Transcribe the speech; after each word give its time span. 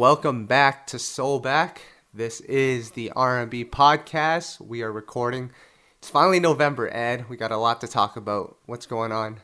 Welcome 0.00 0.46
back 0.46 0.86
to 0.86 0.96
Soulback. 0.96 1.76
This 2.14 2.40
is 2.40 2.92
the 2.92 3.12
R&B 3.14 3.66
podcast. 3.66 4.58
We 4.58 4.80
are 4.80 4.90
recording. 4.90 5.50
It's 5.98 6.08
finally 6.08 6.40
November, 6.40 6.88
Ed. 6.90 7.26
We 7.28 7.36
got 7.36 7.52
a 7.52 7.58
lot 7.58 7.82
to 7.82 7.86
talk 7.86 8.16
about. 8.16 8.56
What's 8.64 8.86
going 8.86 9.12
on? 9.12 9.40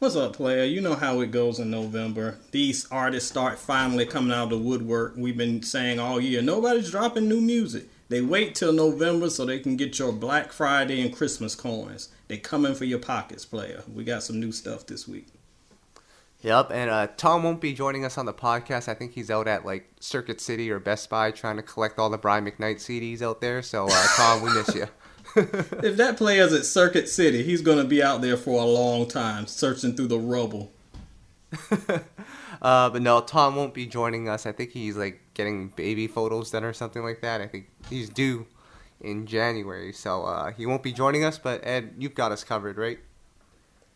What's 0.00 0.16
up, 0.16 0.34
player? 0.34 0.64
You 0.64 0.80
know 0.80 0.96
how 0.96 1.20
it 1.20 1.30
goes 1.30 1.60
in 1.60 1.70
November. 1.70 2.38
These 2.50 2.90
artists 2.90 3.30
start 3.30 3.60
finally 3.60 4.06
coming 4.06 4.32
out 4.32 4.42
of 4.42 4.50
the 4.50 4.58
woodwork. 4.58 5.14
We've 5.16 5.36
been 5.36 5.62
saying 5.62 6.00
all 6.00 6.20
year, 6.20 6.42
nobody's 6.42 6.90
dropping 6.90 7.28
new 7.28 7.40
music. 7.40 7.86
They 8.08 8.22
wait 8.22 8.56
till 8.56 8.72
November 8.72 9.30
so 9.30 9.46
they 9.46 9.60
can 9.60 9.76
get 9.76 10.00
your 10.00 10.10
Black 10.10 10.50
Friday 10.50 11.00
and 11.00 11.16
Christmas 11.16 11.54
coins. 11.54 12.08
They 12.26 12.38
coming 12.38 12.74
for 12.74 12.86
your 12.86 12.98
pockets, 12.98 13.44
player. 13.46 13.84
We 13.94 14.02
got 14.02 14.24
some 14.24 14.40
new 14.40 14.50
stuff 14.50 14.86
this 14.86 15.06
week. 15.06 15.28
Yep, 16.42 16.70
and 16.72 16.90
uh, 16.90 17.08
Tom 17.18 17.42
won't 17.42 17.60
be 17.60 17.74
joining 17.74 18.04
us 18.04 18.16
on 18.16 18.24
the 18.24 18.32
podcast. 18.32 18.88
I 18.88 18.94
think 18.94 19.12
he's 19.12 19.30
out 19.30 19.46
at 19.46 19.66
like 19.66 19.90
Circuit 20.00 20.40
City 20.40 20.70
or 20.70 20.78
Best 20.78 21.10
Buy 21.10 21.30
trying 21.30 21.56
to 21.56 21.62
collect 21.62 21.98
all 21.98 22.08
the 22.08 22.16
Brian 22.16 22.46
McKnight 22.46 22.76
CDs 22.76 23.20
out 23.20 23.42
there. 23.42 23.60
So, 23.60 23.86
uh, 23.90 24.06
Tom, 24.16 24.42
we 24.42 24.52
miss 24.54 24.74
you. 24.74 24.86
if 25.36 25.96
that 25.96 26.16
player's 26.16 26.52
at 26.54 26.64
Circuit 26.64 27.08
City, 27.08 27.42
he's 27.42 27.60
going 27.60 27.76
to 27.76 27.84
be 27.84 28.02
out 28.02 28.22
there 28.22 28.38
for 28.38 28.62
a 28.62 28.64
long 28.64 29.06
time 29.06 29.46
searching 29.46 29.94
through 29.94 30.08
the 30.08 30.18
rubble. 30.18 30.72
uh, 32.62 32.88
but 32.90 33.02
no, 33.02 33.20
Tom 33.20 33.54
won't 33.54 33.74
be 33.74 33.86
joining 33.86 34.28
us. 34.28 34.46
I 34.46 34.52
think 34.52 34.70
he's 34.70 34.96
like 34.96 35.20
getting 35.34 35.68
baby 35.68 36.06
photos 36.06 36.50
done 36.50 36.64
or 36.64 36.72
something 36.72 37.02
like 37.02 37.20
that. 37.20 37.42
I 37.42 37.48
think 37.48 37.68
he's 37.90 38.08
due 38.08 38.46
in 39.00 39.26
January, 39.26 39.92
so 39.92 40.24
uh, 40.24 40.52
he 40.52 40.64
won't 40.64 40.82
be 40.82 40.92
joining 40.92 41.22
us. 41.22 41.38
But 41.38 41.60
Ed, 41.64 41.94
you've 41.98 42.14
got 42.14 42.32
us 42.32 42.44
covered, 42.44 42.78
right? 42.78 42.98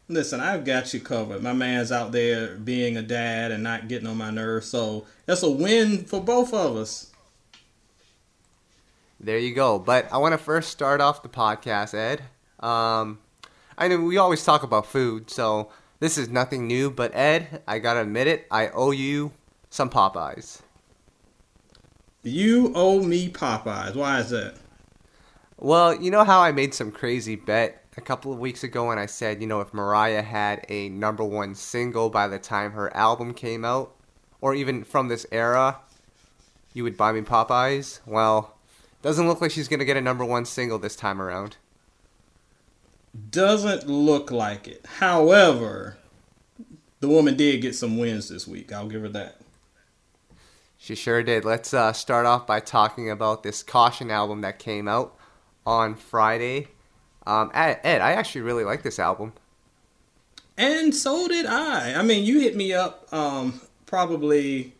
Listen, 0.08 0.40
I've 0.40 0.64
got 0.64 0.92
you 0.92 1.00
covered. 1.00 1.42
My 1.42 1.54
man's 1.54 1.90
out 1.90 2.12
there 2.12 2.56
being 2.56 2.96
a 2.96 3.02
dad 3.02 3.50
and 3.50 3.62
not 3.62 3.88
getting 3.88 4.06
on 4.06 4.18
my 4.18 4.30
nerves, 4.30 4.66
so 4.66 5.06
that's 5.24 5.42
a 5.42 5.50
win 5.50 6.04
for 6.04 6.20
both 6.20 6.52
of 6.52 6.76
us. 6.76 7.10
There 9.18 9.38
you 9.38 9.54
go. 9.54 9.78
But 9.78 10.12
I 10.12 10.18
want 10.18 10.32
to 10.32 10.38
first 10.38 10.70
start 10.70 11.00
off 11.00 11.22
the 11.22 11.30
podcast, 11.30 11.94
Ed. 11.94 12.22
Um, 12.60 13.18
I 13.78 13.88
know 13.88 14.00
we 14.00 14.18
always 14.18 14.44
talk 14.44 14.62
about 14.62 14.84
food, 14.84 15.30
so 15.30 15.70
this 16.00 16.18
is 16.18 16.28
nothing 16.28 16.66
new. 16.66 16.90
But 16.90 17.14
Ed, 17.14 17.62
I 17.66 17.78
gotta 17.78 18.02
admit 18.02 18.26
it, 18.26 18.46
I 18.50 18.68
owe 18.68 18.90
you 18.90 19.32
some 19.70 19.88
Popeyes. 19.88 20.60
You 22.22 22.72
owe 22.74 23.02
me 23.02 23.30
Popeyes. 23.30 23.94
Why 23.94 24.20
is 24.20 24.30
that? 24.30 24.56
Well, 25.56 25.94
you 25.94 26.10
know 26.10 26.24
how 26.24 26.40
I 26.40 26.52
made 26.52 26.74
some 26.74 26.92
crazy 26.92 27.36
bet 27.36 27.83
a 27.96 28.00
couple 28.00 28.32
of 28.32 28.38
weeks 28.38 28.64
ago 28.64 28.90
and 28.90 28.98
I 28.98 29.06
said, 29.06 29.40
you 29.40 29.46
know, 29.46 29.60
if 29.60 29.72
Mariah 29.72 30.22
had 30.22 30.64
a 30.68 30.88
number 30.88 31.24
one 31.24 31.54
single 31.54 32.10
by 32.10 32.28
the 32.28 32.38
time 32.38 32.72
her 32.72 32.94
album 32.96 33.34
came 33.34 33.64
out, 33.64 33.94
or 34.40 34.54
even 34.54 34.84
from 34.84 35.08
this 35.08 35.26
era, 35.32 35.78
you 36.72 36.82
would 36.82 36.96
buy 36.96 37.12
me 37.12 37.20
Popeyes? 37.22 38.00
Well, 38.04 38.54
doesn't 39.02 39.26
look 39.28 39.40
like 39.40 39.50
she's 39.50 39.68
going 39.68 39.80
to 39.80 39.86
get 39.86 39.96
a 39.96 40.02
number 40.02 40.24
one 40.24 40.44
single 40.44 40.78
this 40.78 40.96
time 40.96 41.20
around. 41.20 41.56
Doesn't 43.30 43.88
look 43.88 44.30
like 44.30 44.66
it. 44.66 44.84
However, 44.98 45.98
the 47.00 47.08
woman 47.08 47.36
did 47.36 47.62
get 47.62 47.74
some 47.74 47.96
wins 47.96 48.28
this 48.28 48.48
week. 48.48 48.72
I'll 48.72 48.88
give 48.88 49.02
her 49.02 49.08
that. 49.10 49.40
She 50.76 50.94
sure 50.94 51.22
did. 51.22 51.44
Let's 51.44 51.72
uh, 51.72 51.92
start 51.92 52.26
off 52.26 52.46
by 52.46 52.60
talking 52.60 53.10
about 53.10 53.42
this 53.42 53.62
Caution 53.62 54.10
album 54.10 54.40
that 54.40 54.58
came 54.58 54.88
out 54.88 55.16
on 55.64 55.94
Friday. 55.94 56.68
Um, 57.26 57.50
Ed, 57.54 58.00
I 58.00 58.12
actually 58.12 58.42
really 58.42 58.64
like 58.64 58.82
this 58.82 58.98
album. 58.98 59.32
And 60.56 60.94
so 60.94 61.26
did 61.26 61.46
I. 61.46 61.94
I 61.94 62.02
mean, 62.02 62.24
you 62.24 62.40
hit 62.40 62.54
me 62.54 62.72
up 62.72 63.12
um, 63.12 63.60
probably 63.86 64.74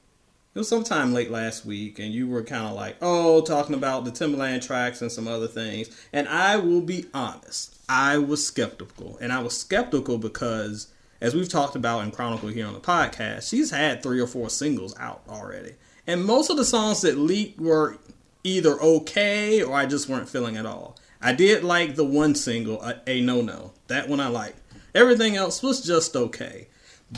it 0.54 0.58
was 0.58 0.68
sometime 0.68 1.12
late 1.12 1.32
last 1.32 1.66
week, 1.66 1.98
and 1.98 2.14
you 2.14 2.28
were 2.28 2.44
kind 2.44 2.64
of 2.64 2.74
like, 2.74 2.96
oh, 3.02 3.40
talking 3.40 3.74
about 3.74 4.04
the 4.04 4.12
Timbaland 4.12 4.64
tracks 4.64 5.02
and 5.02 5.10
some 5.10 5.26
other 5.26 5.48
things. 5.48 5.90
And 6.12 6.28
I 6.28 6.56
will 6.58 6.80
be 6.80 7.06
honest, 7.12 7.76
I 7.88 8.18
was 8.18 8.46
skeptical. 8.46 9.18
And 9.20 9.32
I 9.32 9.42
was 9.42 9.58
skeptical 9.58 10.16
because, 10.16 10.92
as 11.20 11.34
we've 11.34 11.48
talked 11.48 11.74
about 11.74 12.04
in 12.04 12.12
Chronicle 12.12 12.50
here 12.50 12.68
on 12.68 12.72
the 12.72 12.78
podcast, 12.78 13.48
she's 13.48 13.72
had 13.72 14.00
three 14.00 14.20
or 14.20 14.28
four 14.28 14.48
singles 14.48 14.94
out 14.96 15.22
already. 15.28 15.74
And 16.06 16.24
most 16.24 16.50
of 16.50 16.56
the 16.56 16.64
songs 16.64 17.00
that 17.00 17.18
leaked 17.18 17.58
were 17.58 17.98
either 18.44 18.80
okay 18.80 19.60
or 19.60 19.74
I 19.74 19.86
just 19.86 20.08
weren't 20.08 20.28
feeling 20.28 20.56
at 20.56 20.66
all. 20.66 20.96
I 21.24 21.32
did 21.32 21.64
like 21.64 21.94
the 21.94 22.04
one 22.04 22.34
single, 22.34 22.82
A, 22.82 23.00
a 23.06 23.20
No 23.22 23.40
No. 23.40 23.72
That 23.86 24.10
one 24.10 24.20
I 24.20 24.28
liked. 24.28 24.60
Everything 24.94 25.36
else 25.36 25.62
was 25.62 25.80
just 25.80 26.14
okay. 26.14 26.68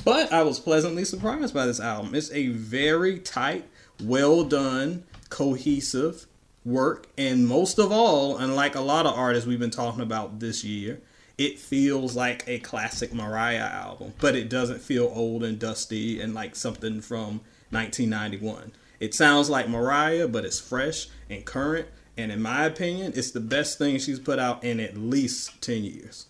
But 0.05 0.33
I 0.33 0.45
was 0.45 0.61
pleasantly 0.61 1.05
surprised 1.05 1.53
by 1.53 1.67
this 1.67 1.81
album. 1.81 2.15
It's 2.15 2.31
a 2.31 2.49
very 2.49 3.19
tight, 3.19 3.65
well 4.01 4.45
done, 4.45 5.03
cohesive 5.29 6.27
work. 6.65 7.09
And 7.19 7.49
most 7.49 7.81
of 7.81 7.91
all, 7.91 8.39
unlike 8.39 8.77
a 8.77 8.81
lot 8.81 9.07
of 9.07 9.19
artists 9.19 9.47
we've 9.47 9.59
been 9.59 9.71
talking 9.71 10.03
about 10.03 10.39
this 10.39 10.63
year, 10.63 11.01
it 11.37 11.59
feels 11.59 12.15
like 12.15 12.45
a 12.47 12.61
classic 12.61 13.13
Mariah 13.13 13.59
album, 13.59 14.15
but 14.21 14.37
it 14.37 14.49
doesn't 14.49 14.81
feel 14.81 15.11
old 15.13 15.43
and 15.43 15.59
dusty 15.59 16.21
and 16.21 16.33
like 16.33 16.55
something 16.55 17.01
from 17.01 17.41
1991. 17.71 18.73
It 19.01 19.15
sounds 19.15 19.51
like 19.51 19.69
Mariah, 19.69 20.29
but 20.29 20.45
it's 20.45 20.61
fresh 20.61 21.09
and 21.29 21.45
current. 21.45 21.89
And 22.17 22.33
in 22.33 22.41
my 22.41 22.65
opinion, 22.65 23.13
it's 23.15 23.31
the 23.31 23.41
best 23.41 23.79
thing 23.79 23.99
she's 23.99 24.19
put 24.19 24.39
out 24.39 24.65
in 24.65 24.81
at 24.81 24.97
least 24.97 25.61
10 25.61 25.85
years. 25.85 26.27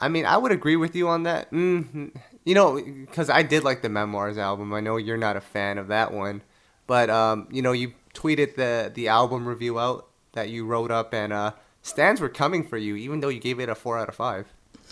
I 0.00 0.08
mean, 0.08 0.26
I 0.26 0.36
would 0.36 0.52
agree 0.52 0.76
with 0.76 0.94
you 0.94 1.08
on 1.08 1.24
that. 1.24 1.50
Mm-hmm. 1.50 2.08
You 2.44 2.54
know, 2.54 2.80
because 2.80 3.30
I 3.30 3.42
did 3.42 3.64
like 3.64 3.82
the 3.82 3.88
Memoirs 3.88 4.38
album. 4.38 4.72
I 4.72 4.80
know 4.80 4.96
you're 4.96 5.16
not 5.16 5.36
a 5.36 5.40
fan 5.40 5.78
of 5.78 5.88
that 5.88 6.12
one, 6.12 6.42
but 6.86 7.10
um, 7.10 7.48
you 7.50 7.62
know, 7.62 7.72
you 7.72 7.92
tweeted 8.14 8.54
the 8.54 8.90
the 8.94 9.08
album 9.08 9.46
review 9.46 9.78
out 9.78 10.08
that 10.32 10.48
you 10.48 10.64
wrote 10.64 10.90
up, 10.90 11.12
and 11.12 11.32
uh, 11.32 11.52
stands 11.82 12.20
were 12.20 12.28
coming 12.28 12.62
for 12.62 12.78
you, 12.78 12.96
even 12.96 13.20
though 13.20 13.28
you 13.28 13.40
gave 13.40 13.60
it 13.60 13.68
a 13.68 13.74
four 13.74 13.98
out 13.98 14.08
of 14.08 14.14
five. 14.14 14.46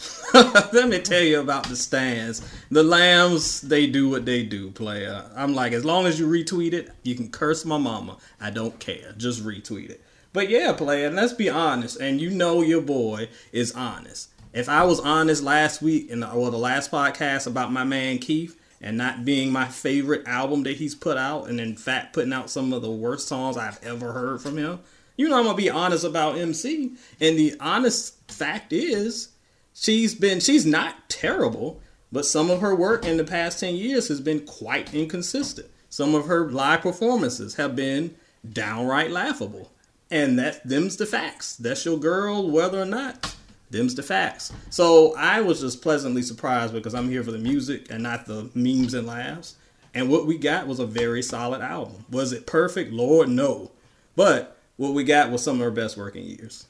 Let 0.34 0.88
me 0.88 1.00
tell 1.00 1.22
you 1.22 1.40
about 1.40 1.68
the 1.68 1.76
stands. 1.76 2.42
The 2.70 2.82
lambs, 2.82 3.60
they 3.60 3.86
do 3.86 4.08
what 4.08 4.24
they 4.24 4.42
do, 4.42 4.70
player. 4.70 5.30
I'm 5.34 5.54
like, 5.54 5.72
as 5.72 5.84
long 5.84 6.06
as 6.06 6.20
you 6.20 6.28
retweet 6.28 6.72
it, 6.72 6.90
you 7.02 7.14
can 7.14 7.30
curse 7.30 7.64
my 7.64 7.78
mama. 7.78 8.18
I 8.40 8.50
don't 8.50 8.78
care. 8.78 9.14
Just 9.16 9.44
retweet 9.44 9.90
it. 9.90 10.02
But 10.32 10.50
yeah, 10.50 10.72
player, 10.72 11.10
let's 11.10 11.32
be 11.32 11.48
honest. 11.48 11.98
And 11.98 12.20
you 12.20 12.30
know 12.30 12.60
your 12.62 12.82
boy 12.82 13.28
is 13.52 13.72
honest 13.72 14.28
if 14.56 14.70
I 14.70 14.84
was 14.84 15.00
honest 15.00 15.42
last 15.42 15.82
week 15.82 16.08
in 16.08 16.20
the, 16.20 16.32
or 16.32 16.50
the 16.50 16.56
last 16.56 16.90
podcast 16.90 17.46
about 17.46 17.72
my 17.72 17.84
man 17.84 18.16
Keith 18.16 18.58
and 18.80 18.96
not 18.96 19.22
being 19.22 19.52
my 19.52 19.66
favorite 19.66 20.26
album 20.26 20.62
that 20.62 20.76
he's 20.76 20.94
put 20.94 21.18
out, 21.18 21.48
and 21.48 21.60
in 21.60 21.76
fact 21.76 22.14
putting 22.14 22.32
out 22.32 22.48
some 22.48 22.72
of 22.72 22.80
the 22.80 22.90
worst 22.90 23.28
songs 23.28 23.58
I've 23.58 23.82
ever 23.84 24.12
heard 24.12 24.40
from 24.40 24.56
him, 24.56 24.80
you 25.18 25.28
know 25.28 25.38
I'm 25.38 25.44
gonna 25.44 25.56
be 25.56 25.68
honest 25.68 26.04
about 26.04 26.38
MC. 26.38 26.92
And 27.20 27.38
the 27.38 27.54
honest 27.60 28.14
fact 28.30 28.72
is, 28.72 29.28
she's 29.76 30.14
been 30.14 30.40
she's 30.40 30.66
not 30.66 31.08
terrible, 31.08 31.80
but 32.10 32.24
some 32.24 32.50
of 32.50 32.60
her 32.60 32.74
work 32.74 33.04
in 33.04 33.16
the 33.16 33.24
past 33.24 33.60
ten 33.60 33.74
years 33.76 34.08
has 34.08 34.20
been 34.20 34.40
quite 34.40 34.94
inconsistent. 34.94 35.68
Some 35.90 36.14
of 36.14 36.26
her 36.26 36.50
live 36.50 36.80
performances 36.80 37.54
have 37.54 37.76
been 37.76 38.14
downright 38.52 39.10
laughable. 39.10 39.70
And 40.10 40.38
that 40.38 40.66
them's 40.66 40.96
the 40.96 41.06
facts. 41.06 41.56
That's 41.56 41.84
your 41.84 41.98
girl, 41.98 42.48
whether 42.48 42.80
or 42.80 42.86
not 42.86 43.34
them's 43.70 43.94
the 43.94 44.02
facts. 44.02 44.52
So 44.70 45.14
I 45.16 45.40
was 45.40 45.60
just 45.60 45.82
pleasantly 45.82 46.22
surprised 46.22 46.72
because 46.72 46.94
I'm 46.94 47.08
here 47.08 47.24
for 47.24 47.32
the 47.32 47.38
music 47.38 47.90
and 47.90 48.02
not 48.02 48.26
the 48.26 48.48
memes 48.54 48.94
and 48.94 49.06
laughs. 49.06 49.56
And 49.94 50.08
what 50.08 50.26
we 50.26 50.38
got 50.38 50.68
was 50.68 50.78
a 50.78 50.86
very 50.86 51.22
solid 51.22 51.60
album. 51.60 52.04
Was 52.10 52.32
it 52.32 52.46
perfect? 52.46 52.92
Lord, 52.92 53.28
no. 53.28 53.72
But 54.14 54.56
what 54.76 54.94
we 54.94 55.02
got 55.02 55.30
was 55.30 55.42
some 55.42 55.56
of 55.56 55.64
her 55.64 55.70
best 55.70 55.96
working 55.96 56.24
years. 56.24 56.66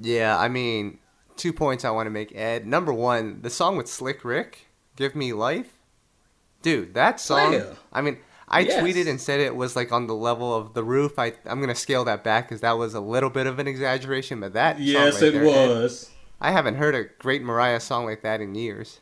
Yeah, 0.00 0.38
I 0.38 0.48
mean, 0.48 0.98
two 1.38 1.52
points 1.52 1.84
I 1.84 1.90
want 1.90 2.06
to 2.06 2.10
make, 2.10 2.34
Ed. 2.34 2.66
Number 2.66 2.92
one, 2.92 3.40
the 3.42 3.50
song 3.50 3.76
with 3.76 3.88
Slick 3.88 4.24
Rick, 4.24 4.66
Give 4.96 5.14
Me 5.14 5.32
Life. 5.32 5.72
Dude, 6.60 6.94
that 6.94 7.20
song. 7.20 7.62
I 7.92 8.00
mean, 8.00 8.18
I 8.48 8.60
yes. 8.60 8.82
tweeted 8.82 9.08
and 9.08 9.20
said 9.20 9.40
it 9.40 9.54
was 9.54 9.76
like 9.76 9.92
on 9.92 10.06
the 10.06 10.14
level 10.14 10.54
of 10.54 10.74
the 10.74 10.82
roof. 10.82 11.18
I 11.18 11.34
I'm 11.46 11.60
gonna 11.60 11.74
scale 11.74 12.04
that 12.04 12.24
back 12.24 12.48
because 12.48 12.62
that 12.62 12.78
was 12.78 12.94
a 12.94 13.00
little 13.00 13.30
bit 13.30 13.46
of 13.46 13.58
an 13.58 13.68
exaggeration, 13.68 14.40
but 14.40 14.54
that 14.54 14.80
yes, 14.80 15.14
right 15.14 15.22
it 15.22 15.34
there, 15.34 15.44
was. 15.44 16.10
I 16.40 16.52
haven't 16.52 16.76
heard 16.76 16.94
a 16.94 17.04
great 17.18 17.42
Mariah 17.42 17.80
song 17.80 18.04
like 18.04 18.22
that 18.22 18.40
in 18.40 18.54
years. 18.54 19.00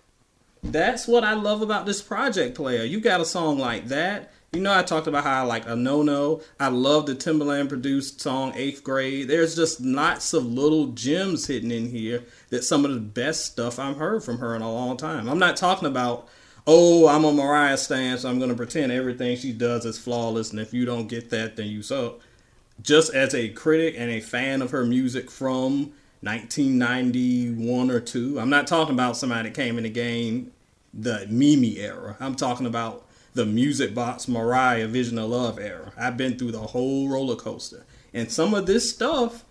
That's 0.62 1.06
what 1.06 1.22
I 1.22 1.34
love 1.34 1.62
about 1.62 1.86
this 1.86 2.02
project, 2.02 2.56
player. 2.56 2.82
You 2.82 3.00
got 3.00 3.20
a 3.20 3.24
song 3.24 3.58
like 3.58 3.86
that. 3.86 4.32
You 4.56 4.62
know, 4.62 4.72
I 4.72 4.82
talked 4.82 5.06
about 5.06 5.24
how 5.24 5.42
I 5.42 5.44
like 5.44 5.68
a 5.68 5.76
no 5.76 6.00
no. 6.00 6.40
I 6.58 6.68
love 6.68 7.04
the 7.04 7.14
Timbaland 7.14 7.68
produced 7.68 8.22
song 8.22 8.54
Eighth 8.56 8.82
Grade. 8.82 9.28
There's 9.28 9.54
just 9.54 9.82
lots 9.82 10.32
of 10.32 10.46
little 10.46 10.86
gems 10.86 11.46
hidden 11.46 11.70
in 11.70 11.90
here 11.90 12.24
that 12.48 12.64
some 12.64 12.86
of 12.86 12.94
the 12.94 13.00
best 13.00 13.44
stuff 13.44 13.78
I've 13.78 13.98
heard 13.98 14.24
from 14.24 14.38
her 14.38 14.56
in 14.56 14.62
a 14.62 14.72
long 14.72 14.96
time. 14.96 15.28
I'm 15.28 15.38
not 15.38 15.58
talking 15.58 15.86
about 15.86 16.26
oh, 16.66 17.06
I'm 17.06 17.24
a 17.26 17.32
Mariah 17.32 17.76
stan, 17.76 18.16
so 18.16 18.30
I'm 18.30 18.38
going 18.38 18.50
to 18.50 18.56
pretend 18.56 18.90
everything 18.90 19.36
she 19.36 19.52
does 19.52 19.84
is 19.84 19.98
flawless, 19.98 20.52
and 20.52 20.58
if 20.58 20.72
you 20.72 20.86
don't 20.86 21.06
get 21.06 21.28
that, 21.30 21.56
then 21.56 21.66
you 21.66 21.82
suck. 21.82 22.18
Just 22.80 23.14
as 23.14 23.34
a 23.34 23.50
critic 23.50 23.94
and 23.98 24.10
a 24.10 24.20
fan 24.20 24.62
of 24.62 24.70
her 24.70 24.86
music 24.86 25.30
from 25.30 25.92
1991 26.22 27.90
or 27.90 28.00
two, 28.00 28.40
I'm 28.40 28.50
not 28.50 28.66
talking 28.66 28.94
about 28.94 29.18
somebody 29.18 29.50
that 29.50 29.54
came 29.54 29.76
in 29.76 29.84
the 29.84 29.90
game 29.90 30.50
the 30.92 31.26
Mimi 31.28 31.78
era. 31.78 32.16
I'm 32.20 32.34
talking 32.34 32.66
about 32.66 33.05
the 33.36 33.46
music 33.46 33.94
box 33.94 34.26
Mariah 34.26 34.88
Vision 34.88 35.18
of 35.18 35.28
Love 35.30 35.58
era. 35.58 35.92
I've 35.96 36.16
been 36.16 36.38
through 36.38 36.52
the 36.52 36.58
whole 36.58 37.08
roller 37.08 37.36
coaster. 37.36 37.84
And 38.14 38.32
some 38.32 38.54
of 38.54 38.64
this 38.66 38.90
stuff, 38.90 39.44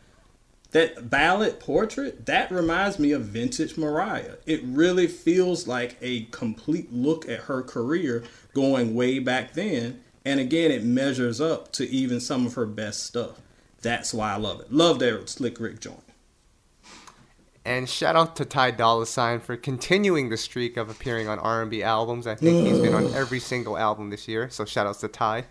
that 0.71 1.09
ballad 1.09 1.59
portrait, 1.59 2.25
that 2.25 2.51
reminds 2.51 2.97
me 2.97 3.11
of 3.11 3.25
vintage 3.25 3.77
Mariah. 3.77 4.37
It 4.47 4.61
really 4.63 5.05
feels 5.05 5.67
like 5.67 5.97
a 6.01 6.23
complete 6.25 6.91
look 6.91 7.29
at 7.29 7.41
her 7.41 7.61
career 7.61 8.23
going 8.53 8.95
way 8.95 9.19
back 9.19 9.53
then. 9.53 10.01
And 10.25 10.39
again, 10.39 10.71
it 10.71 10.83
measures 10.83 11.39
up 11.39 11.71
to 11.73 11.87
even 11.87 12.19
some 12.19 12.47
of 12.47 12.55
her 12.55 12.65
best 12.65 13.03
stuff. 13.03 13.39
That's 13.83 14.15
why 14.15 14.33
I 14.33 14.37
love 14.37 14.61
it. 14.61 14.73
Love 14.73 14.97
that 14.99 15.29
Slick 15.29 15.59
Rick 15.59 15.79
joint. 15.79 16.04
And 17.65 17.89
shout 17.89 18.15
out 18.15 18.35
to 18.35 18.45
Ty 18.45 18.71
Dolla 18.71 19.07
Sign 19.07 19.39
for 19.39 19.57
continuing 19.57 20.29
the 20.29 20.37
streak 20.37 20.77
of 20.77 20.89
appearing 20.89 21.27
on 21.27 21.39
R&B 21.39 21.81
albums. 21.81 22.27
I 22.27 22.35
think 22.35 22.67
he's 22.67 22.77
been 22.77 22.93
on 22.93 23.11
every 23.15 23.39
single 23.39 23.75
album 23.75 24.11
this 24.11 24.27
year. 24.27 24.51
So 24.51 24.65
shout 24.65 24.85
outs 24.85 24.99
to 24.99 25.07
Ty. 25.07 25.45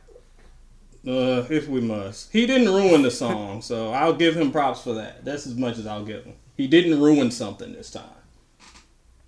Uh, 1.07 1.45
if 1.51 1.69
we 1.69 1.81
must, 1.81 2.33
he 2.33 2.47
didn't 2.47 2.73
ruin 2.73 3.03
the 3.03 3.11
song, 3.11 3.61
so 3.61 3.93
I'll 3.93 4.15
give 4.15 4.37
him 4.37 4.51
props 4.51 4.81
for 4.81 4.95
that. 4.95 5.23
That's 5.25 5.47
as 5.47 5.55
much 5.55 5.77
as 5.77 5.87
I'll 5.87 6.05
give 6.05 6.25
him. 6.25 6.35
He 6.57 6.67
didn't 6.67 6.99
ruin 6.99 7.31
something 7.31 7.75
this 7.75 7.91
time. 7.91 8.05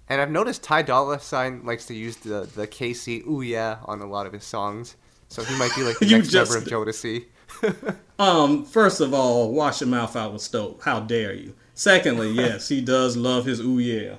And 0.08 0.20
I've 0.20 0.30
noticed 0.30 0.62
Ty 0.62 0.82
Dolla 0.82 1.20
Sign 1.20 1.66
likes 1.66 1.86
to 1.86 1.94
use 1.94 2.16
the 2.16 2.48
the 2.54 2.66
K-Ci 2.66 3.24
ooh 3.28 3.42
yeah 3.42 3.78
on 3.84 4.00
a 4.00 4.06
lot 4.06 4.26
of 4.26 4.32
his 4.32 4.44
songs. 4.44 4.96
So 5.28 5.42
he 5.42 5.58
might 5.58 5.74
be 5.74 5.82
like 5.82 5.98
the 6.00 6.06
next 6.06 6.30
just, 6.30 6.52
member 6.52 6.64
of 6.64 6.86
Jodeci. 6.86 7.26
um, 8.18 8.64
first 8.64 9.00
of 9.00 9.12
all, 9.12 9.52
wash 9.52 9.80
your 9.80 9.90
mouth 9.90 10.14
out 10.16 10.32
with 10.32 10.42
Stoke. 10.42 10.82
How 10.82 11.00
dare 11.00 11.34
you? 11.34 11.54
Secondly, 11.76 12.30
yes, 12.30 12.68
he 12.68 12.80
does 12.80 13.18
love 13.18 13.44
his 13.44 13.60
ooh 13.60 13.78
yeah. 13.78 14.16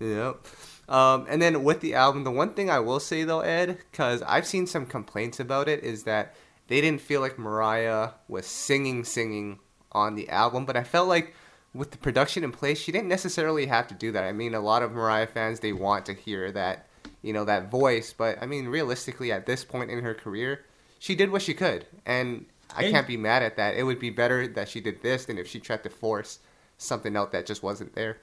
Yep. 0.00 0.44
Um, 0.88 1.24
and 1.30 1.40
then 1.40 1.62
with 1.62 1.80
the 1.80 1.94
album, 1.94 2.24
the 2.24 2.32
one 2.32 2.52
thing 2.52 2.68
I 2.68 2.80
will 2.80 2.98
say 2.98 3.22
though, 3.22 3.40
Ed, 3.40 3.78
because 3.90 4.22
I've 4.22 4.44
seen 4.44 4.66
some 4.66 4.84
complaints 4.84 5.38
about 5.38 5.68
it, 5.68 5.84
is 5.84 6.02
that 6.02 6.34
they 6.66 6.80
didn't 6.80 7.00
feel 7.00 7.20
like 7.20 7.38
Mariah 7.38 8.10
was 8.26 8.44
singing, 8.44 9.04
singing 9.04 9.60
on 9.92 10.16
the 10.16 10.28
album. 10.28 10.66
But 10.66 10.76
I 10.76 10.82
felt 10.82 11.08
like 11.08 11.32
with 11.74 11.92
the 11.92 11.96
production 11.96 12.42
in 12.42 12.50
place, 12.50 12.80
she 12.80 12.90
didn't 12.90 13.08
necessarily 13.08 13.66
have 13.66 13.86
to 13.86 13.94
do 13.94 14.10
that. 14.10 14.24
I 14.24 14.32
mean, 14.32 14.52
a 14.52 14.60
lot 14.60 14.82
of 14.82 14.90
Mariah 14.90 15.28
fans 15.28 15.60
they 15.60 15.72
want 15.72 16.06
to 16.06 16.12
hear 16.12 16.50
that, 16.50 16.88
you 17.22 17.32
know, 17.32 17.44
that 17.44 17.70
voice. 17.70 18.12
But 18.12 18.42
I 18.42 18.46
mean, 18.46 18.66
realistically, 18.66 19.30
at 19.30 19.46
this 19.46 19.64
point 19.64 19.92
in 19.92 20.02
her 20.02 20.12
career, 20.12 20.64
she 20.98 21.14
did 21.14 21.30
what 21.30 21.42
she 21.42 21.54
could, 21.54 21.86
and 22.04 22.46
I 22.76 22.90
can't 22.90 23.06
be 23.06 23.16
mad 23.16 23.44
at 23.44 23.56
that. 23.58 23.76
It 23.76 23.84
would 23.84 24.00
be 24.00 24.10
better 24.10 24.48
that 24.48 24.68
she 24.68 24.80
did 24.80 25.02
this 25.02 25.26
than 25.26 25.38
if 25.38 25.46
she 25.46 25.60
tried 25.60 25.84
to 25.84 25.90
force 25.90 26.40
something 26.78 27.16
out 27.16 27.32
that 27.32 27.46
just 27.46 27.62
wasn't 27.62 27.94
there. 27.94 28.18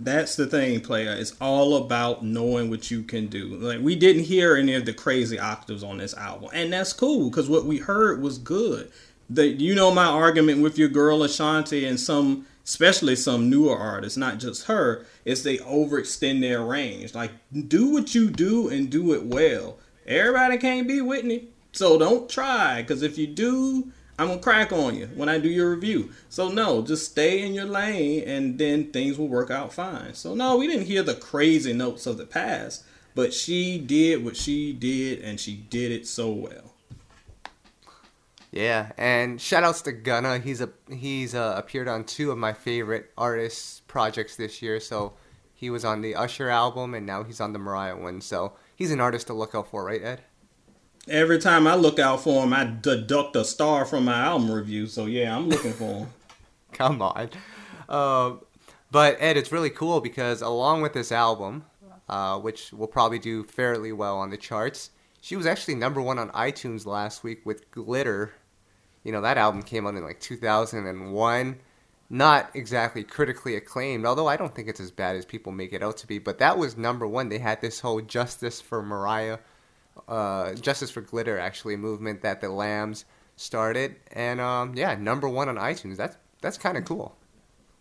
That's 0.00 0.36
the 0.36 0.46
thing, 0.46 0.80
player. 0.80 1.10
It's 1.12 1.34
all 1.40 1.76
about 1.76 2.24
knowing 2.24 2.70
what 2.70 2.90
you 2.90 3.02
can 3.02 3.26
do. 3.26 3.46
Like 3.56 3.80
we 3.80 3.96
didn't 3.96 4.24
hear 4.24 4.56
any 4.56 4.74
of 4.74 4.84
the 4.84 4.92
crazy 4.92 5.38
octaves 5.38 5.82
on 5.82 5.98
this 5.98 6.14
album, 6.14 6.50
and 6.52 6.72
that's 6.72 6.92
cool 6.92 7.30
because 7.30 7.48
what 7.48 7.64
we 7.64 7.78
heard 7.78 8.22
was 8.22 8.38
good. 8.38 8.92
The 9.28 9.48
you 9.48 9.74
know 9.74 9.92
my 9.92 10.06
argument 10.06 10.62
with 10.62 10.78
your 10.78 10.88
girl 10.88 11.24
Ashanti 11.24 11.84
and 11.84 11.98
some, 11.98 12.46
especially 12.64 13.16
some 13.16 13.50
newer 13.50 13.76
artists, 13.76 14.16
not 14.16 14.38
just 14.38 14.66
her, 14.66 15.04
is 15.24 15.42
they 15.42 15.58
overextend 15.58 16.40
their 16.40 16.62
range. 16.62 17.14
Like 17.14 17.32
do 17.66 17.90
what 17.90 18.14
you 18.14 18.30
do 18.30 18.68
and 18.68 18.88
do 18.88 19.12
it 19.14 19.24
well. 19.24 19.78
Everybody 20.06 20.58
can't 20.58 20.86
be 20.86 21.00
Whitney, 21.00 21.48
so 21.72 21.98
don't 21.98 22.30
try. 22.30 22.82
Because 22.82 23.02
if 23.02 23.18
you 23.18 23.26
do, 23.26 23.92
I'm 24.18 24.26
gonna 24.26 24.40
crack 24.40 24.72
on 24.72 24.96
you 24.96 25.06
when 25.14 25.28
I 25.28 25.38
do 25.38 25.48
your 25.48 25.70
review. 25.70 26.10
So 26.28 26.48
no, 26.48 26.82
just 26.82 27.12
stay 27.12 27.46
in 27.46 27.54
your 27.54 27.66
lane 27.66 28.24
and 28.26 28.58
then 28.58 28.90
things 28.90 29.16
will 29.16 29.28
work 29.28 29.50
out 29.50 29.72
fine. 29.72 30.14
So 30.14 30.34
no, 30.34 30.56
we 30.56 30.66
didn't 30.66 30.86
hear 30.86 31.04
the 31.04 31.14
crazy 31.14 31.72
notes 31.72 32.04
of 32.06 32.18
the 32.18 32.26
past, 32.26 32.84
but 33.14 33.32
she 33.32 33.78
did 33.78 34.24
what 34.24 34.36
she 34.36 34.72
did 34.72 35.20
and 35.20 35.38
she 35.38 35.54
did 35.54 35.92
it 35.92 36.06
so 36.06 36.30
well. 36.30 36.74
Yeah, 38.50 38.92
and 38.96 39.40
shout 39.40 39.62
outs 39.62 39.82
to 39.82 39.92
Gunna. 39.92 40.38
He's 40.38 40.60
a 40.60 40.70
he's 40.90 41.34
uh, 41.34 41.54
appeared 41.56 41.86
on 41.86 42.04
two 42.04 42.32
of 42.32 42.38
my 42.38 42.52
favorite 42.52 43.10
artists 43.16 43.82
projects 43.86 44.34
this 44.34 44.62
year. 44.62 44.80
So 44.80 45.12
he 45.54 45.70
was 45.70 45.84
on 45.84 46.00
the 46.00 46.14
Usher 46.16 46.48
album 46.48 46.94
and 46.94 47.06
now 47.06 47.22
he's 47.22 47.40
on 47.40 47.52
the 47.52 47.58
Mariah 47.58 47.96
one. 47.96 48.20
So 48.20 48.54
he's 48.74 48.90
an 48.90 49.00
artist 49.00 49.26
to 49.28 49.34
look 49.34 49.54
out 49.54 49.68
for, 49.68 49.84
right, 49.84 50.02
Ed? 50.02 50.22
Every 51.10 51.38
time 51.38 51.66
I 51.66 51.74
look 51.74 51.98
out 51.98 52.22
for 52.22 52.44
him, 52.44 52.52
I 52.52 52.70
deduct 52.80 53.36
a 53.36 53.44
star 53.44 53.84
from 53.84 54.04
my 54.04 54.18
album 54.18 54.50
review. 54.50 54.86
So 54.86 55.06
yeah, 55.06 55.34
I'm 55.34 55.48
looking 55.48 55.72
for 55.72 55.84
him. 55.84 56.08
Come 56.72 57.00
on. 57.00 57.30
Uh, 57.88 58.34
but 58.90 59.16
Ed, 59.20 59.36
it's 59.36 59.52
really 59.52 59.70
cool 59.70 60.00
because 60.00 60.42
along 60.42 60.82
with 60.82 60.92
this 60.92 61.10
album, 61.10 61.64
uh, 62.08 62.38
which 62.38 62.72
will 62.72 62.86
probably 62.86 63.18
do 63.18 63.44
fairly 63.44 63.92
well 63.92 64.18
on 64.18 64.30
the 64.30 64.36
charts, 64.36 64.90
she 65.20 65.36
was 65.36 65.46
actually 65.46 65.74
number 65.74 66.00
one 66.00 66.18
on 66.18 66.30
iTunes 66.30 66.86
last 66.86 67.24
week 67.24 67.44
with 67.44 67.70
Glitter. 67.70 68.32
You 69.02 69.12
know, 69.12 69.20
that 69.22 69.38
album 69.38 69.62
came 69.62 69.86
out 69.86 69.94
in 69.94 70.02
like 70.02 70.20
2001. 70.20 71.58
Not 72.10 72.50
exactly 72.54 73.04
critically 73.04 73.54
acclaimed, 73.56 74.06
although 74.06 74.26
I 74.28 74.38
don't 74.38 74.54
think 74.54 74.68
it's 74.68 74.80
as 74.80 74.90
bad 74.90 75.16
as 75.16 75.26
people 75.26 75.52
make 75.52 75.74
it 75.74 75.82
out 75.82 75.98
to 75.98 76.06
be. 76.06 76.18
But 76.18 76.38
that 76.38 76.56
was 76.56 76.76
number 76.76 77.06
one. 77.06 77.28
They 77.28 77.38
had 77.38 77.60
this 77.60 77.80
whole 77.80 78.00
Justice 78.00 78.60
for 78.62 78.82
Mariah 78.82 79.38
uh, 80.06 80.54
Justice 80.54 80.90
for 80.90 81.00
Glitter 81.00 81.38
actually 81.38 81.76
movement 81.76 82.22
that 82.22 82.40
the 82.40 82.48
Lambs 82.48 83.04
started, 83.36 83.96
and 84.12 84.40
um, 84.40 84.74
yeah, 84.74 84.94
number 84.94 85.28
one 85.28 85.48
on 85.48 85.56
iTunes. 85.56 85.96
That's 85.96 86.16
that's 86.40 86.58
kind 86.58 86.76
of 86.76 86.84
cool. 86.84 87.16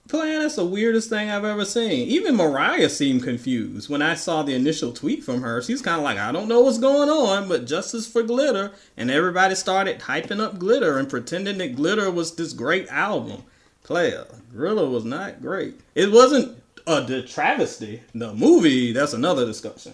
Plan, 0.08 0.40
that's 0.40 0.56
the 0.56 0.66
weirdest 0.66 1.10
thing 1.10 1.30
I've 1.30 1.44
ever 1.44 1.66
seen. 1.66 2.08
Even 2.08 2.38
Mariah 2.38 2.90
seemed 2.90 3.24
confused 3.24 3.90
when 3.90 4.02
I 4.02 4.16
saw 4.16 4.42
the 4.42 4.56
initial 4.56 4.94
tweet 4.94 5.22
from 5.22 5.42
her. 5.42 5.62
She's 5.62 5.82
kind 5.82 5.98
of 5.98 6.04
like, 6.06 6.18
I 6.18 6.32
don't 6.32 6.48
know 6.48 6.62
what's 6.62 6.78
going 6.78 7.10
on, 7.10 7.50
but 7.50 7.66
Justice 7.66 8.08
for 8.08 8.24
Glitter. 8.24 8.72
And 8.96 9.12
everybody 9.12 9.54
started 9.54 10.00
hyping 10.00 10.40
up 10.40 10.60
Glitter 10.60 10.98
and 10.98 11.10
pretending 11.10 11.58
that 11.58 11.76
Glitter 11.76 12.10
was 12.10 12.34
this 12.34 12.54
great 12.54 12.88
album. 12.88 13.44
Player, 13.84 14.28
Glitter 14.54 14.88
was 14.88 15.04
not 15.04 15.42
great. 15.42 15.82
It 15.94 16.10
wasn't 16.10 16.64
a 16.86 17.22
travesty. 17.24 18.02
The 18.16 18.34
movie, 18.34 18.94
that's 18.94 19.14
another 19.14 19.46
discussion. 19.46 19.94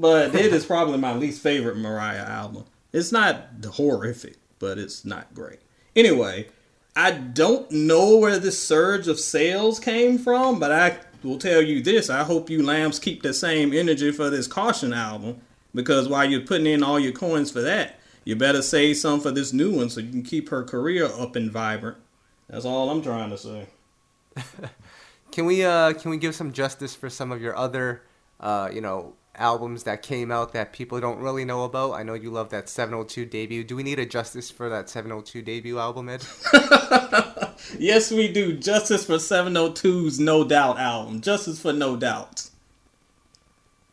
But 0.00 0.34
it 0.34 0.54
is 0.54 0.64
probably 0.64 0.96
my 0.96 1.14
least 1.14 1.42
favorite 1.42 1.76
Mariah 1.76 2.24
album. 2.24 2.64
It's 2.90 3.12
not 3.12 3.48
horrific, 3.72 4.38
but 4.58 4.78
it's 4.78 5.04
not 5.04 5.34
great. 5.34 5.58
Anyway, 5.94 6.48
I 6.96 7.10
don't 7.10 7.70
know 7.70 8.16
where 8.16 8.38
this 8.38 8.58
surge 8.62 9.08
of 9.08 9.20
sales 9.20 9.78
came 9.78 10.16
from, 10.16 10.58
but 10.58 10.72
I 10.72 11.00
will 11.22 11.38
tell 11.38 11.60
you 11.60 11.82
this. 11.82 12.08
I 12.08 12.24
hope 12.24 12.48
you 12.48 12.64
lambs 12.64 12.98
keep 12.98 13.22
the 13.22 13.34
same 13.34 13.74
energy 13.74 14.10
for 14.10 14.30
this 14.30 14.46
Caution 14.46 14.94
album 14.94 15.42
because 15.74 16.08
while 16.08 16.24
you're 16.24 16.40
putting 16.40 16.66
in 16.66 16.82
all 16.82 16.98
your 16.98 17.12
coins 17.12 17.50
for 17.50 17.60
that, 17.60 18.00
you 18.24 18.36
better 18.36 18.62
save 18.62 18.96
some 18.96 19.20
for 19.20 19.30
this 19.30 19.52
new 19.52 19.76
one 19.76 19.90
so 19.90 20.00
you 20.00 20.10
can 20.10 20.22
keep 20.22 20.48
her 20.48 20.64
career 20.64 21.04
up 21.04 21.36
and 21.36 21.50
vibrant. 21.50 21.98
That's 22.48 22.64
all 22.64 22.88
I'm 22.88 23.02
trying 23.02 23.28
to 23.30 23.38
say. 23.38 23.66
can 25.30 25.44
we 25.44 25.62
uh 25.62 25.92
can 25.92 26.10
we 26.10 26.16
give 26.16 26.34
some 26.34 26.52
justice 26.52 26.94
for 26.94 27.10
some 27.10 27.32
of 27.32 27.42
your 27.42 27.54
other 27.56 28.02
uh 28.38 28.70
you 28.72 28.80
know 28.80 29.12
albums 29.40 29.84
that 29.84 30.02
came 30.02 30.30
out 30.30 30.52
that 30.52 30.72
people 30.72 31.00
don't 31.00 31.18
really 31.18 31.44
know 31.44 31.64
about. 31.64 31.92
I 31.92 32.02
know 32.02 32.14
you 32.14 32.30
love 32.30 32.50
that 32.50 32.68
702 32.68 33.24
debut. 33.24 33.64
Do 33.64 33.74
we 33.74 33.82
need 33.82 33.98
a 33.98 34.06
justice 34.06 34.50
for 34.50 34.68
that 34.68 34.88
702 34.88 35.42
debut 35.42 35.78
album, 35.78 36.08
Ed? 36.08 36.24
yes, 37.78 38.12
we 38.12 38.32
do. 38.32 38.56
Justice 38.56 39.06
for 39.06 39.14
702's 39.14 40.20
No 40.20 40.44
Doubt 40.44 40.78
album. 40.78 41.20
Justice 41.20 41.60
for 41.60 41.72
No 41.72 41.96
Doubt. 41.96 42.50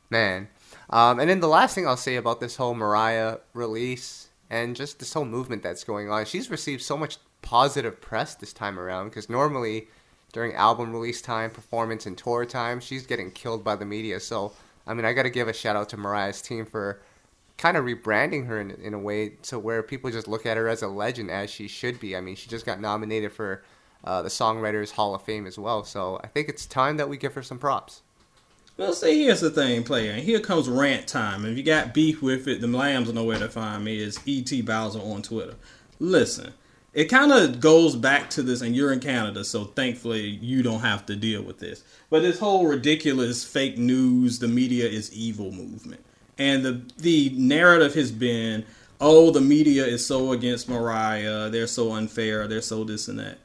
Man. 0.10 0.50
Um, 0.90 1.20
and 1.20 1.30
then 1.30 1.40
the 1.40 1.48
last 1.48 1.76
thing 1.76 1.88
I'll 1.88 1.98
say 1.98 2.16
about 2.16 2.40
this 2.40 2.58
whole 2.58 2.76
Mariah 2.76 3.38
release 3.54 4.30
and 4.50 4.76
just 4.76 5.00
this 5.00 5.14
whole 5.14 5.26
movement 5.26 5.64
that's 5.64 5.84
going 5.84 6.10
on, 6.10 6.26
she's 6.26 6.50
received 6.50 6.82
so 6.82 6.98
much 6.98 7.18
positive 7.42 8.00
press 8.02 8.36
this 8.36 8.54
time 8.54 8.80
around 8.80 9.10
because 9.10 9.30
normally 9.30 9.88
during 10.34 10.54
album 10.54 10.92
release 10.92 11.22
time, 11.22 11.50
performance, 11.50 12.06
and 12.06 12.18
tour 12.18 12.46
time, 12.46 12.80
she's 12.80 13.06
getting 13.06 13.32
killed 13.32 13.64
by 13.64 13.76
the 13.76 13.86
media. 13.86 14.20
So 14.20 14.54
I 14.88 14.94
mean, 14.94 15.06
I 15.06 15.14
got 15.14 15.24
to 15.24 15.30
give 15.30 15.48
a 15.48 15.54
shout 15.54 15.76
out 15.76 15.90
to 15.90 15.98
Mariah's 15.98 16.42
team 16.42 16.66
for 16.66 17.02
kind 17.58 17.76
of 17.76 17.86
rebranding 17.86 18.48
her 18.48 18.60
in, 18.60 18.72
in 18.72 18.94
a 18.94 19.00
way 19.00 19.30
to 19.44 19.60
where 19.60 19.82
people 19.84 20.12
just 20.12 20.28
look 20.28 20.46
at 20.46 20.58
her 20.58 20.68
as 20.68 20.82
a 20.82 20.88
legend 20.88 21.32
as 21.32 21.50
she 21.50 21.68
should 21.68 22.00
be. 22.00 22.16
I 22.16 22.22
mean, 22.22 22.36
she 22.36 22.50
just 22.50 22.66
got 22.66 22.80
nominated 22.80 23.34
for 23.34 23.64
uh, 24.04 24.22
the 24.22 24.30
Songwriters 24.30 24.92
Hall 24.92 25.16
of 25.16 25.24
Fame 25.24 25.46
as 25.46 25.58
well. 25.58 25.84
So 25.84 26.20
I 26.24 26.28
think 26.28 26.50
it's 26.50 26.66
time 26.66 26.98
that 26.98 27.10
we 27.10 27.18
give 27.18 27.34
her 27.34 27.44
some 27.44 27.58
props. 27.58 28.02
Well, 28.78 28.94
see, 28.94 29.24
here's 29.24 29.42
the 29.42 29.50
thing, 29.50 29.84
player. 29.84 30.12
And 30.12 30.22
Here 30.22 30.40
comes 30.40 30.70
rant 30.70 31.08
time. 31.08 31.46
If 31.46 31.58
you 31.58 31.64
got 31.64 31.96
beef 31.96 32.22
with 32.22 32.48
it, 32.48 32.62
the 32.62 32.68
lambs 32.68 33.12
know 33.12 33.24
where 33.24 33.40
to 33.40 33.50
find 33.50 33.84
me. 33.84 33.98
Is 34.00 34.20
E.T. 34.26 34.62
Bowser 34.62 35.00
on 35.00 35.24
Twitter. 35.24 35.56
Listen, 36.00 36.54
it 36.98 37.12
kind 37.12 37.32
of 37.32 37.60
goes 37.60 37.96
back 37.96 38.28
to 38.32 38.42
this, 38.42 38.62
and 38.62 38.76
you're 38.76 38.92
in 38.92 39.00
Canada, 39.00 39.46
so 39.46 39.66
thankfully 39.66 40.22
you 40.22 40.64
don't 40.64 40.80
have 40.80 41.06
to 41.06 41.16
deal 41.16 41.44
with 41.44 41.60
this. 41.60 41.84
But 42.10 42.24
this 42.24 42.40
whole 42.40 42.66
ridiculous 42.66 43.44
fake 43.44 43.78
news, 43.78 44.40
the 44.40 44.48
media 44.48 44.88
is 44.88 45.14
evil 45.14 45.52
movement, 45.52 46.04
and 46.40 46.66
the 46.66 46.82
the 46.98 47.30
narrative 47.38 47.94
has 47.94 48.12
been, 48.12 48.66
oh, 49.00 49.30
the 49.30 49.42
media 49.42 49.86
is 49.86 50.04
so 50.08 50.32
against 50.32 50.68
Mariah, 50.68 51.52
they're 51.52 51.68
so 51.68 51.92
unfair, 51.92 52.48
they're 52.48 52.64
so 52.64 52.84
this 52.84 53.08
and 53.08 53.20
that. 53.20 53.38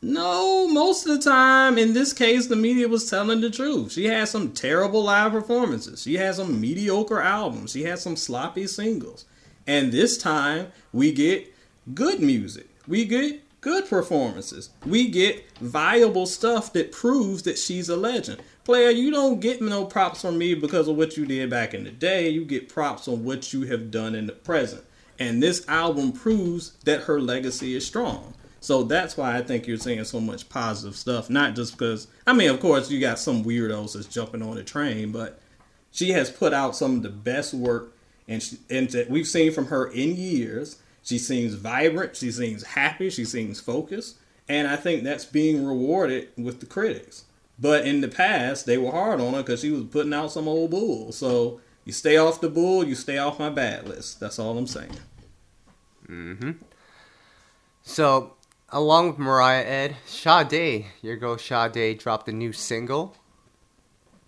No, 0.00 0.68
most 0.68 1.04
of 1.04 1.16
the 1.16 1.28
time, 1.28 1.78
in 1.78 1.94
this 1.94 2.12
case, 2.12 2.46
the 2.46 2.54
media 2.54 2.86
was 2.86 3.10
telling 3.10 3.40
the 3.40 3.50
truth. 3.50 3.90
She 3.90 4.04
had 4.04 4.28
some 4.28 4.52
terrible 4.52 5.02
live 5.02 5.32
performances. 5.32 6.02
She 6.02 6.14
had 6.14 6.36
some 6.36 6.60
mediocre 6.60 7.20
albums. 7.20 7.72
She 7.72 7.82
had 7.82 7.98
some 7.98 8.14
sloppy 8.14 8.68
singles. 8.68 9.24
And 9.66 9.90
this 9.90 10.18
time, 10.18 10.72
we 10.92 11.12
get 11.12 11.52
good 11.94 12.20
music. 12.20 12.68
We 12.86 13.04
get 13.04 13.42
good 13.60 13.88
performances. 13.88 14.70
We 14.84 15.08
get 15.08 15.44
viable 15.58 16.26
stuff 16.26 16.72
that 16.72 16.92
proves 16.92 17.44
that 17.44 17.58
she's 17.58 17.88
a 17.88 17.96
legend. 17.96 18.42
Player, 18.64 18.90
you 18.90 19.10
don't 19.10 19.40
get 19.40 19.62
no 19.62 19.84
props 19.84 20.22
from 20.22 20.38
me 20.38 20.54
because 20.54 20.88
of 20.88 20.96
what 20.96 21.16
you 21.16 21.26
did 21.26 21.50
back 21.50 21.74
in 21.74 21.84
the 21.84 21.90
day. 21.90 22.28
You 22.28 22.44
get 22.44 22.68
props 22.68 23.08
on 23.08 23.24
what 23.24 23.52
you 23.52 23.62
have 23.66 23.90
done 23.90 24.14
in 24.14 24.26
the 24.26 24.32
present. 24.32 24.84
And 25.18 25.42
this 25.42 25.66
album 25.68 26.12
proves 26.12 26.72
that 26.84 27.02
her 27.02 27.20
legacy 27.20 27.76
is 27.76 27.86
strong. 27.86 28.34
So 28.60 28.84
that's 28.84 29.16
why 29.16 29.36
I 29.36 29.42
think 29.42 29.66
you're 29.66 29.76
seeing 29.76 30.04
so 30.04 30.20
much 30.20 30.48
positive 30.48 30.96
stuff. 30.96 31.30
Not 31.30 31.54
just 31.54 31.72
because, 31.72 32.06
I 32.26 32.32
mean, 32.32 32.50
of 32.50 32.60
course, 32.60 32.90
you 32.90 33.00
got 33.00 33.18
some 33.18 33.44
weirdos 33.44 33.94
that's 33.94 34.06
jumping 34.06 34.42
on 34.42 34.54
the 34.54 34.64
train, 34.64 35.10
but 35.10 35.40
she 35.90 36.10
has 36.10 36.30
put 36.30 36.52
out 36.52 36.76
some 36.76 36.96
of 36.96 37.02
the 37.02 37.10
best 37.10 37.54
work, 37.54 37.92
and, 38.28 38.42
she, 38.42 38.58
and 38.70 38.88
that 38.90 39.10
we've 39.10 39.26
seen 39.26 39.52
from 39.52 39.66
her 39.66 39.86
in 39.86 40.16
years. 40.16 40.78
She 41.02 41.18
seems 41.18 41.54
vibrant, 41.54 42.16
she 42.16 42.30
seems 42.30 42.62
happy, 42.62 43.10
she 43.10 43.24
seems 43.24 43.60
focused, 43.60 44.18
and 44.48 44.68
I 44.68 44.76
think 44.76 45.02
that's 45.02 45.24
being 45.24 45.66
rewarded 45.66 46.28
with 46.36 46.60
the 46.60 46.66
critics. 46.66 47.24
But 47.58 47.86
in 47.86 48.00
the 48.00 48.08
past, 48.08 48.66
they 48.66 48.78
were 48.78 48.90
hard 48.90 49.20
on 49.20 49.34
her 49.34 49.42
because 49.42 49.60
she 49.60 49.70
was 49.70 49.84
putting 49.84 50.12
out 50.12 50.32
some 50.32 50.48
old 50.48 50.70
bull. 50.70 51.12
So 51.12 51.60
you 51.84 51.92
stay 51.92 52.16
off 52.16 52.40
the 52.40 52.48
bull, 52.48 52.84
you 52.84 52.94
stay 52.94 53.18
off 53.18 53.38
my 53.38 53.50
bad 53.50 53.88
list. 53.88 54.20
That's 54.20 54.38
all 54.38 54.56
I'm 54.56 54.66
saying. 54.66 54.96
Mm-hmm. 56.08 56.52
So 57.82 58.34
along 58.70 59.08
with 59.08 59.18
Mariah 59.18 59.64
Ed, 59.64 59.96
Sade, 60.06 60.86
your 61.02 61.16
girl 61.16 61.38
Sade 61.38 61.98
dropped 61.98 62.28
a 62.28 62.32
new 62.32 62.52
single. 62.52 63.16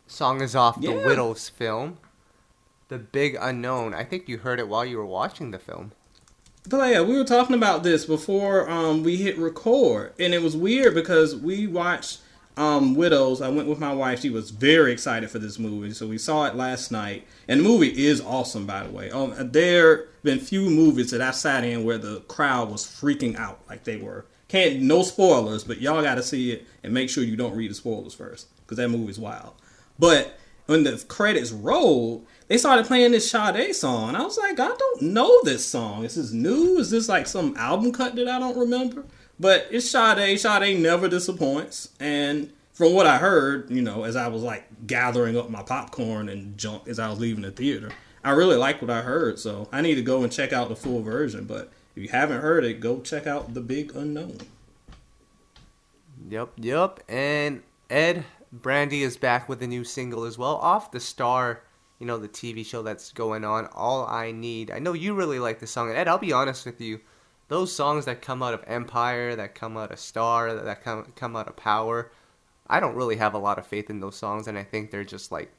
Song 0.07 0.40
is 0.43 0.54
off 0.54 0.81
the 0.81 0.93
Yeah. 0.93 1.07
Widows 1.07 1.49
film. 1.49 1.99
The 2.88 2.99
Big 2.99 3.37
Unknown. 3.40 3.95
I 3.95 4.04
think 4.04 4.28
you 4.28 4.38
heard 4.38 4.61
it 4.61 4.69
while 4.69 4.85
you 4.85 4.99
were 4.99 5.07
watching 5.07 5.50
the 5.50 5.59
film. 5.59 5.93
But 6.66 6.90
yeah, 6.90 7.02
we 7.02 7.18
were 7.18 7.25
talking 7.25 7.54
about 7.54 7.83
this 7.83 8.06
before 8.06 8.68
um, 8.71 9.02
we 9.02 9.16
hit 9.16 9.37
record, 9.37 10.14
and 10.18 10.33
it 10.33 10.40
was 10.42 10.56
weird 10.56 10.94
because 10.94 11.37
we 11.37 11.66
watched 11.66 12.21
um, 12.56 12.94
Widows. 12.94 13.42
I 13.42 13.50
went 13.50 13.68
with 13.68 13.78
my 13.78 13.92
wife; 13.92 14.23
she 14.23 14.30
was 14.30 14.49
very 14.49 14.90
excited 14.90 15.30
for 15.30 15.38
this 15.38 15.59
movie, 15.59 15.92
so 15.92 16.06
we 16.06 16.16
saw 16.16 16.47
it 16.47 16.54
last 16.54 16.90
night. 16.90 17.26
And 17.49 17.61
the 17.61 17.64
movie 17.64 18.06
is 18.06 18.23
awesome, 18.23 18.64
by 18.64 18.85
the 18.85 18.90
way. 18.90 19.11
Um, 19.11 19.35
there 19.52 20.06
been 20.23 20.38
few 20.38 20.71
movies 20.71 21.11
that 21.11 21.21
I 21.21 21.33
sat 21.33 21.64
in 21.64 21.85
where 21.85 21.99
the 21.99 22.21
crowd 22.28 22.71
was 22.71 22.85
freaking 22.87 23.37
out 23.37 23.61
like 23.68 23.85
they 23.85 23.99
were. 23.99 24.25
Can't 24.49 24.80
no 24.80 25.02
spoilers, 25.02 25.64
but 25.64 25.83
y'all 25.83 26.02
got 26.02 26.14
to 26.14 26.23
see 26.23 26.52
it 26.52 26.66
and 26.83 26.94
make 26.94 27.11
sure 27.11 27.25
you 27.25 27.37
don't 27.37 27.54
read 27.54 27.71
the 27.71 27.75
spoilers 27.75 28.14
first 28.14 28.49
because 28.62 28.78
that 28.78 28.88
movie's 28.88 29.18
wild. 29.18 29.52
But 29.99 30.38
when 30.64 30.85
the 30.85 31.04
credits 31.09 31.52
rolled, 31.52 32.26
they 32.54 32.58
started 32.58 32.87
playing 32.87 33.11
this 33.11 33.28
Sade 33.28 33.75
song. 33.75 34.14
I 34.14 34.23
was 34.23 34.38
like, 34.38 34.61
I 34.61 34.68
don't 34.68 35.02
know 35.02 35.40
this 35.42 35.66
song. 35.66 36.04
Is 36.04 36.14
this 36.14 36.30
new? 36.30 36.78
Is 36.78 36.88
this 36.88 37.08
like 37.08 37.26
some 37.26 37.56
album 37.56 37.90
cut 37.90 38.14
that 38.14 38.28
I 38.28 38.38
don't 38.38 38.56
remember? 38.56 39.02
But 39.40 39.66
it's 39.73 39.90
Sade. 39.90 40.38
Sade 40.38 40.80
never 40.80 41.08
disappoints. 41.08 41.88
And 41.99 42.52
from 42.73 42.92
what 42.92 43.08
I 43.08 43.18
heard, 43.18 43.73
you 43.73 43.82
know, 43.82 44.04
as 44.04 44.14
I 44.14 44.28
was 44.28 44.44
like 44.44 44.87
gathering 44.87 45.37
up 45.37 45.50
my 45.50 45.64
popcorn 45.64 46.28
and 46.28 46.56
junk 46.56 46.87
as 46.87 47.00
I 47.00 47.11
was 47.11 47.18
leaving 47.18 47.42
the 47.42 47.50
theater, 47.50 47.90
I 48.23 48.30
really 48.30 48.54
liked 48.54 48.80
what 48.82 48.90
I 48.90 49.02
heard. 49.02 49.40
So 49.40 49.68
I 49.73 49.80
need 49.80 49.96
to 49.96 50.02
go 50.02 50.23
and 50.23 50.32
check 50.32 50.52
out 50.52 50.68
the 50.68 50.76
full 50.76 51.02
version. 51.02 51.46
But 51.46 51.73
if 51.96 52.04
you 52.04 52.08
haven't 52.11 52.40
heard 52.40 52.64
it, 52.64 52.78
go 52.78 53.00
check 53.00 53.26
out 53.26 53.54
The 53.54 53.62
Big 53.62 53.96
Unknown. 53.96 54.38
Yep, 56.28 56.52
yep. 56.58 57.00
And 57.08 57.64
Ed 57.90 58.25
Brandy 58.52 59.02
is 59.02 59.16
back 59.16 59.49
with 59.49 59.61
a 59.61 59.66
new 59.66 59.82
single 59.82 60.23
as 60.23 60.38
well, 60.38 60.54
off 60.58 60.92
the 60.92 61.00
Star, 61.00 61.62
you 62.04 62.08
know, 62.08 62.18
the 62.18 62.28
TV 62.28 62.66
show 62.66 62.82
that's 62.82 63.12
going 63.12 63.46
on. 63.46 63.66
All 63.73 64.06
I 64.06 64.30
Need. 64.30 64.70
I 64.70 64.78
know 64.78 64.92
you 64.92 65.14
really 65.14 65.38
like 65.38 65.58
the 65.58 65.66
song. 65.66 65.88
And 65.88 65.96
Ed, 65.96 66.06
I'll 66.06 66.18
be 66.18 66.34
honest 66.34 66.66
with 66.66 66.78
you. 66.78 67.00
Those 67.49 67.75
songs 67.75 68.04
that 68.04 68.20
come 68.20 68.42
out 68.42 68.52
of 68.52 68.62
Empire, 68.66 69.34
that 69.37 69.54
come 69.54 69.78
out 69.78 69.90
of 69.90 69.99
Star, 69.99 70.52
that 70.54 70.84
come 70.84 71.11
come 71.16 71.34
out 71.34 71.49
of 71.49 71.56
Power, 71.56 72.12
I 72.66 72.78
don't 72.78 72.94
really 72.94 73.16
have 73.16 73.32
a 73.32 73.38
lot 73.38 73.58
of 73.58 73.66
faith 73.66 73.88
in 73.88 74.00
those 74.00 74.16
songs, 74.16 74.46
and 74.46 74.58
I 74.58 74.64
think 74.64 74.90
they're 74.90 75.02
just 75.02 75.32
like 75.32 75.50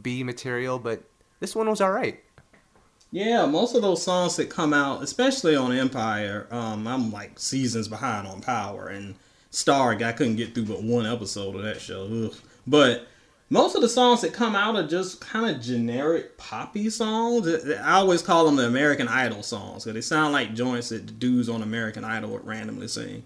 B 0.00 0.22
material. 0.22 0.78
But 0.78 1.02
this 1.38 1.54
one 1.54 1.68
was 1.68 1.82
all 1.82 1.92
right. 1.92 2.18
Yeah, 3.10 3.44
most 3.44 3.74
of 3.74 3.82
those 3.82 4.02
songs 4.02 4.36
that 4.36 4.48
come 4.48 4.72
out, 4.72 5.02
especially 5.02 5.54
on 5.54 5.70
Empire, 5.70 6.46
um, 6.50 6.86
I'm 6.86 7.12
like 7.12 7.38
seasons 7.38 7.88
behind 7.88 8.26
on 8.26 8.40
Power 8.40 8.88
and 8.88 9.16
Star. 9.50 9.92
I 10.02 10.12
couldn't 10.12 10.36
get 10.36 10.54
through 10.54 10.64
but 10.64 10.82
one 10.82 11.04
episode 11.04 11.56
of 11.56 11.62
that 11.62 11.82
show. 11.82 12.08
Ugh. 12.10 12.34
But 12.66 13.06
most 13.50 13.74
of 13.74 13.82
the 13.82 13.88
songs 13.88 14.20
that 14.20 14.32
come 14.32 14.54
out 14.54 14.76
are 14.76 14.86
just 14.86 15.20
kind 15.20 15.54
of 15.54 15.60
generic 15.60 16.38
poppy 16.38 16.88
songs. 16.88 17.48
I 17.48 17.94
always 17.94 18.22
call 18.22 18.46
them 18.46 18.54
the 18.54 18.66
American 18.66 19.08
Idol 19.08 19.42
songs 19.42 19.84
because 19.84 19.94
they 19.94 20.00
sound 20.00 20.32
like 20.32 20.54
joints 20.54 20.90
that 20.90 21.18
dudes 21.18 21.48
on 21.48 21.60
American 21.60 22.04
Idol 22.04 22.30
would 22.30 22.46
randomly 22.46 22.86
sing. 22.86 23.24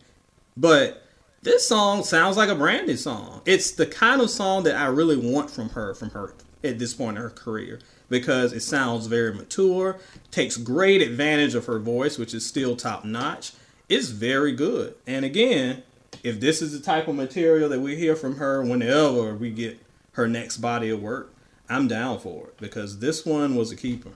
But 0.57 1.03
this 1.43 1.69
song 1.69 2.05
sounds 2.05 2.39
like 2.39 2.49
a 2.49 2.55
Brandy 2.55 2.97
song. 2.97 3.43
It's 3.45 3.73
the 3.73 3.85
kind 3.85 4.23
of 4.23 4.31
song 4.31 4.63
that 4.65 4.77
I 4.77 4.87
really 4.87 5.19
want 5.19 5.51
from 5.51 5.69
her, 5.71 5.93
from 5.95 6.11
her 6.11 6.33
at 6.65 6.79
this 6.79 6.95
point 6.95 7.19
in 7.19 7.23
her 7.23 7.29
career, 7.29 7.81
because 8.09 8.55
it 8.55 8.61
sounds 8.61 9.07
very 9.07 9.35
mature, 9.35 9.99
takes 10.31 10.57
great 10.57 11.03
advantage 11.03 11.55
of 11.55 11.67
her 11.67 11.79
voice, 11.79 12.17
which 12.17 12.33
is 12.33 12.47
still 12.47 12.77
top 12.77 13.05
notch. 13.05 13.53
It's 13.91 14.09
very 14.09 14.53
good. 14.53 14.95
And 15.07 15.27
again, 15.27 15.83
if 16.23 16.41
this 16.41 16.63
is 16.63 16.73
the 16.73 16.81
type 16.81 17.09
of 17.09 17.15
material 17.15 17.69
that 17.69 17.81
we 17.81 17.97
hear 17.97 18.17
from 18.17 18.37
her 18.37 18.63
whenever 18.63 19.35
we 19.35 19.51
get 19.51 19.84
her 20.15 20.27
next 20.27 20.59
body 20.59 20.91
of 20.91 21.03
work, 21.03 21.35
I'm 21.69 21.87
down 21.87 22.19
for 22.19 22.49
it 22.49 22.57
because 22.59 22.99
this 22.99 23.25
one 23.25 23.55
was 23.55 23.71
a 23.71 23.77
keeper. 23.77 24.11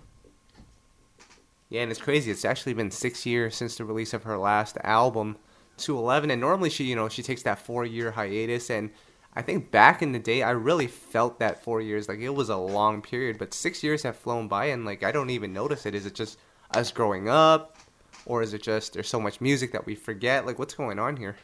Yeah, 1.69 1.83
and 1.83 1.90
it's 1.90 2.00
crazy. 2.00 2.31
It's 2.31 2.45
actually 2.45 2.75
been 2.75 2.90
six 2.90 3.26
years 3.26 3.55
since 3.55 3.76
the 3.76 3.85
release 3.85 4.14
of 4.14 4.23
her 4.23 4.38
last 4.38 4.78
album, 4.83 5.37
211. 5.76 6.31
And 6.31 6.40
normally 6.40 6.71
she, 6.71 6.85
you 6.85 6.97
know, 6.97 7.09
she 7.09 7.23
takes 7.23 7.43
that 7.43 7.59
four 7.59 7.85
year 7.85 8.11
hiatus. 8.11 8.71
And 8.71 8.90
I 9.35 9.43
think 9.43 9.71
back 9.71 10.02
in 10.02 10.12
the 10.12 10.19
day, 10.19 10.43
I 10.43 10.50
really 10.50 10.87
felt 10.87 11.38
that 11.40 11.62
four 11.62 11.81
years. 11.81 12.09
Like 12.09 12.21
it 12.21 12.31
was 12.31 12.49
a 12.49 12.57
long 12.57 13.02
period, 13.02 13.38
but 13.38 13.52
six 13.52 13.83
years 13.83 14.02
have 14.02 14.17
flown 14.17 14.49
by, 14.49 14.67
and 14.67 14.85
like 14.85 15.05
I 15.05 15.12
don't 15.12 15.31
even 15.31 15.52
notice 15.52 15.85
it. 15.87 15.95
Is 15.95 16.07
it 16.07 16.14
just 16.14 16.38
us 16.75 16.90
growing 16.90 17.28
up? 17.28 17.76
Or 18.26 18.43
is 18.43 18.52
it 18.52 18.62
just 18.62 18.95
there's 18.95 19.09
so 19.09 19.21
much 19.21 19.40
music 19.40 19.73
that 19.73 19.87
we 19.87 19.95
forget? 19.95 20.45
Like, 20.45 20.59
what's 20.59 20.75
going 20.75 20.99
on 20.99 21.17
here? 21.17 21.37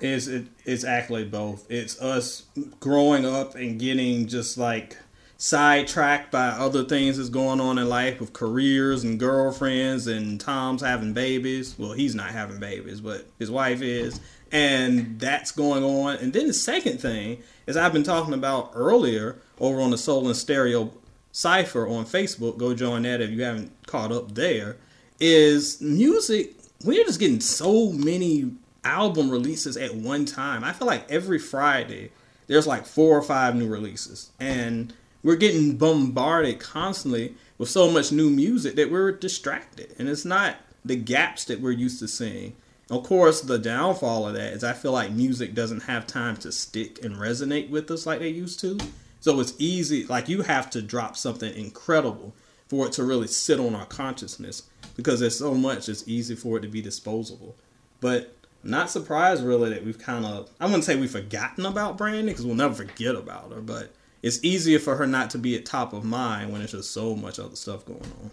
It's 0.00 0.26
it, 0.26 0.46
it's 0.64 0.84
actually 0.84 1.24
both. 1.24 1.70
It's 1.70 2.00
us 2.00 2.44
growing 2.80 3.24
up 3.24 3.54
and 3.54 3.80
getting 3.80 4.26
just 4.26 4.58
like 4.58 4.96
sidetracked 5.38 6.30
by 6.30 6.48
other 6.48 6.84
things 6.84 7.16
that's 7.16 7.28
going 7.28 7.60
on 7.60 7.78
in 7.78 7.88
life 7.88 8.20
with 8.20 8.32
careers 8.32 9.04
and 9.04 9.18
girlfriends 9.18 10.06
and 10.06 10.40
Tom's 10.40 10.82
having 10.82 11.12
babies. 11.12 11.74
Well, 11.78 11.92
he's 11.92 12.14
not 12.14 12.30
having 12.30 12.58
babies, 12.58 13.00
but 13.00 13.26
his 13.38 13.50
wife 13.50 13.82
is. 13.82 14.20
And 14.52 15.18
that's 15.18 15.50
going 15.50 15.82
on. 15.82 16.16
And 16.16 16.32
then 16.32 16.46
the 16.46 16.54
second 16.54 17.00
thing 17.00 17.42
is 17.66 17.76
I've 17.76 17.92
been 17.92 18.04
talking 18.04 18.34
about 18.34 18.72
earlier 18.74 19.36
over 19.60 19.80
on 19.80 19.90
the 19.90 19.98
Soul 19.98 20.26
and 20.26 20.36
Stereo 20.36 20.92
Cipher 21.32 21.86
on 21.86 22.06
Facebook. 22.06 22.56
Go 22.56 22.72
join 22.72 23.02
that 23.02 23.20
if 23.20 23.30
you 23.30 23.42
haven't 23.42 23.72
caught 23.86 24.12
up 24.12 24.34
there. 24.34 24.76
Is 25.18 25.80
music, 25.80 26.54
we're 26.84 27.04
just 27.04 27.18
getting 27.18 27.40
so 27.40 27.90
many 27.90 28.52
album 28.86 29.30
releases 29.30 29.76
at 29.76 29.94
one 29.94 30.24
time. 30.24 30.62
I 30.64 30.72
feel 30.72 30.86
like 30.86 31.10
every 31.10 31.38
Friday 31.38 32.10
there's 32.46 32.66
like 32.66 32.86
four 32.86 33.18
or 33.18 33.22
five 33.22 33.56
new 33.56 33.66
releases. 33.68 34.30
And 34.38 34.94
we're 35.22 35.36
getting 35.36 35.76
bombarded 35.76 36.60
constantly 36.60 37.34
with 37.58 37.68
so 37.68 37.90
much 37.90 38.12
new 38.12 38.30
music 38.30 38.76
that 38.76 38.90
we're 38.90 39.12
distracted. 39.12 39.94
And 39.98 40.08
it's 40.08 40.24
not 40.24 40.56
the 40.84 40.96
gaps 40.96 41.44
that 41.46 41.60
we're 41.60 41.72
used 41.72 41.98
to 41.98 42.08
seeing. 42.08 42.54
Of 42.88 43.02
course, 43.02 43.40
the 43.40 43.58
downfall 43.58 44.28
of 44.28 44.34
that 44.34 44.52
is 44.52 44.62
I 44.62 44.72
feel 44.72 44.92
like 44.92 45.10
music 45.10 45.54
doesn't 45.54 45.82
have 45.84 46.06
time 46.06 46.36
to 46.38 46.52
stick 46.52 47.04
and 47.04 47.16
resonate 47.16 47.68
with 47.68 47.90
us 47.90 48.06
like 48.06 48.20
they 48.20 48.28
used 48.28 48.60
to. 48.60 48.78
So 49.18 49.40
it's 49.40 49.54
easy, 49.58 50.06
like 50.06 50.28
you 50.28 50.42
have 50.42 50.70
to 50.70 50.82
drop 50.82 51.16
something 51.16 51.52
incredible 51.56 52.32
for 52.68 52.86
it 52.86 52.92
to 52.92 53.02
really 53.02 53.26
sit 53.26 53.58
on 53.58 53.74
our 53.74 53.86
consciousness 53.86 54.62
because 54.94 55.18
there's 55.18 55.38
so 55.38 55.54
much, 55.54 55.88
it's 55.88 56.06
easy 56.06 56.36
for 56.36 56.58
it 56.58 56.60
to 56.60 56.68
be 56.68 56.80
disposable. 56.80 57.56
But 58.00 58.35
not 58.66 58.90
surprised 58.90 59.44
really 59.44 59.70
that 59.70 59.84
we've 59.84 59.98
kind 59.98 60.24
of, 60.24 60.50
I 60.60 60.66
wouldn't 60.66 60.84
say 60.84 60.96
we've 60.96 61.10
forgotten 61.10 61.66
about 61.66 61.96
Brandy 61.96 62.32
because 62.32 62.44
we'll 62.44 62.54
never 62.54 62.74
forget 62.74 63.14
about 63.14 63.52
her, 63.52 63.60
but 63.60 63.94
it's 64.22 64.42
easier 64.42 64.78
for 64.78 64.96
her 64.96 65.06
not 65.06 65.30
to 65.30 65.38
be 65.38 65.56
at 65.56 65.64
top 65.64 65.92
of 65.92 66.04
mind 66.04 66.50
when 66.50 66.60
there's 66.60 66.72
just 66.72 66.92
so 66.92 67.14
much 67.14 67.38
other 67.38 67.56
stuff 67.56 67.84
going 67.84 68.00
on. 68.22 68.30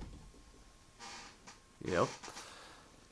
Yep. 1.85 2.07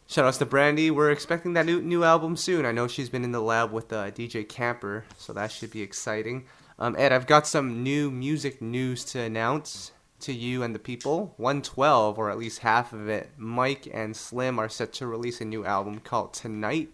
Shout 0.08 0.26
outs 0.26 0.38
to 0.40 0.46
Brandy. 0.46 0.92
We're 0.92 1.12
expecting 1.12 1.54
that 1.54 1.66
new 1.66 1.82
new 1.82 2.04
album 2.04 2.36
soon. 2.36 2.66
I 2.66 2.72
know 2.72 2.88
she's 2.88 3.10
been 3.10 3.24
in 3.24 3.32
the 3.32 3.42
lab 3.42 3.72
with 3.72 3.94
uh, 3.94 4.12
DJ 4.12 4.48
Camper, 4.48 5.06
so 5.18 5.32
that 5.32 5.52
should 5.52 5.72
be 5.72 5.82
exciting. 5.82 6.46
Um, 6.78 6.96
Ed, 6.98 7.14
I've 7.14 7.28
got 7.28 7.48
some 7.48 7.84
new 7.84 8.12
music 8.12 8.62
news 8.62 9.06
to 9.06 9.22
announce 9.22 9.92
to 10.22 10.34
you 10.34 10.64
and 10.64 10.74
the 10.74 10.80
people. 10.80 11.34
112, 11.38 12.18
or 12.18 12.30
at 12.30 12.38
least 12.38 12.60
half 12.60 12.92
of 12.94 13.08
it, 13.08 13.30
Mike 13.38 13.88
and 13.94 14.16
Slim 14.16 14.60
are 14.60 14.70
set 14.70 14.92
to 14.94 15.08
release 15.08 15.42
a 15.42 15.46
new 15.46 15.66
album 15.66 16.00
called 16.00 16.34
Tonight. 16.34 16.90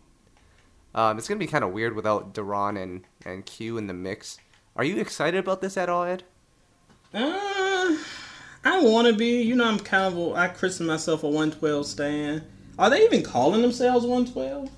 Um, 0.96 1.18
it's 1.18 1.28
gonna 1.28 1.40
be 1.40 1.48
kind 1.48 1.64
of 1.64 1.72
weird 1.72 1.96
without 1.96 2.34
Daron 2.34 2.82
and 2.82 3.04
and 3.26 3.46
Q 3.46 3.78
in 3.78 3.88
the 3.88 3.94
mix. 3.94 4.40
Are 4.76 4.84
you 4.84 4.98
excited 4.98 5.40
about 5.40 5.62
this 5.62 5.76
at 5.78 5.90
all, 5.90 6.04
Ed? 6.04 6.24
Uh, 7.14 7.98
I 8.64 8.82
want 8.82 9.08
to 9.08 9.14
be. 9.14 9.42
You 9.42 9.56
know, 9.56 9.66
I'm 9.66 9.80
kind 9.80 10.14
of. 10.14 10.18
A, 10.18 10.34
I 10.36 10.48
christen 10.50 10.86
myself 10.86 11.24
a 11.24 11.28
112 11.28 11.86
stand. 11.86 12.44
Are 12.78 12.90
they 12.90 13.04
even 13.04 13.24
calling 13.24 13.62
themselves 13.62 14.06
112? 14.06 14.70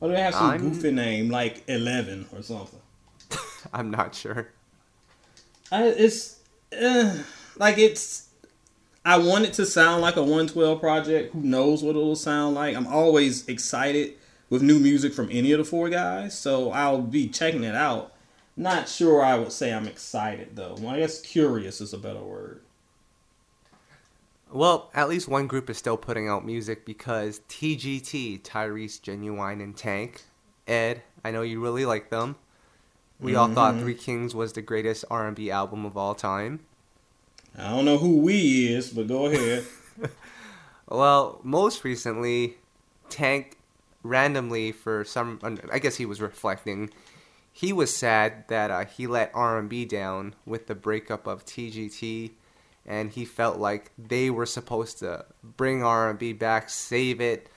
Or 0.00 0.08
do 0.08 0.14
they 0.14 0.20
have 0.22 0.34
some 0.34 0.50
I'm- 0.50 0.70
goofy 0.70 0.90
name 0.90 1.28
like 1.28 1.62
11 1.68 2.26
or 2.34 2.42
something? 2.42 2.80
I'm 3.74 3.90
not 3.90 4.14
sure. 4.14 4.48
I, 5.70 5.84
it's 5.84 6.40
uh, 6.80 7.18
like 7.56 7.78
it's. 7.78 8.28
I 9.04 9.16
want 9.18 9.44
it 9.46 9.54
to 9.54 9.66
sound 9.66 10.02
like 10.02 10.16
a 10.16 10.22
112 10.22 10.80
project. 10.80 11.32
Who 11.32 11.40
knows 11.40 11.82
what 11.82 11.90
it'll 11.90 12.16
sound 12.16 12.54
like? 12.54 12.76
I'm 12.76 12.86
always 12.86 13.48
excited 13.48 14.14
with 14.50 14.60
new 14.62 14.78
music 14.78 15.14
from 15.14 15.28
any 15.30 15.52
of 15.52 15.58
the 15.58 15.64
four 15.64 15.88
guys, 15.88 16.38
so 16.38 16.70
I'll 16.72 17.00
be 17.00 17.28
checking 17.28 17.64
it 17.64 17.74
out. 17.74 18.12
Not 18.56 18.88
sure 18.88 19.22
I 19.22 19.38
would 19.38 19.52
say 19.52 19.72
I'm 19.72 19.86
excited 19.88 20.56
though. 20.56 20.74
Well, 20.78 20.90
I 20.94 20.98
guess 20.98 21.20
curious 21.20 21.80
is 21.80 21.94
a 21.94 21.98
better 21.98 22.20
word. 22.20 22.60
Well, 24.52 24.90
at 24.94 25.08
least 25.08 25.28
one 25.28 25.46
group 25.46 25.70
is 25.70 25.78
still 25.78 25.96
putting 25.96 26.28
out 26.28 26.44
music 26.44 26.84
because 26.84 27.40
TGT, 27.48 28.42
Tyrese, 28.42 29.00
Genuine, 29.00 29.60
and 29.60 29.76
Tank. 29.76 30.22
Ed, 30.66 31.02
I 31.24 31.30
know 31.30 31.42
you 31.42 31.60
really 31.60 31.86
like 31.86 32.10
them. 32.10 32.34
We 33.20 33.34
all 33.36 33.48
thought 33.48 33.74
Mhm. 33.74 33.80
Three 33.80 33.94
Kings 33.94 34.34
was 34.34 34.54
the 34.54 34.62
greatest 34.62 35.04
R&B 35.10 35.50
album 35.50 35.84
of 35.84 35.96
all 35.96 36.14
time. 36.14 36.60
I 37.56 37.70
don't 37.70 37.84
know 37.84 37.98
who 37.98 38.16
we 38.18 38.68
is, 38.68 38.90
but 38.90 39.06
go 39.08 39.26
ahead. 39.26 39.64
Well, 40.88 41.38
most 41.44 41.84
recently, 41.84 42.56
Tank 43.10 43.56
randomly 44.02 44.72
for 44.72 45.04
some 45.04 45.38
I 45.70 45.78
guess 45.78 45.96
he 45.96 46.06
was 46.06 46.20
reflecting. 46.20 46.90
He 47.52 47.72
was 47.72 47.94
sad 47.94 48.48
that 48.48 48.70
uh, 48.70 48.84
he 48.84 49.06
let 49.06 49.32
R&B 49.34 49.84
down 49.84 50.34
with 50.46 50.66
the 50.66 50.74
breakup 50.74 51.26
of 51.26 51.44
TGT 51.44 52.32
and 52.86 53.10
he 53.10 53.24
felt 53.24 53.58
like 53.58 53.90
they 53.98 54.30
were 54.30 54.46
supposed 54.46 54.98
to 55.00 55.24
bring 55.42 55.82
R&B 55.82 56.32
back, 56.32 56.70
save 56.70 57.20
it, 57.20 57.48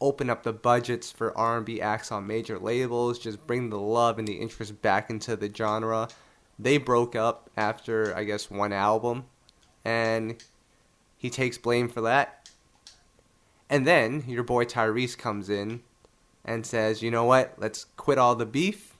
open 0.00 0.28
up 0.28 0.42
the 0.42 0.52
budgets 0.52 1.12
for 1.12 1.36
R&B 1.38 1.80
acts 1.80 2.10
on 2.10 2.26
major 2.26 2.58
labels, 2.58 3.18
just 3.18 3.46
bring 3.46 3.70
the 3.70 3.78
love 3.78 4.18
and 4.18 4.26
the 4.26 4.34
interest 4.34 4.82
back 4.82 5.10
into 5.10 5.36
the 5.36 5.52
genre. 5.54 6.08
They 6.58 6.78
broke 6.78 7.14
up 7.14 7.50
after 7.56 8.14
I 8.16 8.24
guess 8.24 8.50
one 8.50 8.72
album 8.72 9.26
and 9.84 10.42
he 11.16 11.30
takes 11.30 11.58
blame 11.58 11.88
for 11.88 12.00
that. 12.02 12.50
And 13.70 13.86
then 13.86 14.24
your 14.26 14.42
boy 14.42 14.64
Tyrese 14.64 15.16
comes 15.16 15.48
in 15.48 15.82
and 16.44 16.66
says, 16.66 17.02
"You 17.02 17.10
know 17.10 17.24
what? 17.24 17.54
Let's 17.58 17.86
quit 17.96 18.18
all 18.18 18.34
the 18.34 18.46
beef 18.46 18.96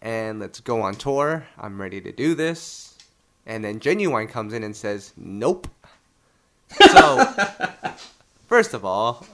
and 0.00 0.40
let's 0.40 0.60
go 0.60 0.82
on 0.82 0.94
tour. 0.94 1.46
I'm 1.58 1.80
ready 1.80 2.00
to 2.00 2.12
do 2.12 2.34
this." 2.34 2.96
And 3.46 3.64
then 3.64 3.80
Genuine 3.80 4.28
comes 4.28 4.52
in 4.52 4.62
and 4.62 4.76
says, 4.76 5.12
"Nope." 5.16 5.68
So, 6.90 7.24
first 8.46 8.74
of 8.74 8.84
all, 8.84 9.26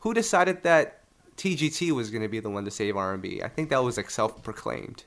who 0.00 0.14
decided 0.14 0.62
that 0.62 1.00
TGT 1.36 1.92
was 1.92 2.10
going 2.10 2.22
to 2.22 2.28
be 2.28 2.40
the 2.40 2.50
one 2.50 2.64
to 2.64 2.70
save 2.70 2.96
R&B? 2.96 3.42
I 3.42 3.48
think 3.48 3.70
that 3.70 3.82
was 3.82 3.96
like 3.96 4.10
self-proclaimed. 4.10 5.04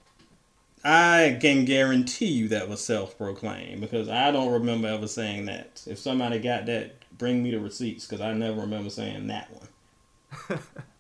I 0.84 1.38
can 1.42 1.66
guarantee 1.66 2.28
you 2.28 2.48
that 2.50 2.70
was 2.70 2.84
self-proclaimed 2.84 3.82
because 3.82 4.08
I 4.08 4.32
don't 4.32 4.52
remember 4.52 4.88
ever 4.88 5.08
saying 5.08 5.46
that. 5.48 5.84
If 5.88 5.98
somebody 5.98 6.40
got 6.40 6.68
that, 6.68 6.94
bring 7.18 7.42
me 7.42 7.52
the 7.52 7.60
receipts 7.60 8.06
because 8.06 8.22
I 8.22 8.34
never 8.34 8.62
remember 8.62 8.90
saying 8.90 9.28
that 9.28 9.50
one. 9.52 10.60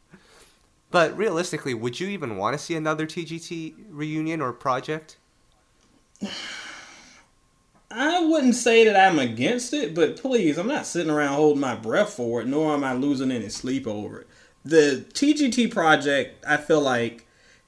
But 0.96 1.18
realistically, 1.18 1.74
would 1.74 2.00
you 2.00 2.08
even 2.08 2.38
want 2.38 2.54
to 2.54 2.58
see 2.58 2.74
another 2.74 3.06
TGT 3.06 3.88
reunion 3.90 4.40
or 4.40 4.54
project? 4.54 5.18
I 7.92 8.24
wouldn't 8.26 8.56
say 8.56 8.86
that 8.86 8.96
I'm 8.96 9.20
against 9.20 9.74
it, 9.74 9.94
but 9.94 10.16
please, 10.16 10.58
I'm 10.58 10.70
not 10.70 10.86
sitting 10.86 11.12
around 11.12 11.34
holding 11.34 11.60
my 11.60 11.76
breath 11.76 12.14
for 12.14 12.40
it, 12.40 12.48
nor 12.48 12.74
am 12.74 12.86
I 12.86 12.94
losing 12.94 13.30
any 13.30 13.50
sleep 13.50 13.86
over 13.86 14.22
it. 14.22 14.28
The 14.64 15.06
TGT 15.12 15.70
project, 15.70 16.46
I 16.48 16.56
feel 16.56 16.80
like 16.80 17.28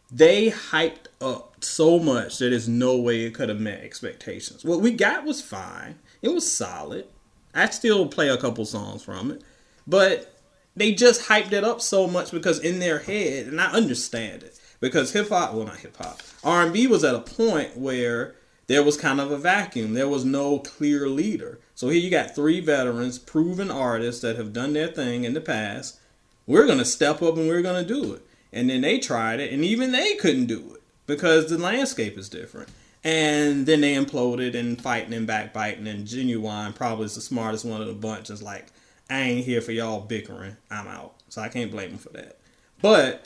they 0.09 0.49
hyped 0.49 1.07
up 1.19 1.65
so 1.65 1.99
much 1.99 2.37
that 2.37 2.51
there's 2.51 2.69
no 2.69 2.95
way 2.95 3.23
it 3.23 3.33
could 3.33 3.49
have 3.49 3.59
met 3.59 3.81
expectations. 3.81 4.63
What 4.63 4.79
we 4.79 4.91
got 4.91 5.25
was 5.25 5.41
fine. 5.41 5.95
It 6.21 6.29
was 6.29 6.49
solid. 6.49 7.07
I 7.53 7.65
still 7.71 8.07
play 8.07 8.29
a 8.29 8.37
couple 8.37 8.63
songs 8.63 9.03
from 9.03 9.31
it, 9.31 9.43
but 9.85 10.36
they 10.77 10.93
just 10.93 11.27
hyped 11.27 11.51
it 11.51 11.63
up 11.63 11.81
so 11.81 12.07
much 12.07 12.31
because 12.31 12.59
in 12.59 12.79
their 12.79 12.99
head, 12.99 13.47
and 13.47 13.59
I 13.59 13.71
understand 13.71 14.43
it 14.43 14.59
because 14.79 15.13
hip 15.13 15.29
hop, 15.29 15.53
well 15.53 15.65
not 15.65 15.77
hip 15.77 15.97
hop, 15.97 16.21
R 16.43 16.63
and 16.63 16.73
B 16.73 16.87
was 16.87 17.03
at 17.03 17.15
a 17.15 17.19
point 17.19 17.77
where 17.77 18.35
there 18.67 18.83
was 18.83 18.97
kind 18.97 19.19
of 19.19 19.31
a 19.31 19.37
vacuum. 19.37 19.93
There 19.93 20.09
was 20.09 20.25
no 20.25 20.59
clear 20.59 21.07
leader. 21.07 21.59
So 21.73 21.89
here 21.89 22.01
you 22.01 22.09
got 22.09 22.35
three 22.35 22.59
veterans, 22.59 23.17
proven 23.17 23.71
artists 23.71 24.21
that 24.21 24.35
have 24.35 24.53
done 24.53 24.73
their 24.73 24.87
thing 24.87 25.23
in 25.23 25.33
the 25.33 25.41
past. 25.41 25.99
We're 26.45 26.67
gonna 26.67 26.85
step 26.85 27.21
up 27.21 27.37
and 27.37 27.47
we're 27.47 27.61
gonna 27.61 27.85
do 27.85 28.13
it. 28.13 28.21
And 28.53 28.69
then 28.69 28.81
they 28.81 28.99
tried 28.99 29.39
it, 29.39 29.51
and 29.51 29.63
even 29.63 29.91
they 29.91 30.15
couldn't 30.15 30.45
do 30.45 30.73
it 30.75 30.81
because 31.05 31.49
the 31.49 31.57
landscape 31.57 32.17
is 32.17 32.29
different. 32.29 32.69
And 33.03 33.65
then 33.65 33.81
they 33.81 33.95
imploded 33.95 34.55
and 34.55 34.81
fighting 34.81 35.13
and 35.13 35.27
backbiting. 35.27 35.87
And 35.87 36.05
Genuine 36.05 36.73
probably 36.73 37.05
is 37.05 37.15
the 37.15 37.21
smartest 37.21 37.63
one 37.63 37.81
of 37.81 37.87
the 37.87 37.93
bunch. 37.93 38.29
Is 38.29 38.41
like, 38.41 38.67
I 39.09 39.19
ain't 39.19 39.45
here 39.45 39.61
for 39.61 39.71
y'all 39.71 40.01
bickering. 40.01 40.57
I'm 40.69 40.87
out. 40.87 41.15
So 41.29 41.41
I 41.41 41.49
can't 41.49 41.71
blame 41.71 41.91
him 41.91 41.97
for 41.97 42.09
that. 42.09 42.37
But 42.81 43.25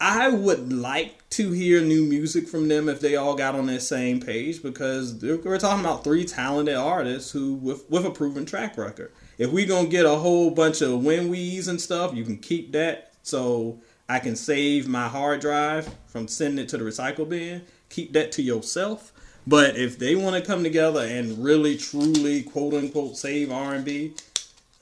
I 0.00 0.28
would 0.28 0.72
like 0.72 1.28
to 1.30 1.52
hear 1.52 1.80
new 1.80 2.04
music 2.04 2.48
from 2.48 2.68
them 2.68 2.88
if 2.88 3.00
they 3.00 3.16
all 3.16 3.34
got 3.34 3.54
on 3.54 3.66
that 3.66 3.80
same 3.80 4.20
page 4.20 4.62
because 4.62 5.14
we're 5.22 5.58
talking 5.58 5.84
about 5.84 6.04
three 6.04 6.24
talented 6.24 6.76
artists 6.76 7.30
who 7.30 7.54
with 7.54 7.88
with 7.90 8.04
a 8.04 8.10
proven 8.10 8.44
track 8.44 8.76
record. 8.76 9.12
If 9.38 9.50
we 9.50 9.64
gonna 9.64 9.88
get 9.88 10.04
a 10.04 10.16
whole 10.16 10.50
bunch 10.50 10.82
of 10.82 11.02
win 11.02 11.30
wees 11.30 11.68
and 11.68 11.80
stuff, 11.80 12.14
you 12.14 12.24
can 12.24 12.36
keep 12.36 12.72
that 12.72 13.12
so 13.22 13.80
I 14.08 14.18
can 14.18 14.36
save 14.36 14.86
my 14.86 15.08
hard 15.08 15.40
drive 15.40 15.92
from 16.06 16.28
sending 16.28 16.64
it 16.64 16.68
to 16.70 16.78
the 16.78 16.84
recycle 16.84 17.28
bin. 17.28 17.62
Keep 17.88 18.12
that 18.12 18.32
to 18.32 18.42
yourself. 18.42 19.12
But 19.46 19.76
if 19.76 19.98
they 19.98 20.14
want 20.14 20.36
to 20.36 20.42
come 20.42 20.62
together 20.62 21.00
and 21.00 21.42
really, 21.42 21.76
truly, 21.76 22.42
quote 22.42 22.74
unquote, 22.74 23.16
save 23.16 23.50
R 23.50 23.74
and 23.74 23.84
B, 23.84 24.14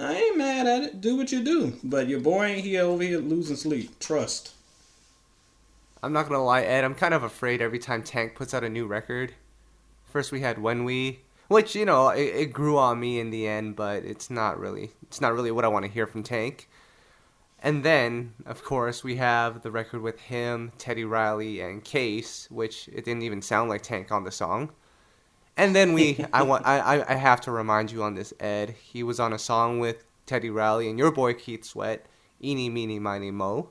I 0.04 0.14
ain't 0.14 0.36
mad 0.36 0.66
at 0.66 0.82
it. 0.82 1.00
Do 1.00 1.16
what 1.16 1.32
you 1.32 1.42
do. 1.42 1.74
But 1.82 2.08
your 2.08 2.20
boy 2.20 2.44
ain't 2.44 2.64
here 2.64 2.82
over 2.82 3.02
here 3.02 3.18
losing 3.18 3.56
sleep. 3.56 3.98
Trust. 3.98 4.52
I'm 6.02 6.12
not 6.12 6.28
gonna 6.28 6.44
lie, 6.44 6.62
Ed. 6.62 6.84
I'm 6.84 6.94
kind 6.94 7.14
of 7.14 7.22
afraid 7.22 7.62
every 7.62 7.78
time 7.78 8.02
Tank 8.02 8.34
puts 8.34 8.52
out 8.52 8.62
a 8.62 8.68
new 8.68 8.86
record. 8.86 9.32
First 10.04 10.32
we 10.32 10.40
had 10.40 10.58
When 10.58 10.84
We, 10.84 11.20
which 11.48 11.74
you 11.74 11.86
know 11.86 12.10
it, 12.10 12.34
it 12.34 12.52
grew 12.52 12.76
on 12.76 13.00
me 13.00 13.18
in 13.18 13.30
the 13.30 13.48
end, 13.48 13.76
but 13.76 14.04
it's 14.04 14.28
not 14.28 14.58
really 14.60 14.90
it's 15.02 15.20
not 15.20 15.32
really 15.32 15.50
what 15.50 15.64
I 15.64 15.68
want 15.68 15.86
to 15.86 15.90
hear 15.90 16.06
from 16.06 16.22
Tank. 16.22 16.68
And 17.60 17.82
then, 17.82 18.34
of 18.44 18.62
course, 18.62 19.02
we 19.02 19.16
have 19.16 19.62
the 19.62 19.70
record 19.70 20.02
with 20.02 20.20
him, 20.20 20.72
Teddy 20.76 21.06
Riley, 21.06 21.60
and 21.60 21.82
Case, 21.82 22.46
which 22.50 22.88
it 22.88 23.06
didn't 23.06 23.22
even 23.22 23.40
sound 23.40 23.70
like 23.70 23.80
Tank 23.80 24.12
on 24.12 24.24
the 24.24 24.30
song. 24.30 24.70
And 25.56 25.74
then 25.74 25.92
we, 25.92 26.24
I 26.32 26.42
want, 26.42 26.66
I, 26.66 27.04
I- 27.08 27.14
have 27.14 27.40
to 27.42 27.52
remind 27.52 27.92
you 27.92 28.02
on 28.02 28.14
this, 28.14 28.32
Ed. 28.40 28.70
He 28.82 29.02
was 29.02 29.20
on 29.20 29.32
a 29.32 29.38
song 29.38 29.78
with 29.78 30.04
Teddy 30.26 30.50
Riley 30.50 30.88
and 30.88 30.98
your 30.98 31.12
boy 31.12 31.34
Keith 31.34 31.64
Sweat, 31.64 32.06
Eeny 32.42 32.68
Meeny 32.68 32.98
Miny 32.98 33.30
Mo. 33.30 33.70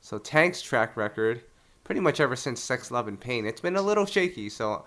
So 0.00 0.18
Tank's 0.18 0.62
track 0.62 0.96
record, 0.96 1.42
pretty 1.84 2.00
much 2.00 2.20
ever 2.20 2.36
since 2.36 2.60
Sex, 2.62 2.90
Love, 2.90 3.06
and 3.08 3.20
Pain, 3.20 3.44
it's 3.44 3.60
been 3.60 3.76
a 3.76 3.82
little 3.82 4.06
shaky. 4.06 4.48
So 4.48 4.86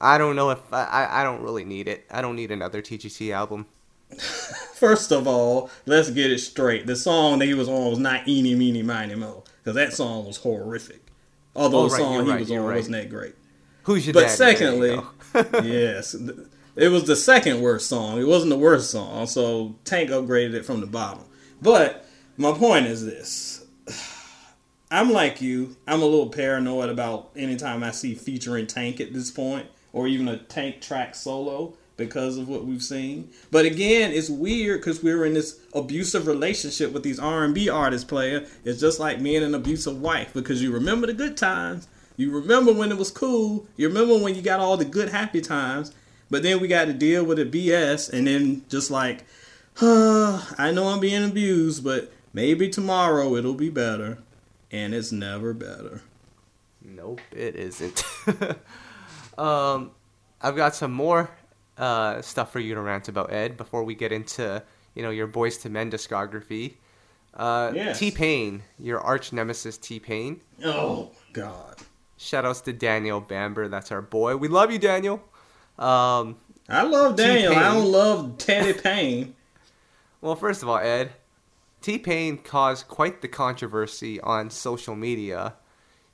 I 0.00 0.16
don't 0.18 0.36
know 0.36 0.50
if 0.50 0.60
I, 0.72 1.08
I, 1.10 1.24
don't 1.24 1.42
really 1.42 1.64
need 1.64 1.88
it. 1.88 2.04
I 2.10 2.22
don't 2.22 2.36
need 2.36 2.50
another 2.52 2.80
TGT 2.80 3.32
album. 3.32 3.66
First 4.18 5.10
of 5.10 5.26
all, 5.26 5.70
let's 5.86 6.10
get 6.10 6.30
it 6.30 6.38
straight. 6.38 6.86
The 6.86 6.96
song 6.96 7.38
that 7.40 7.46
he 7.46 7.54
was 7.54 7.68
on 7.68 7.90
was 7.90 7.98
not 7.98 8.28
Eeny 8.28 8.54
Meeny 8.54 8.82
Miny 8.82 9.14
Mo 9.16 9.42
because 9.62 9.74
that 9.74 9.92
song 9.92 10.26
was 10.26 10.36
horrific. 10.36 11.00
Although 11.56 11.80
Oh, 11.80 11.88
the 11.88 11.96
song 11.96 12.24
he 12.26 12.30
right, 12.30 12.40
was 12.40 12.50
on 12.50 12.58
right. 12.60 12.76
wasn't 12.76 12.92
that 12.96 13.10
great. 13.10 13.34
Who's 13.84 14.06
your 14.06 14.14
But 14.14 14.22
daddy? 14.22 14.36
Secondly, 14.36 15.00
yes, 15.68 16.14
it 16.76 16.88
was 16.88 17.04
the 17.04 17.16
second 17.16 17.60
worst 17.60 17.88
song. 17.88 18.20
It 18.20 18.26
wasn't 18.26 18.50
the 18.50 18.58
worst 18.58 18.90
song, 18.90 19.26
so 19.26 19.76
Tank 19.84 20.10
upgraded 20.10 20.54
it 20.54 20.64
from 20.64 20.80
the 20.80 20.86
bottom. 20.86 21.24
But 21.60 22.06
my 22.36 22.52
point 22.52 22.86
is 22.86 23.04
this: 23.04 23.64
I'm 24.90 25.10
like 25.12 25.40
you. 25.40 25.76
I'm 25.86 26.02
a 26.02 26.06
little 26.06 26.28
paranoid 26.28 26.90
about 26.90 27.30
anytime 27.36 27.82
I 27.82 27.90
see 27.90 28.14
featuring 28.14 28.66
Tank 28.66 29.00
at 29.00 29.12
this 29.12 29.30
point, 29.30 29.66
or 29.92 30.06
even 30.06 30.28
a 30.28 30.38
Tank 30.38 30.80
track 30.80 31.14
solo 31.14 31.74
because 31.96 32.38
of 32.38 32.48
what 32.48 32.64
we've 32.64 32.82
seen. 32.82 33.30
But 33.50 33.64
again, 33.64 34.12
it's 34.12 34.30
weird 34.30 34.80
because 34.80 35.02
we're 35.02 35.24
in 35.24 35.34
this 35.34 35.60
abusive 35.74 36.26
relationship 36.26 36.92
with 36.92 37.02
these 37.02 37.18
R&B 37.18 37.68
artists. 37.68 38.04
Player, 38.04 38.46
it's 38.64 38.80
just 38.80 38.98
like 38.98 39.20
me 39.20 39.36
and 39.36 39.44
an 39.44 39.54
abusive 39.54 40.00
wife 40.00 40.32
because 40.32 40.62
you 40.62 40.72
remember 40.72 41.06
the 41.06 41.14
good 41.14 41.36
times. 41.36 41.88
You 42.22 42.30
remember 42.30 42.72
when 42.72 42.90
it 42.90 42.98
was 42.98 43.10
cool. 43.10 43.66
You 43.76 43.88
remember 43.88 44.18
when 44.18 44.34
you 44.34 44.42
got 44.42 44.60
all 44.60 44.76
the 44.76 44.84
good 44.84 45.10
happy 45.10 45.40
times. 45.40 45.92
But 46.30 46.42
then 46.42 46.60
we 46.60 46.68
got 46.68 46.86
to 46.86 46.94
deal 46.94 47.24
with 47.24 47.36
the 47.36 47.44
BS, 47.44 48.10
and 48.10 48.26
then 48.26 48.64
just 48.70 48.90
like, 48.90 49.24
huh, 49.76 50.40
I 50.58 50.72
know 50.72 50.88
I'm 50.88 51.00
being 51.00 51.24
abused, 51.24 51.84
but 51.84 52.10
Maybe 52.32 52.68
tomorrow 52.68 53.34
it'll 53.36 53.54
be 53.54 53.68
better, 53.68 54.18
and 54.70 54.94
it's 54.94 55.12
never 55.12 55.52
better. 55.52 56.00
Nope, 56.82 57.20
it 57.30 57.54
isn't. 57.56 58.02
um, 59.38 59.90
I've 60.40 60.56
got 60.56 60.74
some 60.74 60.92
more 60.92 61.30
uh, 61.76 62.22
stuff 62.22 62.50
for 62.50 62.58
you 62.58 62.74
to 62.74 62.80
rant 62.80 63.08
about, 63.08 63.32
Ed, 63.32 63.56
before 63.56 63.84
we 63.84 63.94
get 63.94 64.12
into 64.12 64.62
you 64.94 65.02
know 65.02 65.10
your 65.10 65.28
Boyz 65.28 65.64
II 65.64 65.72
Men 65.72 65.90
discography. 65.90 66.74
Uh, 67.34 67.72
Yes. 67.74 67.98
T 67.98 68.10
Pain, 68.10 68.62
your 68.78 69.00
arch 69.00 69.32
nemesis 69.32 69.76
T 69.76 70.00
Pain. 70.00 70.40
Oh 70.64 71.12
God. 71.32 71.76
Shoutouts 72.22 72.62
to 72.64 72.72
Daniel 72.72 73.20
Bamber, 73.20 73.68
that's 73.68 73.90
our 73.90 74.00
boy. 74.02 74.36
We 74.36 74.48
love 74.48 74.70
you, 74.70 74.78
Daniel. 74.78 75.22
Um, 75.78 76.36
I 76.68 76.82
love 76.84 77.16
Daniel. 77.16 77.52
I 77.52 77.54
T-Pain. 77.54 77.72
don't 77.72 77.92
love 77.92 78.38
Teddy 78.38 78.72
Payne. 78.72 79.34
well, 80.20 80.36
first 80.36 80.62
of 80.62 80.68
all, 80.68 80.78
Ed, 80.78 81.12
T 81.80 81.98
Pain 81.98 82.38
caused 82.38 82.86
quite 82.86 83.20
the 83.22 83.28
controversy 83.28 84.20
on 84.20 84.50
social 84.50 84.94
media. 84.94 85.54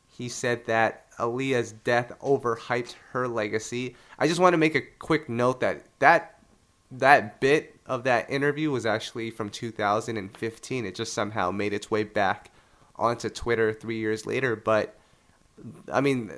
He 0.07 0.29
said 0.31 0.65
that 0.67 1.11
Aaliyah's 1.19 1.73
death 1.73 2.13
overhyped 2.23 2.95
her 3.13 3.29
legacy. 3.29 3.95
I 4.19 4.27
just 4.27 4.41
want 4.41 4.55
to 4.55 4.59
make 4.59 4.75
a 4.75 4.81
quick 4.99 5.29
note 5.29 5.61
that 5.61 5.85
that 5.99 6.41
that 6.91 7.39
bit 7.41 7.79
of 7.85 8.05
that 8.05 8.31
interview 8.31 8.71
was 8.71 8.87
actually 8.87 9.31
from 9.31 9.51
2015. 9.51 10.87
It 10.87 10.95
just 10.95 11.13
somehow 11.13 11.51
made 11.51 11.75
its 11.75 11.91
way 11.91 12.03
back 12.05 12.51
onto 12.97 13.29
Twitter 13.29 13.75
three 13.75 13.99
years 13.99 14.25
later. 14.25 14.57
But 14.57 14.98
I 15.93 16.01
mean, 16.01 16.33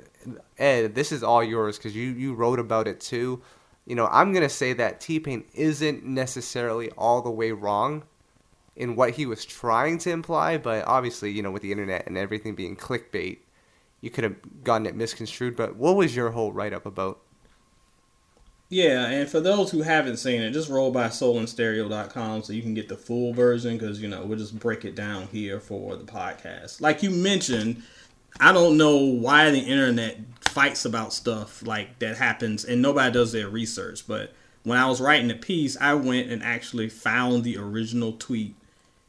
Ed, 0.57 0.95
this 0.95 1.11
is 1.11 1.23
all 1.23 1.43
yours 1.43 1.77
because 1.77 1.95
you 1.95 2.09
you 2.09 2.33
wrote 2.33 2.59
about 2.59 2.87
it 2.87 2.99
too. 2.99 3.41
You 3.85 3.95
know, 3.95 4.07
I'm 4.07 4.33
gonna 4.33 4.49
say 4.49 4.73
that 4.73 5.01
T 5.01 5.19
Pain 5.19 5.45
isn't 5.53 6.03
necessarily 6.03 6.89
all 6.91 7.21
the 7.21 7.31
way 7.31 7.51
wrong 7.51 8.03
in 8.75 8.95
what 8.95 9.11
he 9.11 9.25
was 9.25 9.45
trying 9.45 9.97
to 9.99 10.11
imply, 10.11 10.57
but 10.57 10.85
obviously, 10.85 11.31
you 11.31 11.41
know, 11.41 11.51
with 11.51 11.61
the 11.61 11.71
internet 11.71 12.07
and 12.07 12.17
everything 12.17 12.55
being 12.55 12.75
clickbait, 12.75 13.39
you 13.99 14.09
could 14.09 14.23
have 14.23 14.63
gotten 14.63 14.87
it 14.87 14.95
misconstrued. 14.95 15.55
But 15.55 15.75
what 15.75 15.95
was 15.95 16.15
your 16.15 16.31
whole 16.31 16.51
write 16.51 16.73
up 16.73 16.85
about? 16.85 17.19
Yeah, 18.69 19.07
and 19.07 19.29
for 19.29 19.41
those 19.41 19.69
who 19.69 19.81
haven't 19.81 20.15
seen 20.15 20.41
it, 20.41 20.51
just 20.51 20.69
roll 20.69 20.91
by 20.91 21.07
soulandstereo.com 21.07 22.41
so 22.41 22.53
you 22.53 22.61
can 22.61 22.73
get 22.73 22.87
the 22.87 22.95
full 22.95 23.33
version 23.33 23.77
because, 23.77 24.01
you 24.01 24.07
know, 24.07 24.23
we'll 24.23 24.37
just 24.37 24.57
break 24.57 24.85
it 24.85 24.95
down 24.95 25.27
here 25.27 25.59
for 25.59 25.97
the 25.97 26.05
podcast. 26.05 26.79
Like 26.79 27.03
you 27.03 27.09
mentioned, 27.09 27.83
I 28.39 28.51
don't 28.53 28.77
know 28.77 28.97
why 28.97 29.51
the 29.51 29.59
internet 29.59 30.19
fights 30.41 30.85
about 30.85 31.13
stuff 31.13 31.65
like 31.65 31.99
that 31.99 32.17
happens 32.17 32.65
and 32.65 32.81
nobody 32.81 33.11
does 33.11 33.31
their 33.31 33.49
research. 33.49 34.07
But 34.07 34.33
when 34.63 34.77
I 34.77 34.87
was 34.87 35.01
writing 35.01 35.27
the 35.27 35.35
piece, 35.35 35.77
I 35.79 35.93
went 35.93 36.31
and 36.31 36.43
actually 36.43 36.89
found 36.89 37.43
the 37.43 37.57
original 37.57 38.13
tweet 38.13 38.55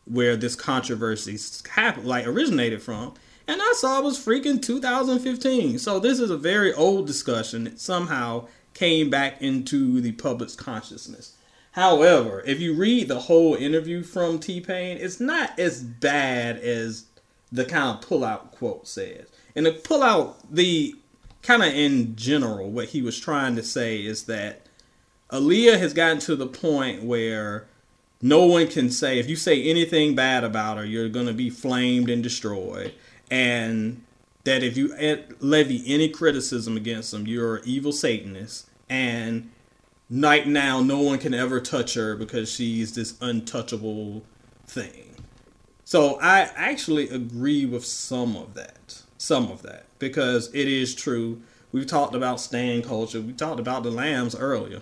where 0.05 0.37
this 0.37 0.57
controversy 0.57 1.39
happened, 1.71 2.07
like 2.07 2.27
originated 2.27 2.83
from, 2.83 3.15
and 3.47 3.61
I 3.61 3.73
saw 3.77 3.99
it 3.99 4.05
was 4.05 4.19
freaking 4.19 4.61
2015. 4.61 5.79
So 5.79 5.99
this 5.99 6.19
is 6.19 6.31
a 6.31 6.37
very 6.37 6.73
old 6.73 7.07
discussion 7.07 7.65
that 7.65 7.81
somehow 7.81 8.49
came 8.75 9.11
back 9.11 9.41
into 9.43 10.01
the 10.01 10.13
public's 10.13 10.57
consciousness. 10.57 11.37
However, 11.73 12.43
if 12.47 12.61
you 12.61 12.75
read 12.75 13.09
the 13.09 13.21
whole 13.21 13.55
interview 13.55 14.03
from 14.03 14.39
T 14.39 14.61
Pain, 14.61 14.99
it's 14.99 15.21
not 15.21 15.59
as 15.59 15.83
bad 15.83 16.59
as 16.59 17.07
the 17.53 17.65
kind 17.65 17.97
of 17.97 18.09
pullout 18.09 18.51
quote 18.51 18.88
says. 18.88 19.27
And 19.55 19.67
the 19.67 19.73
pullout, 19.73 20.37
the 20.51 20.97
kind 21.43 21.62
of 21.62 21.75
in 21.75 22.17
general, 22.17 22.71
what 22.71 22.88
he 22.88 23.03
was 23.03 23.21
trying 23.21 23.55
to 23.57 23.62
say 23.62 23.99
is 23.99 24.25
that 24.25 24.67
Aaliyah 25.31 25.79
has 25.79 25.93
gotten 25.93 26.19
to 26.21 26.35
the 26.35 26.47
point 26.47 27.03
where 27.03 27.67
no 28.21 28.47
one 28.47 28.69
can 28.69 28.91
say 28.91 29.19
if 29.19 29.29
you 29.29 29.37
say 29.37 29.62
anything 29.62 30.15
bad 30.15 30.45
about 30.45 30.79
her, 30.79 30.85
you're 30.85 31.09
going 31.09 31.27
to 31.27 31.33
be 31.33 31.51
flamed 31.51 32.09
and 32.09 32.23
destroyed, 32.23 32.95
and 33.31 34.03
that 34.45 34.62
if 34.62 34.77
you 34.77 34.95
levy 35.41 35.83
any 35.87 36.09
criticism 36.09 36.77
against 36.77 37.11
them, 37.11 37.27
you're 37.27 37.57
an 37.57 37.62
evil 37.65 37.93
Satanist, 37.93 38.69
and 38.88 39.51
right 40.11 40.47
now 40.47 40.81
no 40.81 41.01
one 41.01 41.19
can 41.19 41.35
ever 41.35 41.61
touch 41.61 41.95
her 41.95 42.15
because 42.15 42.51
she's 42.51 42.95
this 42.95 43.17
untouchable 43.21 44.23
thing. 44.67 45.12
So 45.92 46.18
I 46.22 46.50
actually 46.57 47.11
agree 47.11 47.66
with 47.66 47.85
some 47.85 48.35
of 48.35 48.55
that. 48.55 49.02
Some 49.18 49.50
of 49.50 49.61
that. 49.61 49.85
Because 49.98 50.48
it 50.55 50.66
is 50.66 50.94
true. 50.94 51.42
We've 51.70 51.87
talked 51.87 52.14
about 52.14 52.40
stand 52.40 52.85
culture. 52.85 53.20
We 53.20 53.35
talked 53.35 53.61
about 53.61 53.83
the 53.83 53.90
lambs 53.90 54.35
earlier. 54.35 54.81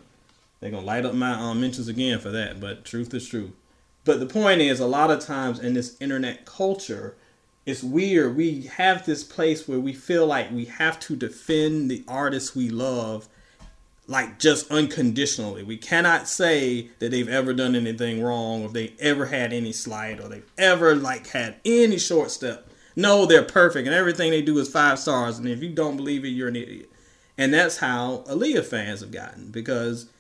They're 0.60 0.70
gonna 0.70 0.86
light 0.86 1.04
up 1.04 1.14
my 1.14 1.32
um, 1.32 1.60
mentions 1.60 1.88
again 1.88 2.20
for 2.20 2.30
that, 2.30 2.60
but 2.60 2.84
truth 2.84 3.12
is 3.12 3.26
true. 3.26 3.54
But 4.04 4.20
the 4.20 4.26
point 4.26 4.60
is, 4.60 4.78
a 4.78 4.86
lot 4.86 5.10
of 5.10 5.18
times 5.18 5.58
in 5.58 5.74
this 5.74 5.96
internet 5.98 6.44
culture, 6.44 7.16
it's 7.66 7.82
weird. 7.82 8.36
We 8.36 8.66
have 8.76 9.04
this 9.04 9.24
place 9.24 9.66
where 9.66 9.80
we 9.80 9.92
feel 9.92 10.28
like 10.28 10.52
we 10.52 10.66
have 10.66 11.00
to 11.00 11.16
defend 11.16 11.90
the 11.90 12.04
artists 12.06 12.54
we 12.54 12.70
love, 12.70 13.28
like 14.10 14.40
just 14.40 14.68
unconditionally. 14.72 15.62
We 15.62 15.76
cannot 15.76 16.26
say 16.26 16.90
that 16.98 17.12
they've 17.12 17.28
ever 17.28 17.54
done 17.54 17.76
anything 17.76 18.20
wrong, 18.20 18.64
or 18.64 18.68
they 18.68 18.92
ever 18.98 19.26
had 19.26 19.52
any 19.52 19.72
slight, 19.72 20.18
or 20.20 20.28
they've 20.28 20.50
ever 20.58 20.96
like 20.96 21.28
had 21.28 21.60
any 21.64 21.96
short 21.96 22.32
step. 22.32 22.68
No, 22.96 23.24
they're 23.24 23.44
perfect, 23.44 23.86
and 23.86 23.94
everything 23.94 24.32
they 24.32 24.42
do 24.42 24.58
is 24.58 24.68
five 24.68 24.98
stars. 24.98 25.38
And 25.38 25.46
if 25.46 25.62
you 25.62 25.70
don't 25.70 25.96
believe 25.96 26.24
it, 26.24 26.30
you're 26.30 26.48
an 26.48 26.56
idiot. 26.56 26.90
And 27.38 27.54
that's 27.54 27.76
how 27.76 28.24
Aaliyah 28.28 28.64
fans 28.64 29.00
have 29.00 29.12
gotten 29.12 29.52
because 29.52 30.10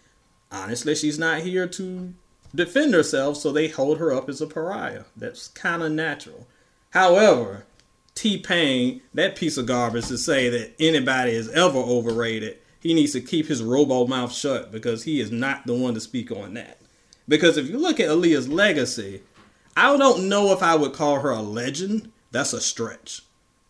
honestly, 0.52 0.94
she's 0.94 1.18
not 1.18 1.40
here 1.40 1.66
to 1.66 2.14
defend 2.54 2.94
herself, 2.94 3.38
so 3.38 3.50
they 3.50 3.66
hold 3.66 3.98
her 3.98 4.12
up 4.12 4.28
as 4.28 4.40
a 4.40 4.46
pariah. 4.46 5.02
That's 5.16 5.48
kind 5.48 5.82
of 5.82 5.90
natural. 5.90 6.46
However, 6.90 7.66
T 8.14 8.38
Pain, 8.38 9.02
that 9.14 9.34
piece 9.34 9.56
of 9.56 9.66
garbage, 9.66 10.06
to 10.06 10.16
say 10.16 10.48
that 10.48 10.74
anybody 10.78 11.32
is 11.32 11.48
ever 11.48 11.78
overrated, 11.78 12.58
he 12.80 12.94
needs 12.94 13.12
to 13.12 13.20
keep 13.20 13.46
his 13.46 13.62
robo 13.62 14.06
mouth 14.06 14.32
shut 14.32 14.72
because 14.72 15.04
he 15.04 15.20
is 15.20 15.30
not 15.30 15.66
the 15.66 15.74
one 15.74 15.94
to 15.94 16.00
speak 16.00 16.30
on 16.32 16.54
that. 16.54 16.80
Because 17.28 17.56
if 17.56 17.68
you 17.68 17.78
look 17.78 18.00
at 18.00 18.08
Aaliyah's 18.08 18.48
legacy, 18.48 19.22
I 19.76 19.96
don't 19.96 20.28
know 20.28 20.52
if 20.52 20.62
I 20.62 20.74
would 20.74 20.92
call 20.92 21.20
her 21.20 21.30
a 21.30 21.42
legend. 21.42 22.10
That's 22.32 22.52
a 22.52 22.60
stretch. 22.60 23.22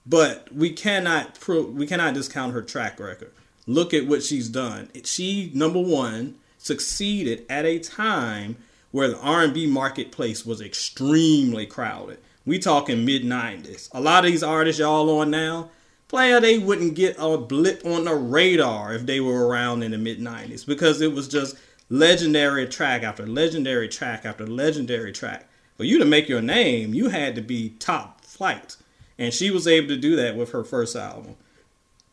But 0.06 0.52
we 0.52 0.70
cannot 0.70 1.38
pro- 1.38 1.66
we 1.66 1.86
cannot 1.86 2.14
discount 2.14 2.54
her 2.54 2.62
track 2.62 2.98
record. 2.98 3.32
Look 3.66 3.92
at 3.92 4.06
what 4.06 4.22
she's 4.22 4.48
done. 4.48 4.88
She 5.04 5.50
number 5.54 5.80
one 5.80 6.36
succeeded 6.58 7.44
at 7.48 7.66
a 7.66 7.78
time 7.78 8.56
where 8.90 9.08
the 9.08 9.20
R&B 9.20 9.66
marketplace 9.66 10.44
was 10.44 10.60
extremely 10.60 11.66
crowded. 11.66 12.18
We 12.44 12.58
talking 12.58 13.04
mid 13.04 13.22
90s. 13.22 13.88
A 13.92 14.00
lot 14.00 14.24
of 14.24 14.30
these 14.30 14.42
artists 14.42 14.80
y'all 14.80 15.20
on 15.20 15.30
now, 15.30 15.70
player 16.10 16.40
they 16.40 16.58
wouldn't 16.58 16.94
get 16.94 17.14
a 17.20 17.38
blip 17.38 17.86
on 17.86 18.04
the 18.04 18.14
radar 18.14 18.92
if 18.92 19.06
they 19.06 19.20
were 19.20 19.46
around 19.46 19.84
in 19.84 19.92
the 19.92 19.98
mid 19.98 20.18
90s 20.18 20.66
because 20.66 21.00
it 21.00 21.12
was 21.12 21.28
just 21.28 21.56
legendary 21.88 22.66
track 22.66 23.04
after 23.04 23.24
legendary 23.24 23.88
track 23.88 24.24
after 24.24 24.44
legendary 24.44 25.12
track. 25.12 25.48
For 25.76 25.84
you 25.84 26.00
to 26.00 26.04
make 26.04 26.28
your 26.28 26.42
name, 26.42 26.94
you 26.94 27.10
had 27.10 27.36
to 27.36 27.40
be 27.40 27.70
top 27.78 28.22
flight. 28.22 28.76
And 29.18 29.32
she 29.32 29.52
was 29.52 29.68
able 29.68 29.86
to 29.86 29.96
do 29.96 30.16
that 30.16 30.34
with 30.34 30.50
her 30.50 30.64
first 30.64 30.96
album. 30.96 31.36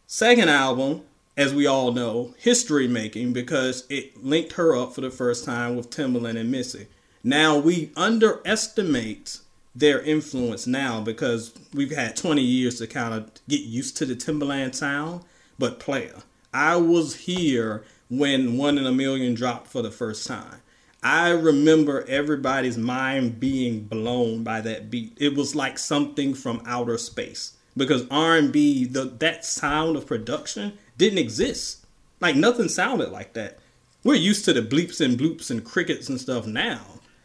Second 0.06 0.50
album, 0.50 1.02
as 1.36 1.52
we 1.52 1.66
all 1.66 1.92
know, 1.92 2.36
history 2.38 2.88
making 2.88 3.34
because 3.34 3.84
it 3.90 4.24
linked 4.24 4.54
her 4.54 4.76
up 4.76 4.94
for 4.94 5.02
the 5.02 5.10
first 5.10 5.44
time 5.44 5.76
with 5.76 5.90
Timbaland 5.90 6.40
and 6.40 6.52
Missy. 6.52 6.86
Now 7.24 7.58
we 7.58 7.92
underestimate 7.96 9.40
their 9.78 10.02
influence 10.02 10.66
now 10.66 11.02
because 11.02 11.54
we've 11.74 11.96
had 11.96 12.16
20 12.16 12.42
years 12.42 12.80
to 12.80 12.88
kind 12.88 13.14
of 13.14 13.30
get 13.48 13.62
used 13.62 13.96
to 13.98 14.06
the 14.06 14.16
Timbaland 14.16 14.74
sound. 14.74 15.24
But 15.60 15.80
player, 15.80 16.16
I 16.54 16.78
was 16.78 17.16
here 17.16 17.84
when 18.10 18.58
One 18.58 18.78
in 18.78 18.86
a 18.86 18.92
Million 18.92 19.36
dropped 19.36 19.68
for 19.68 19.82
the 19.82 19.92
first 19.92 20.26
time. 20.26 20.62
I 21.04 21.30
remember 21.30 22.06
everybody's 22.08 22.78
mind 22.78 23.40
being 23.40 23.82
blown 23.82 24.44
by 24.44 24.62
that 24.62 24.90
beat. 24.90 25.16
It 25.18 25.36
was 25.36 25.56
like 25.56 25.78
something 25.78 26.34
from 26.34 26.64
outer 26.66 26.98
space 26.98 27.54
because 27.76 28.06
R&B, 28.10 28.86
the 28.86 29.06
that 29.20 29.46
sound 29.46 29.96
of 29.96 30.08
production 30.08 30.74
didn't 30.98 31.20
exist. 31.20 31.86
Like 32.20 32.36
nothing 32.36 32.68
sounded 32.68 33.10
like 33.10 33.34
that. 33.34 33.60
We're 34.04 34.16
used 34.16 34.46
to 34.46 34.54
the 34.54 34.62
bleeps 34.62 35.00
and 35.00 35.20
bloops 35.20 35.52
and 35.52 35.64
crickets 35.64 36.10
and 36.10 36.20
stuff 36.20 36.48
now, 36.48 36.82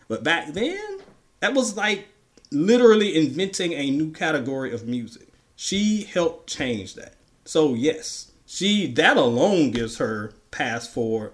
but 0.08 0.22
back 0.22 0.52
then, 0.52 0.98
that 1.40 1.54
was 1.54 1.76
like 1.76 2.08
literally 2.52 3.16
inventing 3.16 3.72
a 3.72 3.90
new 3.90 4.10
category 4.10 4.72
of 4.72 4.86
music. 4.86 5.28
She 5.56 6.02
helped 6.02 6.48
change 6.48 6.94
that. 6.94 7.14
So 7.44 7.74
yes, 7.74 8.32
she 8.46 8.86
that 8.92 9.16
alone 9.16 9.70
gives 9.70 9.98
her 9.98 10.32
pass 10.50 10.86
for 10.86 11.32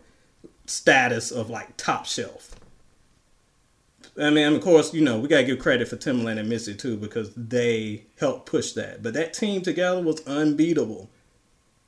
status 0.66 1.31
of 1.31 1.50
like 1.50 1.76
top 1.76 2.07
shelf. 2.07 2.54
I 4.20 4.31
mean, 4.31 4.52
of 4.52 4.61
course, 4.61 4.92
you 4.92 5.00
know, 5.00 5.18
we 5.18 5.28
gotta 5.28 5.44
give 5.44 5.61
credit 5.61 5.88
for 5.88 5.96
Timbaland 5.96 6.38
and 6.38 6.48
Missy 6.48 6.74
too 6.74 6.96
because 6.96 7.33
they 7.35 8.04
helped 8.18 8.46
push 8.46 8.72
that. 8.72 9.02
But 9.02 9.14
that 9.14 9.33
team 9.33 9.62
together 9.62 10.02
was 10.02 10.26
unbeatable. 10.26 11.09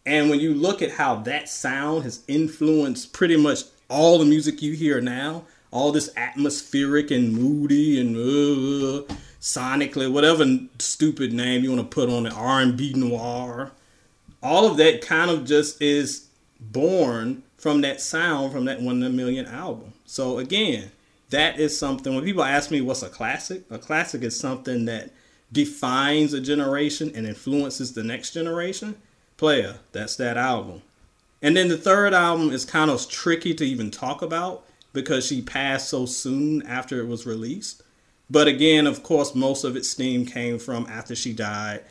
And 0.07 0.31
when 0.31 0.41
you 0.41 0.55
look 0.55 0.81
at 0.81 0.93
how 0.93 1.17
that 1.17 1.49
sound 1.49 2.05
has 2.05 2.23
influenced 2.27 3.13
pretty 3.13 3.37
much 3.37 3.65
all 3.89 4.19
the 4.19 4.25
music 4.25 4.63
you 4.63 4.73
hear 4.73 5.01
now, 5.01 5.45
all 5.71 5.93
this 5.93 6.11
atmospheric 6.17 7.11
and 7.11 7.33
moody 7.33 8.01
and 8.01 8.17
uh, 8.17 9.15
sonically, 9.41 10.11
whatever 10.11 10.45
stupid 10.79 11.33
name 11.33 11.63
you 11.63 11.73
want 11.73 11.91
to 11.91 11.95
put 11.95 12.11
on 12.11 12.27
it, 12.27 12.33
R 12.33 12.61
and 12.61 12.77
B 12.77 12.93
noir. 12.95 13.73
All 14.43 14.67
of 14.67 14.77
that 14.79 15.03
kind 15.03 15.31
of 15.31 15.45
just 15.45 15.81
is 15.83 16.29
born 16.59 17.43
from 17.57 17.83
that 17.83 18.01
sound 18.01 18.53
from 18.53 18.65
that 18.65 18.81
one 18.81 18.97
in 18.97 19.03
a 19.03 19.11
million 19.11 19.47
album. 19.47 19.93
So 20.07 20.39
again, 20.39 20.91
that 21.29 21.61
is 21.61 21.79
something 21.79 22.15
when 22.15 22.25
people 22.25 22.43
ask 22.43 22.71
me 22.71 22.81
what's 22.81 23.03
a 23.03 23.09
classic, 23.09 23.65
a 23.71 23.79
classic 23.79 24.23
is 24.23 24.39
something 24.39 24.87
that 24.87 25.11
defines 25.53 26.33
a 26.33 26.41
generation 26.41 27.13
and 27.15 27.27
influences 27.27 27.93
the 27.93 28.03
next 28.03 28.33
generation. 28.33 28.97
Player, 29.37 29.79
that's 29.93 30.17
that 30.17 30.37
album. 30.37 30.83
And 31.43 31.57
then 31.57 31.69
the 31.69 31.79
third 31.79 32.13
album 32.13 32.51
is 32.51 32.65
kind 32.65 32.91
of 32.91 33.09
tricky 33.09 33.55
to 33.55 33.65
even 33.65 33.91
talk 33.91 34.23
about 34.23 34.65
because 34.93 35.27
she 35.27 35.43
passed 35.43 35.89
so 35.89 36.07
soon 36.07 36.63
after 36.63 37.01
it 37.01 37.07
was 37.07 37.27
released. 37.27 37.83
But 38.29 38.47
again, 38.47 38.87
of 38.87 39.03
course, 39.03 39.35
most 39.35 39.65
of 39.65 39.77
its 39.77 39.89
steam 39.89 40.25
came 40.25 40.59
from 40.59 40.87
after 40.87 41.15
she 41.15 41.33
died. 41.33 41.83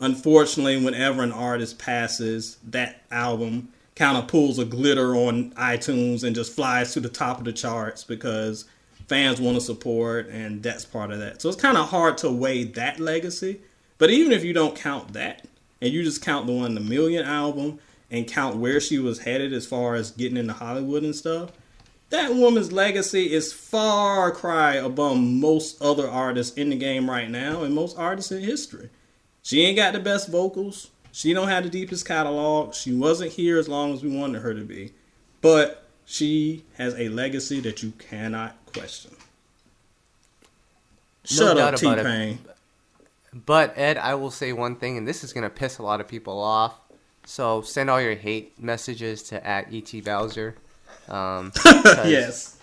Unfortunately, 0.00 0.82
whenever 0.82 1.22
an 1.22 1.32
artist 1.32 1.78
passes, 1.78 2.56
that 2.68 3.02
album 3.10 3.68
kind 3.96 4.16
of 4.16 4.28
pulls 4.28 4.60
a 4.60 4.64
glitter 4.64 5.16
on 5.16 5.50
iTunes 5.52 6.22
and 6.22 6.36
just 6.36 6.54
flies 6.54 6.92
to 6.92 7.00
the 7.00 7.08
top 7.08 7.38
of 7.38 7.44
the 7.44 7.52
charts 7.52 8.04
because 8.04 8.64
fans 9.08 9.40
want 9.40 9.56
to 9.56 9.60
support, 9.60 10.28
and 10.28 10.62
that's 10.62 10.84
part 10.84 11.10
of 11.10 11.18
that. 11.18 11.42
So 11.42 11.48
it's 11.48 11.60
kind 11.60 11.76
of 11.76 11.88
hard 11.88 12.16
to 12.18 12.30
weigh 12.30 12.62
that 12.64 13.00
legacy. 13.00 13.60
But 13.98 14.10
even 14.10 14.30
if 14.30 14.44
you 14.44 14.52
don't 14.52 14.76
count 14.76 15.14
that, 15.14 15.46
and 15.80 15.92
you 15.92 16.04
just 16.04 16.22
count 16.22 16.46
the 16.46 16.52
one, 16.52 16.74
the 16.74 16.80
Million 16.80 17.24
album, 17.24 17.80
and 18.10 18.26
count 18.26 18.56
where 18.56 18.80
she 18.80 18.98
was 18.98 19.20
headed 19.20 19.52
as 19.52 19.66
far 19.66 19.96
as 19.96 20.12
getting 20.12 20.36
into 20.36 20.52
Hollywood 20.52 21.02
and 21.02 21.14
stuff, 21.14 21.50
that 22.10 22.34
woman's 22.34 22.72
legacy 22.72 23.32
is 23.32 23.52
far 23.52 24.30
cry 24.30 24.74
above 24.74 25.18
most 25.18 25.80
other 25.82 26.08
artists 26.08 26.56
in 26.56 26.70
the 26.70 26.76
game 26.76 27.08
right 27.08 27.30
now 27.30 27.62
and 27.62 27.74
most 27.74 27.98
artists 27.98 28.32
in 28.32 28.42
history. 28.42 28.88
She 29.42 29.62
ain't 29.62 29.76
got 29.76 29.92
the 29.92 30.00
best 30.00 30.28
vocals. 30.28 30.90
She 31.12 31.34
don't 31.34 31.48
have 31.48 31.64
the 31.64 31.70
deepest 31.70 32.06
catalog. 32.06 32.74
She 32.74 32.94
wasn't 32.94 33.32
here 33.32 33.58
as 33.58 33.68
long 33.68 33.92
as 33.92 34.02
we 34.02 34.14
wanted 34.14 34.42
her 34.42 34.54
to 34.54 34.64
be. 34.64 34.92
But 35.40 35.84
she 36.04 36.64
has 36.74 36.94
a 36.94 37.08
legacy 37.08 37.60
that 37.60 37.82
you 37.82 37.92
cannot 37.98 38.56
question. 38.72 39.12
Shut 41.24 41.56
no 41.56 41.64
up, 41.64 41.76
T 41.76 41.94
Pain. 41.94 42.38
But 43.34 43.76
Ed, 43.76 43.98
I 43.98 44.14
will 44.14 44.30
say 44.30 44.52
one 44.52 44.76
thing, 44.76 44.96
and 44.96 45.06
this 45.06 45.22
is 45.22 45.32
gonna 45.32 45.50
piss 45.50 45.78
a 45.78 45.82
lot 45.82 46.00
of 46.00 46.08
people 46.08 46.40
off. 46.40 46.78
So 47.26 47.60
send 47.60 47.90
all 47.90 48.00
your 48.00 48.14
hate 48.14 48.58
messages 48.58 49.22
to 49.24 49.46
at 49.46 49.72
et 49.72 49.92
Bowser. 50.02 50.54
Um, 51.08 51.52
yes. 51.64 52.56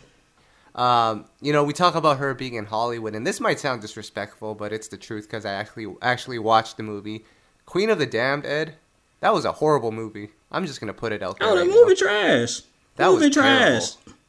Um, 0.75 1.25
you 1.41 1.53
know, 1.53 1.63
we 1.63 1.71
talk 1.73 1.95
about 1.95 2.17
her 2.17 2.33
being 2.33 2.55
in 2.55 2.65
Hollywood, 2.65 3.15
and 3.15 3.25
this 3.25 3.39
might 3.39 3.59
sound 3.59 3.81
disrespectful, 3.81 4.55
but 4.55 4.73
it's 4.73 4.87
the 4.89 4.97
truth 4.97 5.25
because 5.25 5.45
I 5.45 5.53
actually 5.53 5.93
actually 6.01 6.39
watched 6.39 6.77
the 6.77 6.83
movie 6.83 7.23
Queen 7.65 7.89
of 7.89 7.97
the 7.97 8.05
Damned. 8.05 8.45
Ed, 8.45 8.75
that 9.21 9.33
was 9.33 9.45
a 9.45 9.53
horrible 9.53 9.91
movie. 9.91 10.31
I'm 10.51 10.65
just 10.65 10.79
gonna 10.81 10.93
put 10.93 11.11
it 11.13 11.23
out 11.23 11.39
there. 11.39 11.47
Oh, 11.49 11.55
right 11.55 11.65
the 11.65 11.71
movie 11.71 11.93
now. 11.93 11.95
trash. 11.95 12.61
That 12.97 13.09
movie 13.09 13.25
was 13.27 13.33
trash. 13.33 13.95
terrible. 13.95 14.19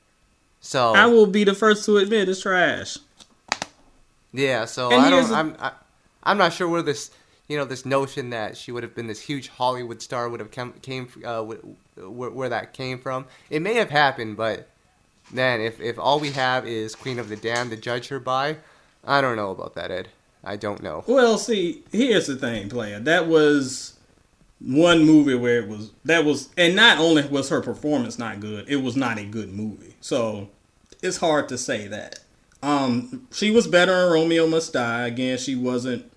So 0.60 0.94
I 0.94 1.06
will 1.06 1.26
be 1.26 1.44
the 1.44 1.54
first 1.54 1.84
to 1.86 1.96
admit 1.98 2.28
it's 2.28 2.42
trash. 2.42 2.98
Yeah, 4.32 4.64
so 4.66 4.90
And 4.92 5.00
I 5.02 5.10
don't. 5.10 5.28
the- 5.28 5.34
I'm. 5.34 5.56
I, 5.58 5.72
I'm 6.22 6.38
not 6.38 6.52
sure 6.52 6.68
where 6.68 6.82
this. 6.82 7.10
You 7.48 7.56
know, 7.56 7.64
this 7.64 7.86
notion 7.86 8.30
that 8.30 8.56
she 8.56 8.72
would 8.72 8.82
have 8.82 8.94
been 8.94 9.06
this 9.06 9.20
huge 9.20 9.48
Hollywood 9.48 10.02
star 10.02 10.28
would 10.28 10.40
have 10.40 10.50
come 10.50 10.72
came 10.82 11.08
uh, 11.24 11.44
where, 11.96 12.30
where 12.30 12.48
that 12.48 12.72
came 12.72 12.98
from. 12.98 13.26
It 13.50 13.62
may 13.62 13.74
have 13.74 13.90
happened, 13.90 14.36
but 14.36 14.68
man, 15.32 15.60
if 15.60 15.80
if 15.80 15.98
all 15.98 16.20
we 16.20 16.32
have 16.32 16.66
is 16.66 16.94
Queen 16.94 17.18
of 17.18 17.28
the 17.28 17.36
Damned 17.36 17.70
to 17.70 17.76
judge 17.76 18.08
her 18.08 18.20
by, 18.20 18.58
I 19.04 19.20
don't 19.20 19.36
know 19.36 19.50
about 19.50 19.74
that, 19.74 19.90
Ed. 19.90 20.08
I 20.44 20.56
don't 20.56 20.82
know. 20.82 21.04
Well, 21.06 21.38
see, 21.38 21.82
here's 21.90 22.26
the 22.26 22.36
thing, 22.36 22.68
player. 22.68 23.00
That 23.00 23.26
was 23.26 23.94
one 24.60 25.04
movie 25.04 25.34
where 25.34 25.60
it 25.62 25.68
was 25.68 25.92
that 26.04 26.24
was, 26.24 26.48
and 26.56 26.76
not 26.76 26.98
only 26.98 27.26
was 27.26 27.48
her 27.48 27.60
performance 27.60 28.18
not 28.18 28.40
good, 28.40 28.68
it 28.68 28.76
was 28.76 28.96
not 28.96 29.18
a 29.18 29.24
good 29.24 29.52
movie. 29.52 29.94
So 30.00 30.48
it's 31.02 31.18
hard 31.18 31.48
to 31.48 31.58
say 31.58 31.88
that. 31.88 32.20
Um, 32.62 33.28
she 33.32 33.50
was 33.50 33.66
better 33.66 34.06
in 34.06 34.12
Romeo 34.12 34.46
Must 34.46 34.72
Die. 34.72 35.06
Again, 35.06 35.38
she 35.38 35.54
wasn't 35.54 36.10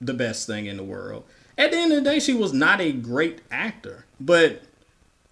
the 0.00 0.14
best 0.14 0.46
thing 0.46 0.66
in 0.66 0.76
the 0.76 0.82
world. 0.84 1.24
At 1.58 1.70
the 1.70 1.78
end 1.78 1.92
of 1.92 2.02
the 2.02 2.10
day, 2.10 2.18
she 2.18 2.34
was 2.34 2.52
not 2.52 2.80
a 2.80 2.92
great 2.92 3.40
actor. 3.50 4.04
But 4.20 4.62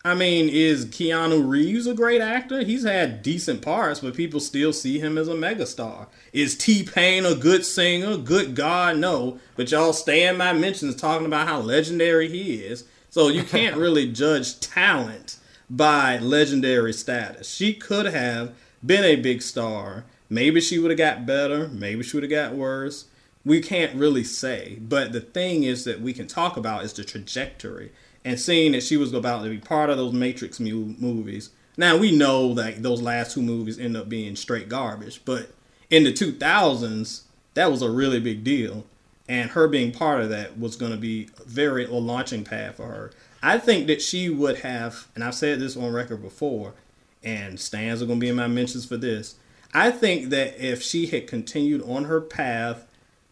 I 0.06 0.12
mean, 0.14 0.50
is 0.50 0.84
Keanu 0.84 1.48
Reeves 1.48 1.86
a 1.86 1.94
great 1.94 2.20
actor? 2.20 2.62
He's 2.62 2.84
had 2.84 3.22
decent 3.22 3.62
parts, 3.62 4.00
but 4.00 4.14
people 4.14 4.38
still 4.38 4.74
see 4.74 4.98
him 4.98 5.16
as 5.16 5.28
a 5.28 5.34
megastar. 5.34 6.08
Is 6.30 6.58
T 6.58 6.82
Pain 6.82 7.24
a 7.24 7.34
good 7.34 7.64
singer? 7.64 8.18
Good 8.18 8.54
God, 8.54 8.98
no. 8.98 9.38
But 9.56 9.70
y'all 9.70 9.94
stay 9.94 10.26
in 10.26 10.36
my 10.36 10.52
mentions 10.52 10.96
talking 10.96 11.26
about 11.26 11.48
how 11.48 11.60
legendary 11.60 12.28
he 12.28 12.56
is. 12.56 12.84
So 13.08 13.28
you 13.28 13.42
can't 13.44 13.78
really 13.78 14.12
judge 14.12 14.60
talent 14.60 15.38
by 15.70 16.18
legendary 16.18 16.92
status. 16.92 17.48
She 17.48 17.72
could 17.72 18.04
have 18.04 18.54
been 18.84 19.04
a 19.04 19.16
big 19.16 19.40
star. 19.40 20.04
Maybe 20.28 20.60
she 20.60 20.78
would 20.78 20.90
have 20.90 20.98
got 20.98 21.24
better. 21.24 21.68
Maybe 21.68 22.02
she 22.02 22.18
would 22.18 22.24
have 22.24 22.30
got 22.30 22.52
worse. 22.52 23.06
We 23.42 23.62
can't 23.62 23.94
really 23.94 24.24
say. 24.24 24.76
But 24.82 25.12
the 25.12 25.20
thing 25.22 25.62
is 25.62 25.84
that 25.84 26.02
we 26.02 26.12
can 26.12 26.26
talk 26.26 26.58
about 26.58 26.84
is 26.84 26.92
the 26.92 27.04
trajectory 27.04 27.92
and 28.24 28.40
seeing 28.40 28.72
that 28.72 28.82
she 28.82 28.96
was 28.96 29.12
about 29.12 29.42
to 29.42 29.50
be 29.50 29.58
part 29.58 29.90
of 29.90 29.96
those 29.96 30.12
Matrix 30.12 30.58
mu- 30.58 30.94
movies. 30.98 31.50
Now 31.76 31.96
we 31.96 32.16
know 32.16 32.54
that 32.54 32.82
those 32.82 33.02
last 33.02 33.34
two 33.34 33.42
movies 33.42 33.78
end 33.78 33.96
up 33.96 34.08
being 34.08 34.36
straight 34.36 34.68
garbage, 34.68 35.20
but 35.24 35.50
in 35.90 36.04
the 36.04 36.12
2000s, 36.12 37.22
that 37.54 37.70
was 37.70 37.82
a 37.82 37.90
really 37.90 38.20
big 38.20 38.42
deal, 38.42 38.84
and 39.28 39.50
her 39.50 39.68
being 39.68 39.92
part 39.92 40.20
of 40.20 40.30
that 40.30 40.58
was 40.58 40.76
going 40.76 40.92
to 40.92 40.98
be 40.98 41.28
very 41.46 41.84
a 41.84 41.92
launching 41.92 42.44
pad 42.44 42.74
for 42.74 42.86
her. 42.86 43.12
I 43.42 43.58
think 43.58 43.86
that 43.88 44.00
she 44.00 44.30
would 44.30 44.60
have, 44.60 45.08
and 45.14 45.22
I've 45.22 45.34
said 45.34 45.60
this 45.60 45.76
on 45.76 45.92
record 45.92 46.22
before, 46.22 46.74
and 47.22 47.60
stands 47.60 48.02
are 48.02 48.06
going 48.06 48.18
to 48.18 48.24
be 48.24 48.30
in 48.30 48.36
my 48.36 48.48
mentions 48.48 48.86
for 48.86 48.96
this. 48.96 49.36
I 49.72 49.90
think 49.90 50.30
that 50.30 50.58
if 50.58 50.82
she 50.82 51.06
had 51.06 51.26
continued 51.26 51.82
on 51.82 52.04
her 52.04 52.20
path 52.20 52.86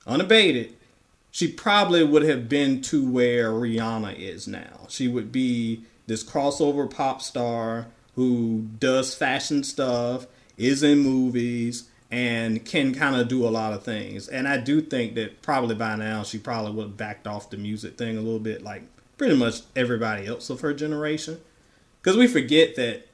unabated, 0.06 0.74
she 1.32 1.48
probably 1.48 2.04
would 2.04 2.22
have 2.22 2.46
been 2.46 2.82
to 2.82 3.10
where 3.10 3.50
Rihanna 3.50 4.18
is 4.18 4.46
now. 4.46 4.86
She 4.88 5.08
would 5.08 5.32
be 5.32 5.82
this 6.06 6.22
crossover 6.22 6.88
pop 6.88 7.22
star 7.22 7.86
who 8.16 8.66
does 8.78 9.14
fashion 9.14 9.64
stuff, 9.64 10.26
is 10.58 10.82
in 10.82 10.98
movies, 10.98 11.88
and 12.10 12.62
can 12.66 12.94
kind 12.94 13.16
of 13.16 13.28
do 13.28 13.48
a 13.48 13.48
lot 13.48 13.72
of 13.72 13.82
things. 13.82 14.28
And 14.28 14.46
I 14.46 14.58
do 14.58 14.82
think 14.82 15.14
that 15.14 15.40
probably 15.40 15.74
by 15.74 15.96
now 15.96 16.22
she 16.22 16.36
probably 16.36 16.72
would 16.72 16.88
have 16.88 16.96
backed 16.98 17.26
off 17.26 17.48
the 17.48 17.56
music 17.56 17.96
thing 17.96 18.18
a 18.18 18.20
little 18.20 18.38
bit, 18.38 18.62
like 18.62 18.82
pretty 19.16 19.34
much 19.34 19.62
everybody 19.74 20.26
else 20.26 20.50
of 20.50 20.60
her 20.60 20.74
generation. 20.74 21.40
Because 22.02 22.18
we 22.18 22.26
forget 22.26 22.74
that 22.76 23.06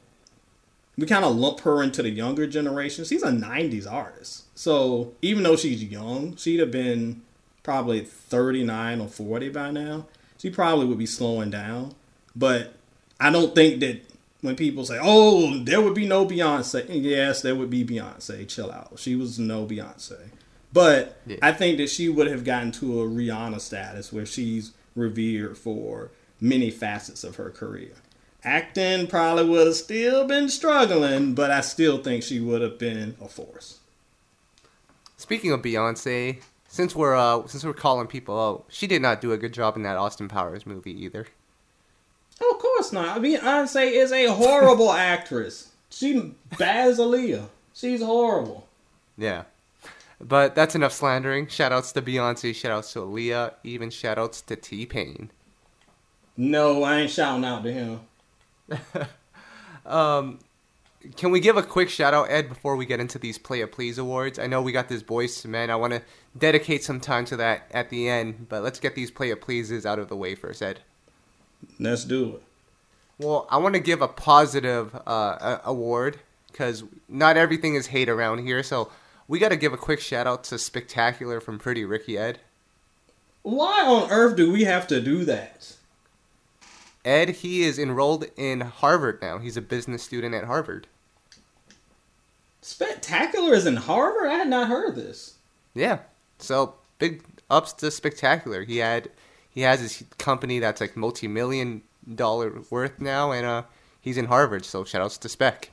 we 0.96 1.07
kind 1.07 1.24
of 1.24 1.37
lump 1.37 1.61
her 1.61 1.85
into 1.85 2.02
the 2.02 2.11
younger 2.11 2.48
generation. 2.48 3.04
She's 3.04 3.22
a 3.22 3.31
90s 3.31 3.88
artist. 3.88 4.46
So 4.59 5.12
even 5.22 5.44
though 5.44 5.54
she's 5.54 5.85
young, 5.85 6.35
she'd 6.35 6.59
have 6.59 6.72
been 6.72 7.22
probably 7.68 8.00
39 8.00 9.02
or 9.02 9.09
40 9.09 9.50
by 9.50 9.70
now. 9.70 10.07
She 10.38 10.48
probably 10.48 10.87
would 10.87 10.96
be 10.96 11.04
slowing 11.04 11.50
down. 11.50 11.94
But 12.35 12.72
I 13.20 13.28
don't 13.28 13.54
think 13.54 13.81
that 13.81 14.00
when 14.40 14.57
people 14.57 14.87
say, 14.87 14.98
oh, 14.98 15.59
there 15.59 15.83
would 15.83 15.92
be 15.92 16.07
no 16.07 16.24
Beyonce, 16.24 16.87
yes, 16.88 17.42
there 17.42 17.54
would 17.54 17.68
be 17.68 17.85
Beyonce. 17.85 18.48
Chill 18.48 18.72
out. 18.72 18.98
She 18.98 19.14
was 19.16 19.38
no 19.38 19.66
Beyonce. 19.66 20.31
But 20.72 21.20
Yeah. 21.26 21.37
I 21.42 21.52
think 21.52 21.76
that 21.76 21.90
she 21.90 22.09
would 22.09 22.26
have 22.28 22.42
gotten 22.42 22.72
to 22.72 23.02
a 23.02 23.07
Rihanna 23.07 23.61
status 23.61 24.14
where 24.14 24.24
she's 24.24 24.72
revered 24.96 25.59
for 25.59 26.11
many 26.40 26.70
facets 26.70 27.22
of 27.22 27.37
her 27.37 27.50
career. 27.50 27.92
Acting 28.44 29.09
probably 29.09 29.44
would 29.44 29.66
have 29.66 29.76
still 29.76 30.24
been 30.26 30.48
struggling, 30.48 31.35
but 31.35 31.50
I 31.50 31.61
still 31.61 31.98
think 31.98 32.22
she 32.22 32.40
would 32.40 32.62
have 32.62 32.78
been 32.78 33.16
a 33.20 33.28
force. 33.28 33.81
Speaking 35.18 35.52
of 35.52 35.61
Beyonce, 35.61 36.38
since 36.68 36.94
we're 36.94 37.16
uh, 37.16 37.46
since 37.46 37.64
we're 37.64 37.74
calling 37.74 38.07
people 38.07 38.40
out, 38.40 38.66
she 38.68 38.87
did 38.87 39.02
not 39.02 39.20
do 39.20 39.33
a 39.33 39.37
good 39.37 39.52
job 39.52 39.76
in 39.76 39.83
that 39.83 39.96
Austin 39.96 40.28
Powers 40.28 40.66
movie 40.66 41.04
either. 41.04 41.26
Oh, 42.40 42.52
of 42.54 42.61
course 42.61 42.92
not. 42.92 43.16
I 43.16 43.18
mean, 43.18 43.38
Beyonce 43.38 43.90
is 43.90 44.12
a 44.12 44.26
horrible 44.26 44.92
actress. 44.92 45.72
She 45.90 46.35
bad 46.57 46.88
as 46.88 46.98
Aaliyah. 46.98 47.48
She's 47.74 48.02
horrible. 48.02 48.68
Yeah. 49.16 49.44
But 50.20 50.54
that's 50.54 50.74
enough 50.74 50.92
slandering. 50.92 51.46
Shoutouts 51.46 51.92
to 51.94 52.02
Beyonce, 52.02 52.50
shoutouts 52.50 52.92
to 52.92 53.00
Aaliyah, 53.00 53.54
even 53.64 53.88
shoutouts 53.88 54.44
to 54.46 54.57
T 54.57 54.85
Pain. 54.87 55.31
No, 56.37 56.85
I 56.85 57.00
ain't 57.00 57.11
shouting 57.11 57.44
out 57.44 57.64
to 57.64 57.72
him. 57.72 58.00
Um, 59.88 60.38
can 61.16 61.31
we 61.31 61.40
give 61.40 61.57
a 61.57 61.62
quick 61.62 61.88
shout 61.88 62.14
out, 62.14 62.31
Ed, 62.31 62.49
before 62.49 62.77
we 62.77 62.87
get 62.87 63.01
into 63.01 63.18
these 63.18 63.38
Play 63.38 63.61
It 63.61 63.73
Please 63.73 63.99
awards? 63.99 64.38
I 64.38 64.47
know 64.47 64.62
we 64.62 64.73
got 64.73 64.88
this 64.88 65.03
Boyz 65.03 65.44
II 65.44 65.51
Men. 65.51 65.71
I 65.71 65.77
want 65.77 65.92
to 65.92 66.03
dedicate 66.37 66.85
some 66.85 67.01
time 67.01 67.25
to 67.27 67.37
that 67.37 67.66
at 67.71 67.90
the 67.90 68.09
end, 68.09 68.47
but 68.49 68.62
let's 68.62 68.81
get 68.81 68.94
these 68.94 69.11
Play 69.11 69.31
It 69.31 69.40
Pleases 69.40 69.87
out 69.87 69.99
of 69.99 70.09
the 70.09 70.16
way 70.16 70.35
first, 70.35 70.62
Ed. 70.62 70.81
Let's 71.79 72.05
do 72.05 72.37
it. 72.37 72.42
Well, 73.18 73.49
I 73.51 73.57
want 73.57 73.75
to 73.75 73.81
give 73.81 74.01
a 74.01 74.09
positive 74.09 74.94
uh, 75.07 75.59
award 75.64 76.21
because 76.51 76.85
not 77.09 77.37
everything 77.37 77.75
is 77.75 77.88
hate 77.88 78.09
around 78.09 78.38
here. 78.38 78.62
So 78.62 78.90
we 79.27 79.38
got 79.38 79.49
to 79.49 79.57
give 79.57 79.73
a 79.73 79.79
quick 79.79 80.01
shout 80.01 80.27
out 80.27 80.44
to 80.44 80.59
Spectacular 80.59 81.40
from 81.40 81.59
Pretty 81.59 81.85
Ricky 81.85 82.16
Ed. 82.16 82.40
Why 83.42 83.85
on 83.85 84.11
earth 84.11 84.37
do 84.37 84.53
we 84.53 84.64
have 84.64 84.87
to 84.88 85.01
do 85.01 85.25
that? 85.25 85.77
Ed, 87.05 87.31
he 87.31 87.62
is 87.62 87.79
enrolled 87.79 88.27
in 88.37 88.61
Harvard 88.61 89.21
now. 89.23 89.38
He's 89.38 89.57
a 89.57 89.62
business 89.62 90.03
student 90.03 90.35
at 90.35 90.44
Harvard. 90.44 90.87
Spectacular 92.68 93.54
is 93.54 93.64
in 93.64 93.76
Harvard? 93.76 94.28
I 94.28 94.35
had 94.35 94.48
not 94.48 94.68
heard 94.68 94.94
this. 94.94 95.37
Yeah. 95.72 96.00
So 96.38 96.74
big 96.98 97.22
ups 97.48 97.72
to 97.72 97.90
Spectacular. 97.90 98.62
He 98.62 98.76
had 98.76 99.09
he 99.48 99.62
has 99.62 99.81
his 99.81 100.04
company 100.18 100.59
that's 100.59 100.78
like 100.78 100.94
multi 100.94 101.28
million 101.28 101.81
dollar 102.14 102.61
worth 102.68 103.00
now 103.00 103.33
and 103.33 103.46
uh 103.46 103.62
he's 104.02 104.18
in 104.18 104.26
Harvard, 104.26 104.66
so 104.66 104.85
shout 104.85 105.00
outs 105.00 105.16
to 105.16 105.31
Spec. 105.31 105.70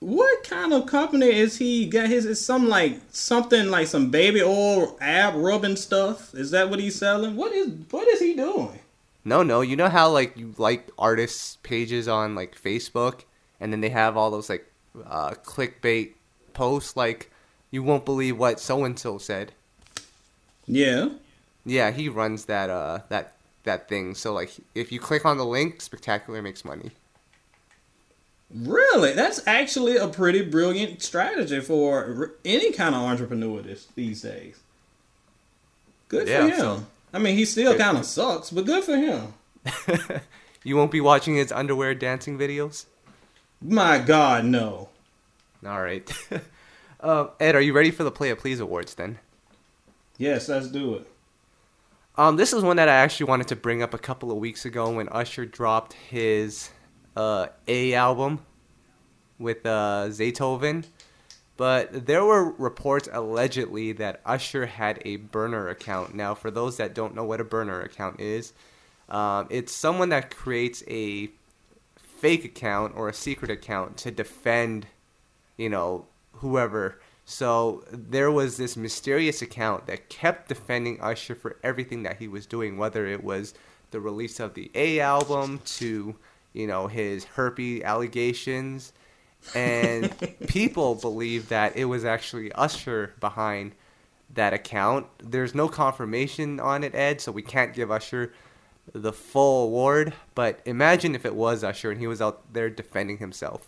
What 0.00 0.44
kind 0.44 0.72
of 0.72 0.86
company 0.86 1.26
is 1.26 1.58
he 1.58 1.84
got 1.84 2.08
his 2.08 2.24
is 2.24 2.44
some 2.44 2.70
like 2.70 2.98
something 3.10 3.68
like 3.68 3.88
some 3.88 4.10
baby 4.10 4.40
oil 4.42 4.96
ab 5.02 5.34
rubbing 5.34 5.76
stuff? 5.76 6.34
Is 6.34 6.52
that 6.52 6.70
what 6.70 6.80
he's 6.80 6.96
selling? 6.96 7.36
What 7.36 7.52
is 7.52 7.70
what 7.90 8.08
is 8.08 8.20
he 8.20 8.32
doing? 8.32 8.78
No, 9.26 9.42
no, 9.42 9.60
you 9.60 9.76
know 9.76 9.90
how 9.90 10.08
like 10.08 10.38
you 10.38 10.54
like 10.56 10.88
artists 10.98 11.58
pages 11.62 12.08
on 12.08 12.34
like 12.34 12.58
Facebook 12.58 13.24
and 13.60 13.74
then 13.74 13.82
they 13.82 13.90
have 13.90 14.16
all 14.16 14.30
those 14.30 14.48
like 14.48 14.64
uh 15.06 15.30
clickbait 15.44 16.12
posts 16.54 16.96
like 16.96 17.30
you 17.70 17.82
won't 17.82 18.04
believe 18.04 18.38
what 18.38 18.58
so 18.60 18.84
and 18.84 18.98
so 18.98 19.18
said. 19.18 19.52
Yeah. 20.66 21.10
Yeah, 21.64 21.90
he 21.90 22.08
runs 22.08 22.46
that 22.46 22.70
uh 22.70 23.00
that 23.08 23.34
that 23.64 23.88
thing. 23.88 24.14
So 24.14 24.32
like 24.32 24.50
if 24.74 24.90
you 24.92 25.00
click 25.00 25.24
on 25.24 25.36
the 25.38 25.44
link, 25.44 25.80
Spectacular 25.80 26.40
makes 26.42 26.64
money. 26.64 26.90
Really? 28.54 29.12
That's 29.12 29.46
actually 29.46 29.96
a 29.96 30.08
pretty 30.08 30.42
brilliant 30.42 31.02
strategy 31.02 31.60
for 31.60 32.32
any 32.44 32.72
kind 32.72 32.94
of 32.94 33.02
entrepreneur 33.02 33.60
this, 33.60 33.86
these 33.94 34.22
days. 34.22 34.58
Good 36.08 36.28
Yeah, 36.28 36.42
for 36.42 36.48
him. 36.48 36.58
so- 36.58 36.86
I 37.12 37.18
mean, 37.18 37.36
he 37.36 37.44
still 37.46 37.74
kind 37.76 37.96
of 37.96 38.04
sucks, 38.04 38.50
but 38.50 38.66
good 38.66 38.84
for 38.84 38.94
him. 38.96 39.32
you 40.64 40.76
won't 40.76 40.90
be 40.90 41.00
watching 41.00 41.36
his 41.36 41.50
underwear 41.50 41.94
dancing 41.94 42.38
videos? 42.38 42.84
My 43.60 43.98
God, 43.98 44.44
no. 44.44 44.88
All 45.66 45.82
right. 45.82 46.10
uh, 47.00 47.28
Ed, 47.40 47.56
are 47.56 47.60
you 47.60 47.72
ready 47.72 47.90
for 47.90 48.04
the 48.04 48.10
Player 48.10 48.36
Please 48.36 48.60
awards 48.60 48.94
then? 48.94 49.18
Yes, 50.16 50.48
let's 50.48 50.68
do 50.68 50.94
it. 50.94 51.06
Um, 52.16 52.36
this 52.36 52.52
is 52.52 52.62
one 52.62 52.76
that 52.76 52.88
I 52.88 52.94
actually 52.94 53.26
wanted 53.26 53.48
to 53.48 53.56
bring 53.56 53.82
up 53.82 53.94
a 53.94 53.98
couple 53.98 54.32
of 54.32 54.38
weeks 54.38 54.64
ago 54.64 54.90
when 54.90 55.08
Usher 55.08 55.46
dropped 55.46 55.92
his 55.92 56.70
uh, 57.16 57.46
A 57.68 57.94
album 57.94 58.40
with 59.38 59.64
uh, 59.64 60.06
Zaytoven. 60.08 60.84
But 61.56 62.06
there 62.06 62.24
were 62.24 62.52
reports 62.52 63.08
allegedly 63.12 63.92
that 63.92 64.20
Usher 64.24 64.66
had 64.66 65.02
a 65.04 65.16
burner 65.16 65.68
account. 65.68 66.14
Now, 66.14 66.34
for 66.34 66.50
those 66.50 66.76
that 66.76 66.94
don't 66.94 67.16
know 67.16 67.24
what 67.24 67.40
a 67.40 67.44
burner 67.44 67.80
account 67.82 68.20
is, 68.20 68.52
um, 69.08 69.48
it's 69.50 69.72
someone 69.72 70.10
that 70.10 70.34
creates 70.34 70.84
a 70.88 71.30
fake 72.18 72.44
account 72.44 72.94
or 72.96 73.08
a 73.08 73.14
secret 73.14 73.50
account 73.50 73.96
to 73.98 74.10
defend, 74.10 74.86
you 75.56 75.68
know, 75.68 76.06
whoever. 76.32 77.00
So 77.24 77.84
there 77.92 78.30
was 78.30 78.56
this 78.56 78.76
mysterious 78.76 79.42
account 79.42 79.86
that 79.86 80.08
kept 80.08 80.48
defending 80.48 81.00
Usher 81.00 81.34
for 81.34 81.58
everything 81.62 82.02
that 82.04 82.18
he 82.18 82.26
was 82.26 82.46
doing, 82.46 82.76
whether 82.76 83.06
it 83.06 83.22
was 83.22 83.54
the 83.90 84.00
release 84.00 84.40
of 84.40 84.54
the 84.54 84.70
A 84.74 85.00
album 85.00 85.60
to, 85.76 86.16
you 86.52 86.66
know, 86.66 86.86
his 86.86 87.24
herpes 87.24 87.82
allegations. 87.82 88.92
And 89.54 90.12
people 90.48 90.94
believe 90.94 91.48
that 91.50 91.76
it 91.76 91.84
was 91.84 92.04
actually 92.04 92.50
Usher 92.52 93.14
behind 93.20 93.72
that 94.34 94.52
account. 94.52 95.06
There's 95.18 95.54
no 95.54 95.68
confirmation 95.68 96.60
on 96.60 96.82
it, 96.82 96.94
Ed, 96.94 97.20
so 97.20 97.32
we 97.32 97.42
can't 97.42 97.74
give 97.74 97.90
Usher 97.90 98.32
the 98.92 99.12
full 99.12 99.64
award. 99.64 100.14
But 100.34 100.60
imagine 100.64 101.14
if 101.14 101.24
it 101.24 101.34
was 101.34 101.64
Usher 101.64 101.90
and 101.90 102.00
he 102.00 102.06
was 102.06 102.20
out 102.20 102.52
there 102.52 102.70
defending 102.70 103.18
himself. 103.18 103.66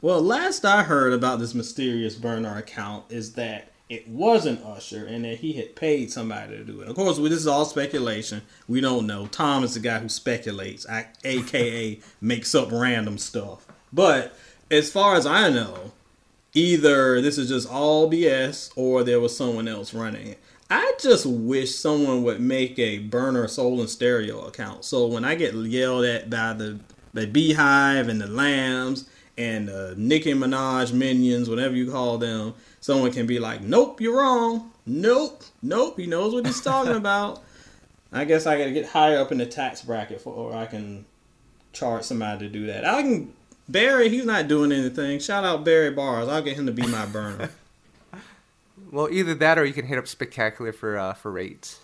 Well, 0.00 0.20
last 0.20 0.64
I 0.64 0.82
heard 0.82 1.12
about 1.12 1.38
this 1.38 1.54
mysterious 1.54 2.14
burner 2.14 2.58
account 2.58 3.04
is 3.10 3.34
that 3.34 3.72
it 3.88 4.08
wasn't 4.08 4.64
Usher 4.64 5.06
and 5.06 5.24
that 5.24 5.38
he 5.38 5.54
had 5.54 5.76
paid 5.76 6.10
somebody 6.10 6.56
to 6.56 6.64
do 6.64 6.80
it. 6.80 6.88
Of 6.88 6.94
course, 6.94 7.18
this 7.18 7.32
is 7.32 7.46
all 7.46 7.64
speculation. 7.64 8.42
We 8.66 8.80
don't 8.80 9.06
know. 9.06 9.26
Tom 9.26 9.64
is 9.64 9.74
the 9.74 9.80
guy 9.80 9.98
who 9.98 10.08
speculates, 10.08 10.86
aka 11.24 12.00
makes 12.20 12.54
up 12.54 12.72
random 12.72 13.18
stuff. 13.18 13.66
But 13.92 14.36
as 14.70 14.90
far 14.90 15.16
as 15.16 15.26
I 15.26 15.50
know, 15.50 15.92
either 16.54 17.20
this 17.20 17.38
is 17.38 17.48
just 17.48 17.70
all 17.70 18.10
BS 18.10 18.72
or 18.76 19.04
there 19.04 19.20
was 19.20 19.36
someone 19.36 19.68
else 19.68 19.92
running 19.94 20.28
it. 20.28 20.38
I 20.74 20.94
just 20.98 21.24
wish 21.24 21.72
someone 21.72 22.24
would 22.24 22.40
make 22.40 22.80
a 22.80 22.98
burner 22.98 23.46
soul 23.46 23.78
and 23.78 23.88
stereo 23.88 24.40
account. 24.46 24.84
So 24.84 25.06
when 25.06 25.24
I 25.24 25.36
get 25.36 25.54
yelled 25.54 26.04
at 26.04 26.28
by 26.28 26.52
the 26.52 26.80
the 27.12 27.28
BeyHive 27.28 28.08
and 28.08 28.20
the 28.20 28.26
lambs 28.26 29.08
and 29.38 29.68
the 29.68 29.94
Nicki 29.96 30.32
Minaj 30.32 30.92
minions, 30.92 31.48
whatever 31.48 31.76
you 31.76 31.92
call 31.92 32.18
them, 32.18 32.54
someone 32.80 33.12
can 33.12 33.24
be 33.24 33.38
like, 33.38 33.60
"Nope, 33.60 34.00
you're 34.00 34.18
wrong. 34.18 34.72
Nope, 34.84 35.44
nope. 35.62 35.96
He 35.96 36.06
knows 36.06 36.34
what 36.34 36.44
he's 36.44 36.60
talking 36.60 36.96
about." 36.96 37.44
I 38.12 38.24
guess 38.24 38.44
I 38.44 38.58
got 38.58 38.64
to 38.64 38.72
get 38.72 38.88
higher 38.88 39.18
up 39.18 39.30
in 39.30 39.38
the 39.38 39.46
tax 39.46 39.82
bracket 39.82 40.20
for, 40.20 40.32
or 40.32 40.54
I 40.54 40.66
can 40.66 41.04
charge 41.72 42.02
somebody 42.02 42.46
to 42.46 42.52
do 42.52 42.66
that. 42.66 42.84
I 42.84 43.02
can 43.02 43.32
Barry. 43.68 44.08
He's 44.08 44.26
not 44.26 44.48
doing 44.48 44.72
anything. 44.72 45.20
Shout 45.20 45.44
out 45.44 45.64
Barry 45.64 45.92
Bars. 45.92 46.26
I'll 46.26 46.42
get 46.42 46.56
him 46.56 46.66
to 46.66 46.72
be 46.72 46.84
my 46.88 47.06
burner. 47.06 47.50
Well, 48.94 49.08
either 49.10 49.34
that 49.34 49.58
or 49.58 49.64
you 49.64 49.72
can 49.72 49.86
hit 49.86 49.98
up 49.98 50.06
Spectacular 50.06 50.72
for 50.72 50.96
uh, 50.96 51.14
for 51.14 51.32
rates. 51.32 51.80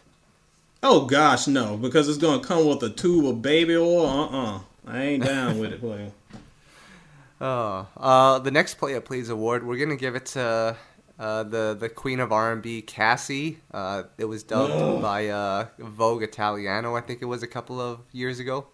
Oh 0.80 1.06
gosh, 1.06 1.48
no, 1.48 1.76
because 1.76 2.08
it's 2.08 2.18
gonna 2.18 2.40
come 2.40 2.68
with 2.68 2.84
a 2.84 2.88
tube 2.88 3.26
of 3.26 3.42
baby 3.42 3.76
oil. 3.76 4.06
Uh 4.06 4.26
uh 4.26 4.60
I 4.86 5.02
ain't 5.02 5.24
down 5.24 5.58
with 5.58 5.72
it, 5.72 5.80
player. 5.80 6.12
Oh, 7.42 7.86
uh, 7.96 8.38
the 8.38 8.50
next 8.50 8.74
Player 8.74 9.00
Please 9.00 9.30
award, 9.30 9.66
we're 9.66 9.78
gonna 9.78 9.96
give 9.96 10.14
it 10.14 10.26
to 10.26 10.76
uh, 11.18 11.42
the 11.42 11.74
the 11.78 11.88
Queen 11.88 12.20
of 12.20 12.32
R&B, 12.32 12.82
Cassie. 12.82 13.60
Uh, 13.72 14.02
it 14.18 14.26
was 14.26 14.42
dubbed 14.42 14.74
Ugh. 14.74 15.00
by 15.00 15.28
uh, 15.28 15.66
Vogue 15.78 16.22
Italiano, 16.22 16.94
I 16.96 17.00
think 17.00 17.22
it 17.22 17.24
was 17.24 17.42
a 17.42 17.46
couple 17.46 17.80
of 17.80 18.00
years 18.12 18.40
ago. 18.40 18.66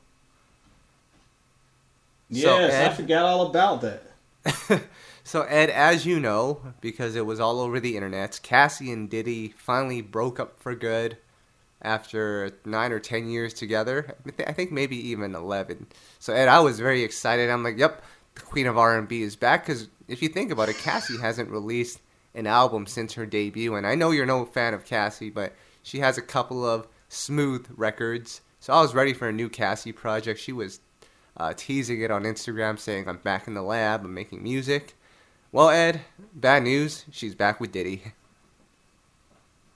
So, 2.32 2.58
Yes, 2.58 2.90
I 2.90 2.92
forgot 2.92 3.24
all 3.24 3.46
about 3.46 3.82
that. 3.82 4.82
So 5.26 5.42
Ed, 5.42 5.70
as 5.70 6.06
you 6.06 6.20
know, 6.20 6.60
because 6.80 7.16
it 7.16 7.26
was 7.26 7.40
all 7.40 7.58
over 7.58 7.80
the 7.80 7.96
internet, 7.96 8.38
Cassie 8.44 8.92
and 8.92 9.10
Diddy 9.10 9.52
finally 9.56 10.00
broke 10.00 10.38
up 10.38 10.60
for 10.60 10.72
good 10.76 11.16
after 11.82 12.52
nine 12.64 12.92
or 12.92 13.00
ten 13.00 13.28
years 13.28 13.52
together. 13.52 14.14
I 14.46 14.52
think 14.52 14.70
maybe 14.70 14.96
even 15.08 15.34
eleven. 15.34 15.88
So 16.20 16.32
Ed, 16.32 16.46
I 16.46 16.60
was 16.60 16.78
very 16.78 17.02
excited. 17.02 17.50
I'm 17.50 17.64
like, 17.64 17.76
"Yep, 17.76 18.04
the 18.36 18.40
Queen 18.42 18.68
of 18.68 18.78
R&B 18.78 19.20
is 19.20 19.34
back." 19.34 19.66
Because 19.66 19.88
if 20.06 20.22
you 20.22 20.28
think 20.28 20.52
about 20.52 20.68
it, 20.68 20.78
Cassie 20.78 21.18
hasn't 21.18 21.50
released 21.50 21.98
an 22.32 22.46
album 22.46 22.86
since 22.86 23.14
her 23.14 23.26
debut, 23.26 23.74
and 23.74 23.84
I 23.84 23.96
know 23.96 24.12
you're 24.12 24.26
no 24.26 24.44
fan 24.44 24.74
of 24.74 24.84
Cassie, 24.84 25.30
but 25.30 25.54
she 25.82 25.98
has 25.98 26.16
a 26.16 26.22
couple 26.22 26.64
of 26.64 26.86
smooth 27.08 27.66
records. 27.76 28.42
So 28.60 28.72
I 28.72 28.80
was 28.80 28.94
ready 28.94 29.12
for 29.12 29.28
a 29.28 29.32
new 29.32 29.48
Cassie 29.48 29.90
project. 29.90 30.38
She 30.38 30.52
was 30.52 30.78
uh, 31.36 31.52
teasing 31.56 32.00
it 32.00 32.12
on 32.12 32.22
Instagram, 32.22 32.78
saying, 32.78 33.08
"I'm 33.08 33.16
back 33.16 33.48
in 33.48 33.54
the 33.54 33.62
lab. 33.62 34.04
I'm 34.04 34.14
making 34.14 34.40
music." 34.40 34.95
Well, 35.56 35.70
Ed, 35.70 36.02
bad 36.34 36.64
news. 36.64 37.06
She's 37.10 37.34
back 37.34 37.60
with 37.60 37.72
Diddy. 37.72 38.02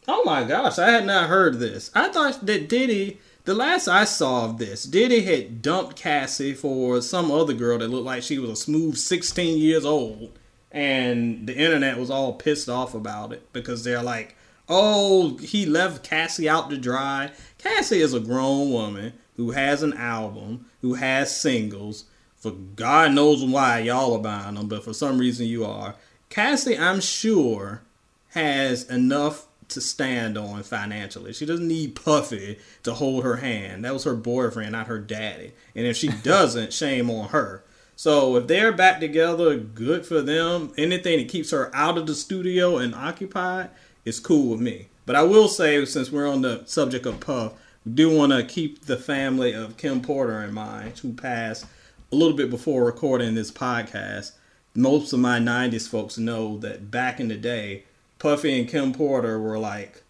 Oh 0.06 0.22
my 0.26 0.44
gosh, 0.44 0.78
I 0.78 0.90
had 0.90 1.06
not 1.06 1.30
heard 1.30 1.58
this. 1.58 1.90
I 1.94 2.10
thought 2.10 2.44
that 2.44 2.68
Diddy, 2.68 3.18
the 3.44 3.54
last 3.54 3.88
I 3.88 4.04
saw 4.04 4.44
of 4.44 4.58
this, 4.58 4.84
Diddy 4.84 5.22
had 5.22 5.62
dumped 5.62 5.96
Cassie 5.96 6.52
for 6.52 7.00
some 7.00 7.30
other 7.30 7.54
girl 7.54 7.78
that 7.78 7.88
looked 7.88 8.04
like 8.04 8.22
she 8.22 8.38
was 8.38 8.50
a 8.50 8.56
smooth 8.56 8.98
16 8.98 9.56
years 9.56 9.86
old. 9.86 10.38
And 10.70 11.46
the 11.46 11.56
internet 11.56 11.96
was 11.96 12.10
all 12.10 12.34
pissed 12.34 12.68
off 12.68 12.94
about 12.94 13.32
it 13.32 13.50
because 13.54 13.82
they're 13.82 14.02
like, 14.02 14.36
oh, 14.68 15.38
he 15.38 15.64
left 15.64 16.04
Cassie 16.04 16.46
out 16.46 16.68
to 16.68 16.76
dry. 16.76 17.30
Cassie 17.56 18.02
is 18.02 18.12
a 18.12 18.20
grown 18.20 18.70
woman 18.70 19.14
who 19.38 19.52
has 19.52 19.82
an 19.82 19.94
album, 19.94 20.66
who 20.82 20.92
has 20.92 21.34
singles. 21.34 22.04
For 22.40 22.52
God 22.52 23.12
knows 23.12 23.44
why 23.44 23.80
y'all 23.80 24.14
are 24.14 24.18
buying 24.18 24.54
them, 24.54 24.66
but 24.66 24.82
for 24.82 24.94
some 24.94 25.18
reason 25.18 25.46
you 25.46 25.64
are. 25.64 25.94
Cassie, 26.30 26.78
I'm 26.78 27.00
sure, 27.00 27.82
has 28.30 28.88
enough 28.88 29.46
to 29.68 29.80
stand 29.80 30.36
on 30.36 30.62
financially. 30.62 31.32
She 31.32 31.46
doesn't 31.46 31.68
need 31.68 31.94
Puffy 31.94 32.58
to 32.82 32.94
hold 32.94 33.24
her 33.24 33.36
hand. 33.36 33.84
That 33.84 33.92
was 33.92 34.04
her 34.04 34.16
boyfriend, 34.16 34.72
not 34.72 34.86
her 34.86 34.98
daddy. 34.98 35.52
And 35.74 35.86
if 35.86 35.96
she 35.96 36.08
doesn't, 36.22 36.72
shame 36.72 37.10
on 37.10 37.28
her. 37.28 37.62
So 37.94 38.36
if 38.36 38.46
they're 38.46 38.72
back 38.72 39.00
together, 39.00 39.56
good 39.58 40.06
for 40.06 40.22
them. 40.22 40.72
Anything 40.78 41.18
that 41.18 41.28
keeps 41.28 41.50
her 41.50 41.70
out 41.74 41.98
of 41.98 42.06
the 42.06 42.14
studio 42.14 42.78
and 42.78 42.94
occupied 42.94 43.68
is 44.06 44.18
cool 44.18 44.52
with 44.52 44.60
me. 44.60 44.88
But 45.04 45.16
I 45.16 45.22
will 45.24 45.48
say, 45.48 45.84
since 45.84 46.10
we're 46.10 46.28
on 46.28 46.40
the 46.40 46.62
subject 46.64 47.04
of 47.04 47.20
Puff, 47.20 47.52
we 47.84 47.92
do 47.92 48.14
want 48.14 48.32
to 48.32 48.44
keep 48.44 48.86
the 48.86 48.96
family 48.96 49.52
of 49.52 49.76
Kim 49.76 50.00
Porter 50.00 50.42
in 50.42 50.54
mind, 50.54 50.98
who 50.98 51.12
passed 51.12 51.66
a 52.12 52.16
little 52.16 52.36
bit 52.36 52.50
before 52.50 52.84
recording 52.84 53.34
this 53.34 53.50
podcast. 53.50 54.32
most 54.74 55.12
of 55.12 55.18
my 55.18 55.38
'90s 55.38 55.88
folks 55.88 56.16
know 56.16 56.56
that 56.58 56.90
back 56.90 57.18
in 57.18 57.26
the 57.28 57.36
day, 57.36 57.84
Puffy 58.20 58.58
and 58.58 58.68
Kim 58.68 58.92
Porter 58.92 59.38
were 59.40 59.58
like 59.58 60.02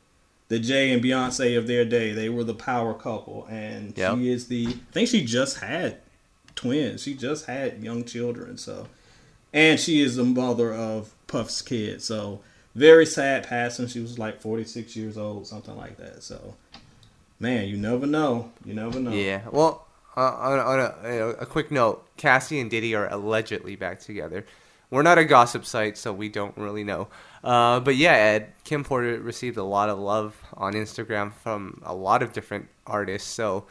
the 0.48 0.58
Jay 0.58 0.92
and 0.92 1.02
Beyonce 1.02 1.56
of 1.56 1.66
their 1.66 1.84
day. 1.84 2.12
They 2.12 2.28
were 2.28 2.44
the 2.44 2.54
power 2.54 2.92
couple, 2.92 3.46
and 3.48 3.96
Yep. 3.96 4.16
she 4.18 4.30
is 4.30 4.48
the. 4.48 4.66
I 4.68 4.92
think 4.92 5.08
she 5.08 5.24
just 5.24 5.58
had 5.60 5.98
twins. 6.54 7.02
She 7.02 7.14
just 7.14 7.46
had 7.46 7.82
young 7.82 8.04
children, 8.04 8.58
so 8.58 8.86
and 9.52 9.80
she 9.80 10.00
is 10.02 10.16
the 10.16 10.24
mother 10.24 10.72
of 10.74 11.14
Puff's 11.26 11.62
kids. 11.62 12.04
So 12.04 12.40
very 12.74 13.06
sad 13.06 13.46
passing. 13.46 13.86
She 13.88 14.00
was 14.00 14.18
like 14.18 14.40
46 14.40 14.94
years 14.94 15.16
old, 15.16 15.46
something 15.46 15.76
like 15.76 15.96
that. 15.96 16.22
So 16.22 16.54
man, 17.38 17.66
you 17.66 17.76
never 17.78 18.06
know. 18.06 18.52
You 18.64 18.74
never 18.74 19.00
know. 19.00 19.12
Yeah. 19.12 19.40
Well, 19.50 19.86
uh, 20.16 20.20
on, 20.20 20.58
on 20.58 20.80
a, 21.04 21.28
a 21.40 21.46
quick 21.46 21.70
note, 21.70 22.06
Cassie 22.16 22.60
and 22.60 22.70
Diddy 22.70 22.94
are 22.94 23.08
allegedly 23.08 23.76
back 23.76 24.00
together. 24.00 24.44
We're 24.90 25.02
not 25.02 25.18
a 25.18 25.24
gossip 25.24 25.64
site, 25.64 25.96
so 25.96 26.12
we 26.12 26.28
don't 26.28 26.56
really 26.56 26.82
know. 26.82 27.08
Uh, 27.44 27.78
but 27.80 27.96
yeah, 27.96 28.12
Ed, 28.12 28.52
Kim 28.64 28.82
Porter 28.82 29.20
received 29.20 29.56
a 29.56 29.62
lot 29.62 29.88
of 29.88 29.98
love 29.98 30.36
on 30.54 30.74
Instagram 30.74 31.32
from 31.32 31.80
a 31.84 31.94
lot 31.94 32.22
of 32.22 32.32
different 32.32 32.68
artists. 32.86 33.28
So, 33.28 33.66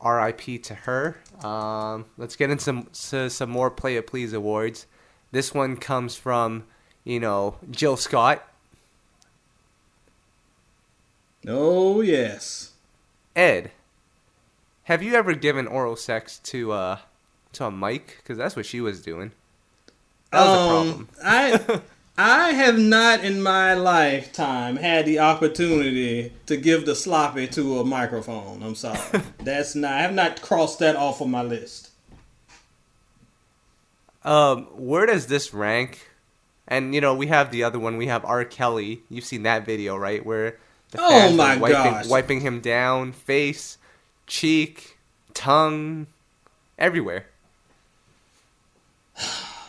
R.I.P. 0.00 0.58
to 0.58 0.74
her. 0.74 1.18
Um, 1.42 2.06
let's 2.16 2.36
get 2.36 2.50
into 2.50 2.62
some 2.62 2.88
to 3.10 3.28
some 3.28 3.50
more 3.50 3.70
Player 3.70 4.02
Please 4.02 4.32
awards. 4.32 4.86
This 5.32 5.52
one 5.52 5.76
comes 5.76 6.14
from, 6.14 6.64
you 7.04 7.18
know, 7.18 7.56
Jill 7.70 7.96
Scott. 7.96 8.46
Oh 11.46 12.00
yes. 12.02 12.72
Ed, 13.34 13.72
have 14.84 15.02
you 15.02 15.14
ever 15.14 15.34
given 15.34 15.66
oral 15.66 15.96
sex 15.96 16.38
to 16.44 16.72
uh 16.72 16.98
to 17.54 17.66
a 17.66 17.70
mic? 17.70 18.16
Because 18.18 18.38
that's 18.38 18.56
what 18.56 18.66
she 18.66 18.80
was 18.80 19.02
doing. 19.02 19.32
That 20.30 20.40
was 20.40 20.58
a 20.58 20.68
problem. 20.68 21.08
I 21.24 21.80
I 22.18 22.52
have 22.52 22.78
not 22.78 23.24
in 23.24 23.42
my 23.42 23.74
lifetime 23.74 24.76
had 24.76 25.06
the 25.06 25.18
opportunity 25.18 26.32
to 26.46 26.56
give 26.58 26.84
the 26.84 26.94
sloppy 26.94 27.46
to 27.48 27.80
a 27.80 27.84
microphone. 27.84 28.62
I'm 28.62 28.74
sorry. 28.74 28.98
That's 29.38 29.74
not 29.74 29.92
I 29.92 30.02
have 30.02 30.12
not 30.12 30.42
crossed 30.42 30.78
that 30.80 30.94
off 30.96 31.20
of 31.22 31.28
my 31.28 31.42
list. 31.42 31.88
Um, 34.24 34.64
where 34.76 35.06
does 35.06 35.26
this 35.26 35.52
rank? 35.52 36.08
And 36.68 36.94
you 36.94 37.00
know, 37.00 37.14
we 37.14 37.26
have 37.26 37.50
the 37.50 37.64
other 37.64 37.78
one. 37.78 37.96
We 37.96 38.06
have 38.06 38.24
R. 38.24 38.44
Kelly. 38.44 39.02
You've 39.10 39.24
seen 39.24 39.42
that 39.42 39.66
video, 39.66 39.96
right? 39.96 40.24
Where 40.24 40.58
the 40.90 40.98
Oh 41.00 41.32
my 41.34 41.56
wiping, 41.56 41.92
gosh. 41.92 42.06
wiping 42.06 42.40
him 42.40 42.60
down, 42.60 43.12
face, 43.12 43.78
cheek, 44.26 44.96
tongue, 45.34 46.06
everywhere. 46.78 47.26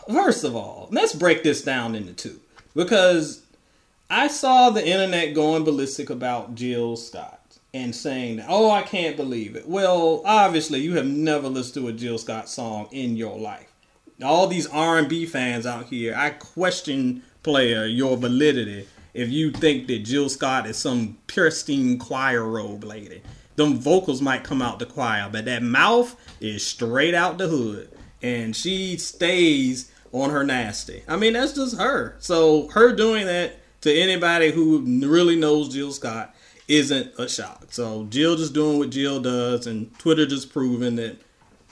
First 0.07 0.43
of 0.43 0.55
all, 0.55 0.87
let's 0.91 1.13
break 1.13 1.43
this 1.43 1.61
down 1.61 1.95
into 1.95 2.13
two. 2.13 2.39
Because 2.75 3.43
I 4.09 4.27
saw 4.27 4.69
the 4.69 4.85
internet 4.85 5.33
going 5.33 5.63
ballistic 5.63 6.09
about 6.09 6.55
Jill 6.55 6.95
Scott 6.95 7.39
and 7.73 7.95
saying, 7.95 8.43
oh, 8.47 8.69
I 8.69 8.81
can't 8.81 9.17
believe 9.17 9.55
it. 9.55 9.67
Well, 9.67 10.21
obviously, 10.25 10.81
you 10.81 10.95
have 10.95 11.07
never 11.07 11.47
listened 11.47 11.85
to 11.85 11.89
a 11.89 11.93
Jill 11.93 12.17
Scott 12.17 12.49
song 12.49 12.87
in 12.91 13.15
your 13.17 13.37
life. 13.37 13.71
All 14.23 14.47
these 14.47 14.67
R&B 14.67 15.25
fans 15.25 15.65
out 15.65 15.85
here, 15.85 16.13
I 16.15 16.31
question, 16.31 17.23
player, 17.41 17.85
your 17.85 18.15
validity 18.17 18.87
if 19.13 19.29
you 19.29 19.51
think 19.51 19.87
that 19.87 19.99
Jill 19.99 20.29
Scott 20.29 20.65
is 20.65 20.77
some 20.77 21.17
pristine 21.27 21.99
choir 21.99 22.43
robe 22.43 22.83
lady. 22.83 23.21
Them 23.55 23.77
vocals 23.77 24.21
might 24.21 24.43
come 24.43 24.61
out 24.61 24.79
the 24.79 24.85
choir, 24.85 25.29
but 25.31 25.45
that 25.45 25.63
mouth 25.63 26.15
is 26.39 26.65
straight 26.65 27.13
out 27.13 27.37
the 27.37 27.47
hood. 27.47 27.89
And 28.21 28.55
she 28.55 28.97
stays 28.97 29.91
on 30.11 30.29
her 30.29 30.43
nasty. 30.43 31.03
I 31.07 31.17
mean, 31.17 31.33
that's 31.33 31.53
just 31.53 31.77
her. 31.77 32.15
So 32.19 32.67
her 32.69 32.95
doing 32.95 33.25
that 33.25 33.57
to 33.81 33.93
anybody 33.93 34.51
who 34.51 34.79
really 34.79 35.35
knows 35.35 35.73
Jill 35.73 35.91
Scott 35.91 36.33
isn't 36.67 37.11
a 37.19 37.27
shock. 37.27 37.67
So 37.71 38.05
Jill 38.05 38.37
just 38.37 38.53
doing 38.53 38.79
what 38.79 38.91
Jill 38.91 39.19
does, 39.19 39.67
and 39.67 39.97
Twitter 39.99 40.25
just 40.25 40.53
proving 40.53 40.95
that 40.95 41.17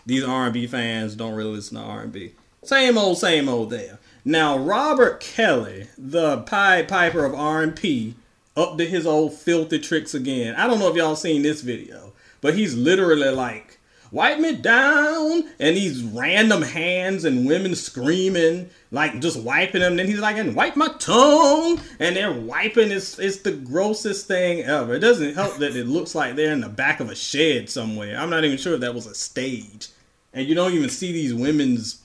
these 0.05 0.23
R&B 0.23 0.67
fans 0.67 1.15
don't 1.15 1.33
really 1.33 1.55
listen 1.55 1.77
to 1.77 1.83
R&B. 1.83 2.33
Same 2.63 2.97
old, 2.97 3.17
same 3.17 3.47
old 3.47 3.69
there. 3.69 3.99
Now 4.25 4.57
Robert 4.57 5.19
Kelly, 5.19 5.87
the 5.97 6.39
Pied 6.39 6.87
Piper 6.87 7.23
of 7.25 7.33
R&B, 7.33 8.15
up 8.61 8.77
to 8.77 8.85
his 8.85 9.05
old 9.05 9.33
filthy 9.33 9.79
tricks 9.79 10.13
again. 10.13 10.55
I 10.55 10.67
don't 10.67 10.79
know 10.79 10.89
if 10.89 10.95
y'all 10.95 11.15
seen 11.15 11.41
this 11.41 11.61
video, 11.61 12.13
but 12.41 12.55
he's 12.55 12.75
literally 12.75 13.29
like, 13.29 13.79
"Wipe 14.11 14.39
me 14.39 14.55
down," 14.55 15.45
and 15.59 15.75
these 15.75 16.03
random 16.03 16.61
hands 16.61 17.25
and 17.25 17.47
women 17.47 17.75
screaming, 17.75 18.69
like 18.91 19.19
just 19.19 19.39
wiping 19.39 19.81
him. 19.81 19.95
Then 19.95 20.07
he's 20.07 20.19
like, 20.19 20.37
"And 20.37 20.55
wipe 20.55 20.75
my 20.75 20.89
tongue," 20.99 21.79
and 21.99 22.15
they're 22.15 22.31
wiping. 22.31 22.91
It's 22.91 23.17
it's 23.19 23.37
the 23.37 23.53
grossest 23.53 24.27
thing 24.27 24.63
ever. 24.63 24.95
It 24.95 24.99
doesn't 24.99 25.35
help 25.35 25.57
that 25.57 25.75
it 25.75 25.87
looks 25.87 26.13
like 26.15 26.35
they're 26.35 26.53
in 26.53 26.61
the 26.61 26.69
back 26.69 26.99
of 26.99 27.09
a 27.09 27.15
shed 27.15 27.69
somewhere. 27.69 28.17
I'm 28.17 28.29
not 28.29 28.43
even 28.43 28.57
sure 28.57 28.73
if 28.73 28.81
that 28.81 28.95
was 28.95 29.07
a 29.07 29.15
stage, 29.15 29.87
and 30.33 30.47
you 30.47 30.55
don't 30.55 30.73
even 30.73 30.89
see 30.89 31.11
these 31.11 31.33
women's 31.33 31.97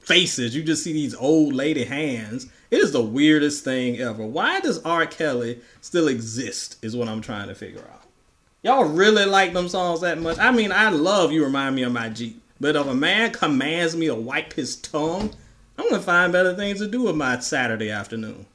faces. 0.00 0.54
You 0.54 0.62
just 0.62 0.84
see 0.84 0.92
these 0.92 1.14
old 1.14 1.54
lady 1.54 1.84
hands. 1.84 2.46
It 2.70 2.78
is 2.78 2.92
the 2.92 3.02
weirdest 3.02 3.64
thing 3.64 3.98
ever. 3.98 4.26
Why 4.26 4.60
does 4.60 4.82
R. 4.82 5.06
Kelly 5.06 5.60
still 5.80 6.08
exist? 6.08 6.76
Is 6.82 6.96
what 6.96 7.08
I'm 7.08 7.22
trying 7.22 7.48
to 7.48 7.54
figure 7.54 7.84
out. 7.92 8.02
Y'all 8.62 8.84
really 8.84 9.24
like 9.24 9.52
them 9.52 9.68
songs 9.68 10.00
that 10.00 10.18
much? 10.18 10.38
I 10.38 10.50
mean, 10.50 10.72
I 10.72 10.90
love 10.90 11.32
You 11.32 11.44
Remind 11.44 11.76
Me 11.76 11.84
of 11.84 11.92
My 11.92 12.08
Jeep. 12.08 12.42
But 12.60 12.76
if 12.76 12.86
a 12.86 12.94
man 12.94 13.32
commands 13.32 13.96
me 13.96 14.06
to 14.06 14.14
wipe 14.14 14.52
his 14.52 14.76
tongue, 14.76 15.32
I'm 15.78 15.88
gonna 15.88 16.02
find 16.02 16.32
better 16.32 16.54
things 16.54 16.80
to 16.80 16.88
do 16.88 17.02
with 17.02 17.14
my 17.14 17.38
Saturday 17.38 17.90
afternoon. 17.90 18.46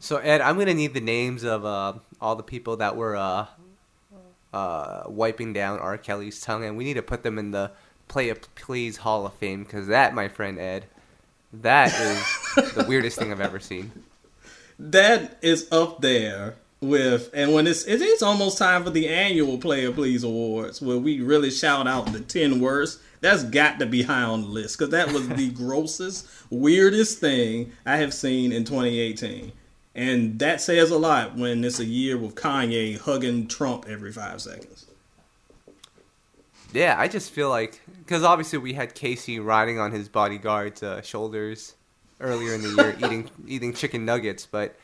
So 0.00 0.16
Ed, 0.16 0.40
I'm 0.40 0.58
gonna 0.58 0.74
need 0.74 0.92
the 0.92 1.00
names 1.00 1.44
of 1.44 1.64
uh, 1.64 1.94
all 2.20 2.34
the 2.34 2.42
people 2.42 2.76
that 2.78 2.96
were 2.96 3.16
uh, 3.16 3.46
uh, 4.52 5.04
wiping 5.06 5.52
down 5.52 5.78
R. 5.78 5.96
Kelly's 5.96 6.40
tongue, 6.40 6.64
and 6.64 6.76
we 6.76 6.82
need 6.82 6.94
to 6.94 7.02
put 7.02 7.22
them 7.22 7.38
in 7.38 7.52
the 7.52 7.70
Player 8.08 8.34
Please 8.56 8.98
Hall 8.98 9.24
of 9.24 9.34
Fame 9.34 9.62
because 9.62 9.86
that, 9.86 10.14
my 10.14 10.26
friend 10.26 10.58
Ed, 10.58 10.86
that 11.52 11.92
is 11.92 12.74
the 12.74 12.84
weirdest 12.88 13.18
thing 13.18 13.30
I've 13.30 13.40
ever 13.40 13.60
seen. 13.60 13.92
That 14.78 15.38
is 15.42 15.68
up 15.70 16.00
there 16.00 16.56
with, 16.80 17.30
and 17.32 17.52
when 17.52 17.66
it's 17.66 17.86
it 17.86 18.00
is 18.00 18.22
almost 18.22 18.58
time 18.58 18.84
for 18.84 18.90
the 18.90 19.08
annual 19.08 19.58
Player 19.58 19.92
Please 19.92 20.24
Awards, 20.24 20.82
where 20.82 20.98
we 20.98 21.20
really 21.20 21.50
shout 21.50 21.86
out 21.86 22.12
the 22.12 22.20
ten 22.20 22.60
worst. 22.60 23.00
That's 23.20 23.44
got 23.44 23.78
to 23.78 23.86
be 23.86 24.02
high 24.02 24.22
on 24.22 24.42
the 24.42 24.48
list 24.48 24.78
because 24.78 24.90
that 24.90 25.12
was 25.12 25.28
the 25.28 25.50
grossest, 25.54 26.26
weirdest 26.50 27.20
thing 27.20 27.72
I 27.86 27.98
have 27.98 28.12
seen 28.12 28.50
in 28.50 28.64
2018, 28.64 29.52
and 29.94 30.38
that 30.40 30.60
says 30.60 30.90
a 30.90 30.98
lot 30.98 31.36
when 31.36 31.62
it's 31.64 31.78
a 31.78 31.84
year 31.84 32.18
with 32.18 32.34
Kanye 32.34 32.98
hugging 32.98 33.46
Trump 33.46 33.86
every 33.88 34.10
five 34.10 34.40
seconds. 34.40 34.86
Yeah, 36.72 36.96
I 36.98 37.08
just 37.08 37.30
feel 37.30 37.48
like 37.48 37.80
because 37.98 38.22
obviously 38.22 38.58
we 38.58 38.72
had 38.72 38.94
K-Ci 38.94 39.38
riding 39.38 39.78
on 39.78 39.92
his 39.92 40.08
bodyguard's 40.08 40.82
uh, 40.82 41.02
shoulders 41.02 41.74
earlier 42.20 42.54
in 42.54 42.62
the 42.62 42.68
year, 42.70 42.96
eating 43.04 43.30
eating 43.46 43.74
chicken 43.74 44.04
nuggets, 44.04 44.46
but 44.46 44.76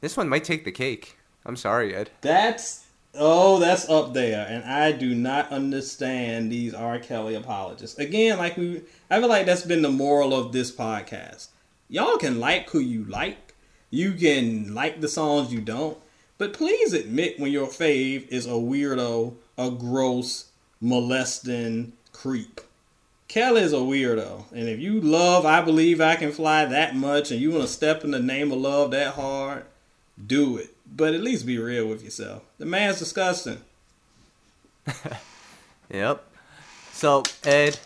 this 0.00 0.16
one 0.16 0.28
might 0.28 0.44
take 0.44 0.64
the 0.64 0.72
cake. 0.72 1.16
I'm 1.44 1.56
sorry, 1.56 1.94
Ed. 1.94 2.10
That's 2.20 2.86
oh, 3.14 3.58
that's 3.58 3.88
up 3.88 4.12
there, 4.12 4.46
and 4.48 4.64
I 4.64 4.92
do 4.92 5.14
not 5.14 5.50
understand 5.50 6.50
these 6.50 6.74
R. 6.74 6.98
Kelly 6.98 7.34
apologists. 7.34 7.98
Again, 7.98 8.38
like 8.38 8.56
we, 8.56 8.82
I 9.10 9.20
feel 9.20 9.28
like 9.28 9.46
that's 9.46 9.64
been 9.64 9.82
the 9.82 9.90
moral 9.90 10.34
of 10.34 10.52
this 10.52 10.74
podcast. 10.74 11.48
Y'all 11.88 12.16
can 12.18 12.38
like 12.38 12.70
who 12.70 12.78
you 12.80 13.04
like, 13.04 13.54
you 13.90 14.12
can 14.12 14.74
like 14.74 15.00
the 15.00 15.08
songs 15.08 15.52
you 15.52 15.60
don't, 15.60 15.98
but 16.38 16.52
please 16.52 16.92
admit 16.92 17.38
when 17.38 17.52
your 17.52 17.66
fave 17.66 18.28
is 18.28 18.46
a 18.46 18.50
weirdo, 18.50 19.34
a 19.58 19.70
gross, 19.70 20.49
molesting 20.80 21.92
creep. 22.12 22.60
Kelly 23.28 23.62
is 23.62 23.72
a 23.72 23.76
weirdo, 23.76 24.44
and 24.52 24.68
if 24.68 24.80
you 24.80 25.00
love 25.00 25.46
"I 25.46 25.60
Believe 25.62 26.00
I 26.00 26.16
Can 26.16 26.32
Fly" 26.32 26.64
that 26.64 26.96
much, 26.96 27.30
and 27.30 27.40
you 27.40 27.50
want 27.50 27.62
to 27.62 27.68
step 27.68 28.02
in 28.02 28.10
the 28.10 28.18
name 28.18 28.50
of 28.50 28.58
love 28.58 28.90
that 28.90 29.14
hard, 29.14 29.64
do 30.24 30.56
it. 30.56 30.74
But 30.84 31.14
at 31.14 31.20
least 31.20 31.46
be 31.46 31.58
real 31.58 31.86
with 31.86 32.02
yourself. 32.02 32.42
The 32.58 32.66
man's 32.66 32.98
disgusting. 32.98 33.62
Yep. 35.92 36.24
So 36.92 37.24
Ed, 37.44 37.78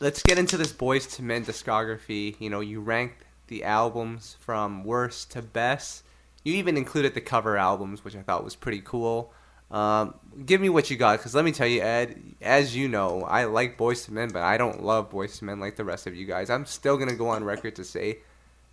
let's 0.00 0.22
get 0.22 0.38
into 0.38 0.56
this 0.56 0.72
Boyz 0.72 1.20
II 1.20 1.26
Men 1.26 1.44
discography. 1.44 2.36
You 2.38 2.50
know, 2.50 2.60
you 2.60 2.80
ranked 2.80 3.24
the 3.48 3.64
albums 3.64 4.36
from 4.40 4.84
worst 4.84 5.30
to 5.32 5.42
best. 5.42 6.02
You 6.44 6.54
even 6.54 6.76
included 6.76 7.14
the 7.14 7.20
cover 7.20 7.56
albums, 7.56 8.04
which 8.04 8.16
I 8.16 8.22
thought 8.22 8.44
was 8.44 8.56
pretty 8.56 8.80
cool. 8.82 9.32
Um, 9.72 10.14
give 10.44 10.60
me 10.60 10.68
what 10.68 10.90
you 10.90 10.96
got, 10.96 11.18
because 11.18 11.34
let 11.34 11.44
me 11.44 11.50
tell 11.52 11.66
you, 11.66 11.80
Ed. 11.80 12.20
As 12.42 12.76
you 12.76 12.88
know, 12.88 13.22
I 13.22 13.44
like 13.44 13.78
Boyz 13.78 14.08
II 14.08 14.14
Men, 14.14 14.28
but 14.30 14.42
I 14.42 14.58
don't 14.58 14.82
love 14.84 15.10
Boyz 15.10 15.42
II 15.42 15.46
Men 15.46 15.60
like 15.60 15.76
the 15.76 15.84
rest 15.84 16.06
of 16.06 16.14
you 16.14 16.26
guys. 16.26 16.50
I'm 16.50 16.66
still 16.66 16.96
gonna 16.98 17.14
go 17.16 17.28
on 17.28 17.42
record 17.42 17.76
to 17.76 17.84
say 17.84 18.18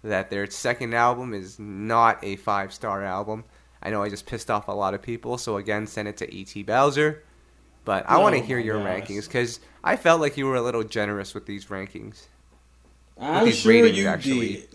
that 0.04 0.30
their 0.30 0.50
second 0.50 0.94
album 0.94 1.34
is 1.34 1.58
not 1.58 2.24
a 2.24 2.36
five 2.36 2.74
star 2.74 3.04
album. 3.04 3.46
I 3.82 3.90
know 3.92 4.04
I 4.04 4.10
just 4.10 4.26
pissed 4.26 4.52
off 4.52 4.68
a 4.68 4.74
lot 4.74 4.94
of 4.94 5.02
people, 5.02 5.38
so 5.38 5.56
again, 5.56 5.88
send 5.88 6.10
it 6.10 6.18
to 6.18 6.34
E.Q. 6.34 6.66
Bowser. 6.66 7.24
But 7.86 8.06
I 8.08 8.18
want 8.18 8.36
to 8.36 8.42
Oh 8.42 8.44
hear 8.44 8.60
your 8.60 8.80
rankings 8.80 9.26
because 9.26 9.62
I 9.84 9.96
felt 9.96 10.20
like 10.20 10.36
you 10.38 10.46
were 10.46 10.56
a 10.56 10.62
little 10.62 10.84
generous 10.84 11.34
with 11.34 11.46
these 11.46 11.66
rankings. 11.68 12.24
I'm 13.18 13.46
these 13.46 13.60
sure 13.60 13.72
ratings, 13.72 13.98
you 13.98 14.08
actually. 14.08 14.48
did. 14.58 14.69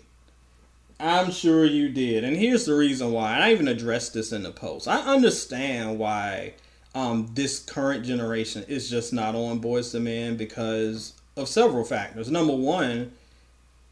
I'm 0.99 1.31
sure 1.31 1.65
you 1.65 1.89
did. 1.89 2.23
And 2.23 2.37
here's 2.37 2.65
the 2.65 2.75
reason 2.75 3.11
why. 3.11 3.33
And 3.33 3.43
I 3.43 3.51
even 3.51 3.67
addressed 3.67 4.13
this 4.13 4.31
in 4.31 4.43
the 4.43 4.51
post. 4.51 4.87
I 4.87 4.99
understand 5.01 5.99
why 5.99 6.53
um, 6.93 7.29
this 7.33 7.59
current 7.59 8.05
generation 8.05 8.63
is 8.67 8.89
just 8.89 9.11
not 9.11 9.35
on 9.35 9.59
Boyz 9.61 9.93
II 9.93 10.01
Men 10.01 10.37
because 10.37 11.13
of 11.35 11.49
several 11.49 11.83
factors. 11.83 12.31
Number 12.31 12.55
one, 12.55 13.11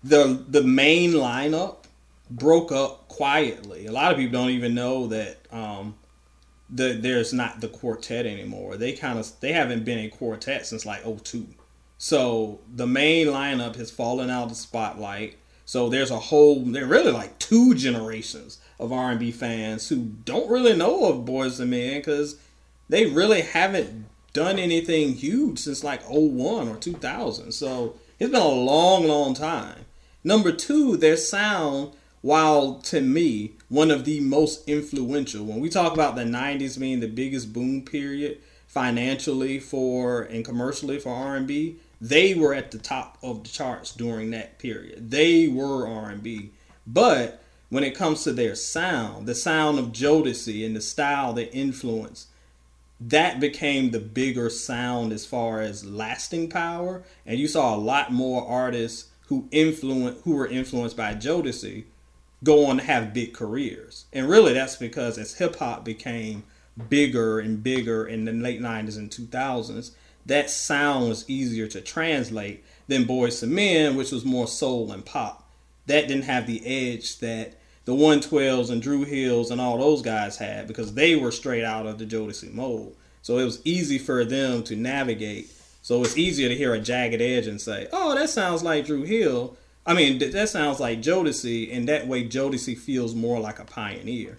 the 0.04 0.44
the 0.48 0.64
main 0.64 1.12
lineup 1.12 1.84
broke 2.30 2.72
up 2.72 3.08
quietly. 3.10 3.86
A 3.86 3.92
lot 3.92 4.12
of 4.12 4.18
people 4.18 4.40
don't 4.40 4.52
even 4.52 4.74
know 4.74 5.08
that 5.08 5.38
um, 5.52 5.96
the 6.70 6.94
there's 6.94 7.34
not 7.34 7.62
the 7.62 7.68
quartet 7.68 8.26
anymore. 8.26 8.78
They 8.78 8.94
kind 8.94 9.20
of 9.20 9.30
they 9.42 9.52
haven't 9.52 9.84
been 9.84 10.00
a 10.00 10.10
quartet 10.10 10.66
since 10.66 10.86
like 10.86 11.04
02. 11.04 11.46
So 11.98 12.60
the 12.74 12.88
main 12.88 13.28
lineup 13.28 13.76
has 13.76 13.92
fallen 13.92 14.30
out 14.30 14.44
of 14.44 14.50
the 14.50 14.56
spotlight. 14.56 15.36
So 15.66 15.90
there's 15.90 16.12
a 16.12 16.20
whole 16.20 16.60
there 16.66 16.86
really 16.86 17.12
like 17.12 17.40
two 17.40 17.74
generations 17.74 18.60
of 18.80 18.92
R&B 18.92 19.32
fans 19.32 19.90
who 19.90 20.12
don't 20.26 20.50
really 20.50 20.76
know 20.76 21.06
of 21.06 21.26
Boyz 21.26 21.60
II 21.60 21.68
Men 21.68 22.00
because 22.00 22.38
they 22.90 23.06
really 23.06 23.42
haven't 23.42 24.06
done 24.34 24.60
anything 24.60 25.14
huge 25.14 25.60
since 25.60 25.84
like 25.84 26.02
01 26.10 26.68
or 26.68 26.76
2000. 26.76 27.52
So 27.52 27.96
it's 28.20 28.32
been 28.32 28.42
a 28.42 28.48
long, 28.48 29.08
long 29.08 29.34
time. 29.34 29.86
Number 30.24 30.52
two, 30.52 30.98
their 30.98 31.18
sound, 31.18 31.92
while 32.22 32.76
to 32.76 33.02
me 33.02 33.52
one 33.70 33.92
of 33.92 34.06
the 34.06 34.20
most 34.20 34.68
influential, 34.68 35.46
when 35.46 35.60
we 35.60 35.70
talk 35.70 35.94
about 35.94 36.16
the 36.16 36.24
90s 36.24 36.80
being 36.80 37.00
the 37.00 37.08
biggest 37.08 37.54
boom 37.54 37.84
period 37.84 38.40
financially 38.68 39.60
for 39.60 40.24
and 40.24 40.44
commercially 40.44 41.00
for 41.00 41.14
R&B, 41.14 41.78
they 42.04 42.34
were 42.34 42.54
at 42.54 42.72
the 42.72 42.78
top 42.78 43.18
of 43.24 43.44
the 43.44 43.50
charts 43.50 43.94
during 43.94 44.32
that 44.32 44.60
period. 44.60 45.10
They 45.10 45.48
were 45.48 45.88
R&B. 45.88 46.52
But 46.86 47.42
when 47.70 47.86
it 47.86 47.96
comes 47.96 48.24
to 48.24 48.34
their 48.34 48.56
sound, 48.56 49.26
the 49.26 49.34
sound 49.34 49.80
of 49.80 49.94
Jodeci 49.94 50.66
and 50.66 50.76
the 50.76 50.82
style 50.82 51.32
they 51.32 51.46
influenced, 51.46 52.28
that 53.00 53.40
became 53.40 53.92
the 53.92 54.02
bigger 54.02 54.50
sound 54.50 55.14
as 55.14 55.26
far 55.26 55.62
as 55.62 55.86
lasting 55.86 56.50
power. 56.50 57.04
And 57.26 57.40
you 57.40 57.48
saw 57.48 57.74
a 57.74 57.78
lot 57.78 58.12
more 58.12 58.46
artists 58.46 59.10
who 59.28 59.48
influence 59.52 60.22
who 60.26 60.36
were 60.36 60.48
influenced 60.48 60.98
by 60.98 61.14
Jodeci 61.16 61.86
go 62.44 62.66
on 62.66 62.80
to 62.80 62.84
have 62.84 63.14
big 63.14 63.34
careers. 63.34 64.08
And 64.12 64.28
really 64.28 64.52
that's 64.52 64.76
because 64.76 65.18
as 65.18 65.36
hip 65.36 65.56
hop 65.56 65.86
became 65.86 66.44
bigger 66.90 67.40
and 67.40 67.64
bigger 67.64 68.06
in 68.06 68.26
the 68.26 68.34
late 68.34 68.60
90s 68.60 68.98
and 68.98 69.10
2000s, 69.10 69.92
that 70.26 70.50
sound 70.50 71.10
was 71.10 71.30
easier 71.30 71.68
to 71.68 71.82
translate 71.82 72.64
than 72.88 73.06
Boyz 73.06 73.44
II 73.44 73.50
Men, 73.50 73.96
which 73.96 74.12
was 74.12 74.26
more 74.26 74.48
soul 74.48 74.92
and 74.92 75.06
pop. 75.06 75.50
That 75.86 76.08
didn't 76.08 76.24
have 76.24 76.48
the 76.48 76.66
edge 76.66 77.20
that 77.20 77.56
the 77.86 77.94
112s 77.94 78.70
and 78.70 78.82
Dru 78.82 79.04
Hills 79.04 79.52
and 79.52 79.60
all 79.60 79.78
those 79.78 80.02
guys 80.02 80.38
had 80.38 80.68
because 80.68 80.94
they 80.94 81.16
were 81.16 81.32
straight 81.32 81.66
out 81.66 81.86
of 81.86 81.98
the 81.98 82.06
Jodeci 82.06 82.54
mold. 82.54 82.96
So 83.22 83.38
it 83.38 83.46
was 83.46 83.62
easy 83.66 83.98
for 83.98 84.24
them 84.24 84.64
to 84.64 84.76
navigate. 84.76 85.52
So 85.82 86.02
it's 86.04 86.18
easier 86.18 86.48
to 86.48 86.56
hear 86.56 86.74
a 86.74 86.80
jagged 86.80 87.22
edge 87.22 87.48
and 87.48 87.60
say, 87.60 87.88
"Oh, 87.92 88.16
that 88.16 88.30
sounds 88.30 88.64
like 88.64 88.86
Dru 88.86 89.04
Hill." 89.04 89.58
I 89.86 89.94
mean, 89.94 90.18
that 90.20 90.48
sounds 90.48 90.80
like 90.80 91.02
Jodeci, 91.02 91.76
and 91.76 91.90
that 91.90 92.08
way 92.08 92.26
Jodeci 92.26 92.78
feels 92.78 93.14
more 93.14 93.40
like 93.40 93.60
a 93.60 93.66
pioneer. 93.66 94.38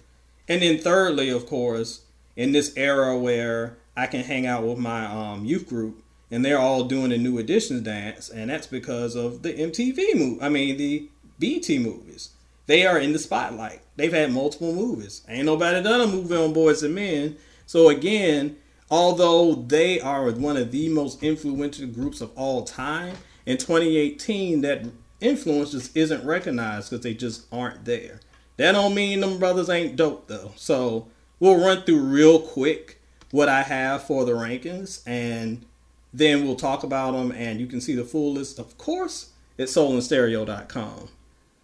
And 0.48 0.62
then 0.62 0.78
thirdly, 0.78 1.28
of 1.28 1.46
course, 1.46 2.00
in 2.36 2.52
this 2.52 2.72
era 2.76 3.18
where 3.18 3.76
I 3.96 4.06
can 4.06 4.22
hang 4.22 4.46
out 4.46 4.64
with 4.64 4.78
my 4.78 5.06
um, 5.06 5.44
youth 5.44 5.68
group 5.68 6.02
and 6.30 6.44
they're 6.44 6.58
all 6.58 6.84
doing 6.84 7.10
the 7.10 7.18
new 7.18 7.38
editions 7.38 7.82
dance, 7.82 8.28
and 8.28 8.50
that's 8.50 8.66
because 8.66 9.14
of 9.14 9.42
the 9.42 9.52
MTV 9.52 10.16
movie. 10.16 10.42
I 10.42 10.48
mean, 10.48 10.76
the 10.76 11.08
BET 11.38 11.68
movies. 11.80 12.30
They 12.66 12.86
are 12.86 12.98
in 12.98 13.12
the 13.12 13.18
spotlight. 13.18 13.82
They've 13.96 14.12
had 14.12 14.32
multiple 14.32 14.72
movies. 14.72 15.22
Ain't 15.28 15.46
nobody 15.46 15.82
done 15.82 16.00
a 16.00 16.06
movie 16.06 16.34
on 16.34 16.54
Boyz 16.54 16.82
II 16.82 16.90
Men. 16.90 17.36
So 17.66 17.88
again, 17.88 18.56
although 18.90 19.54
they 19.54 20.00
are 20.00 20.30
one 20.32 20.56
of 20.56 20.72
the 20.72 20.88
most 20.88 21.22
influential 21.22 21.86
groups 21.86 22.20
of 22.20 22.30
all 22.36 22.64
time, 22.64 23.14
in 23.46 23.58
2018 23.58 24.62
that 24.62 24.86
influence 25.20 25.72
just 25.72 25.96
isn't 25.96 26.24
recognized 26.24 26.90
because 26.90 27.04
they 27.04 27.14
just 27.14 27.46
aren't 27.52 27.84
there. 27.84 28.20
That 28.56 28.72
don't 28.72 28.94
mean 28.94 29.20
them 29.20 29.38
brothers 29.38 29.68
ain't 29.68 29.96
dope 29.96 30.26
though. 30.26 30.52
So 30.56 31.08
we'll 31.38 31.64
run 31.64 31.82
through 31.82 32.00
real 32.00 32.40
quick 32.40 33.00
what 33.34 33.48
I 33.48 33.62
have 33.64 34.04
for 34.04 34.24
the 34.24 34.30
rankings, 34.30 35.02
and 35.08 35.64
then 36.12 36.44
we'll 36.44 36.54
talk 36.54 36.84
about 36.84 37.14
them, 37.14 37.32
and 37.32 37.58
you 37.58 37.66
can 37.66 37.80
see 37.80 37.96
the 37.96 38.04
full 38.04 38.32
list, 38.32 38.60
of 38.60 38.78
course, 38.78 39.30
at 39.58 39.66
soulandstereo.com. 39.66 41.08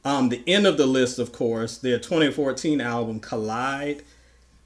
Um, 0.04 0.30
the 0.30 0.42
end 0.48 0.66
of 0.66 0.76
the 0.76 0.86
list, 0.86 1.20
of 1.20 1.30
course, 1.30 1.78
their 1.78 2.00
2014 2.00 2.80
album 2.80 3.20
Collide. 3.20 4.02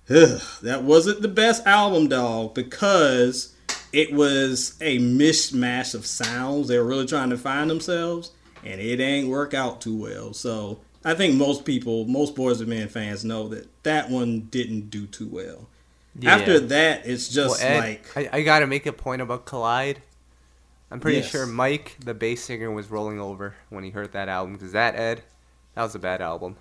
Ugh, 0.08 0.40
that 0.62 0.84
wasn't 0.84 1.20
the 1.20 1.28
best 1.28 1.66
album, 1.66 2.08
dog, 2.08 2.54
because 2.54 3.54
it 3.92 4.10
was 4.14 4.78
a 4.80 4.98
mishmash 4.98 5.94
of 5.94 6.06
sounds. 6.06 6.68
They 6.68 6.78
were 6.78 6.86
really 6.86 7.06
trying 7.06 7.28
to 7.28 7.36
find 7.36 7.68
themselves, 7.68 8.30
and 8.64 8.80
it 8.80 8.98
ain't 8.98 9.28
work 9.28 9.52
out 9.52 9.82
too 9.82 9.94
well. 9.94 10.32
So 10.32 10.80
I 11.04 11.12
think 11.12 11.34
most 11.34 11.66
people, 11.66 12.06
most 12.06 12.34
Boyz 12.34 12.62
II 12.62 12.66
Men 12.66 12.88
fans 12.88 13.26
know 13.26 13.46
that 13.48 13.68
that 13.82 14.08
one 14.08 14.48
didn't 14.50 14.88
do 14.88 15.06
too 15.06 15.28
well. 15.28 15.68
Yeah. 16.18 16.34
After 16.36 16.60
that, 16.60 17.06
it's 17.06 17.28
just 17.28 17.60
Well, 17.60 17.68
Ed, 17.72 17.78
like 17.80 18.16
I, 18.34 18.38
I 18.38 18.42
got 18.42 18.60
to 18.60 18.66
make 18.66 18.86
a 18.86 18.92
point 18.92 19.20
about 19.22 19.44
Collide. 19.46 20.00
I'm 20.90 21.00
pretty 21.00 21.18
Yes. 21.18 21.30
sure 21.30 21.44
Mike, 21.46 21.96
the 22.04 22.14
bass 22.14 22.44
singer, 22.44 22.70
was 22.70 22.88
rolling 22.90 23.18
over 23.20 23.54
when 23.68 23.82
he 23.82 23.90
heard 23.90 24.12
that 24.12 24.28
album. 24.28 24.52
Because 24.54 24.72
that, 24.72 24.94
Ed, 24.94 25.22
that 25.74 25.82
was 25.82 25.94
a 25.94 25.98
bad 25.98 26.20
album. 26.20 26.56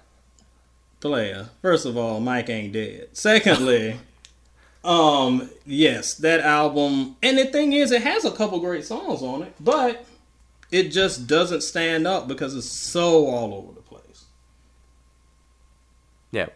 player. 1.00 1.50
First 1.62 1.86
of 1.86 1.98
all, 1.98 2.20
Mike 2.20 2.50
ain't 2.50 2.74
dead. 2.74 3.10
Secondly, 3.14 4.00
um, 4.84 5.50
yes, 5.66 6.16
that 6.16 6.40
album. 6.40 7.16
And 7.22 7.38
the 7.38 7.46
thing 7.46 7.74
is, 7.74 7.92
it 7.92 8.02
has 8.02 8.26
a 8.26 8.32
couple 8.32 8.60
great 8.60 8.86
songs 8.86 9.22
on 9.22 9.44
it, 9.44 9.54
but 9.60 10.04
it 10.72 10.90
just 10.90 11.28
doesn't 11.28 11.62
stand 11.62 12.08
up 12.08 12.28
because 12.28 12.56
it's 12.56 12.66
so 12.70 13.28
all 13.28 13.54
over 13.54 13.74
the 13.74 13.82
place. 13.82 14.26
Yeah. 16.32 16.48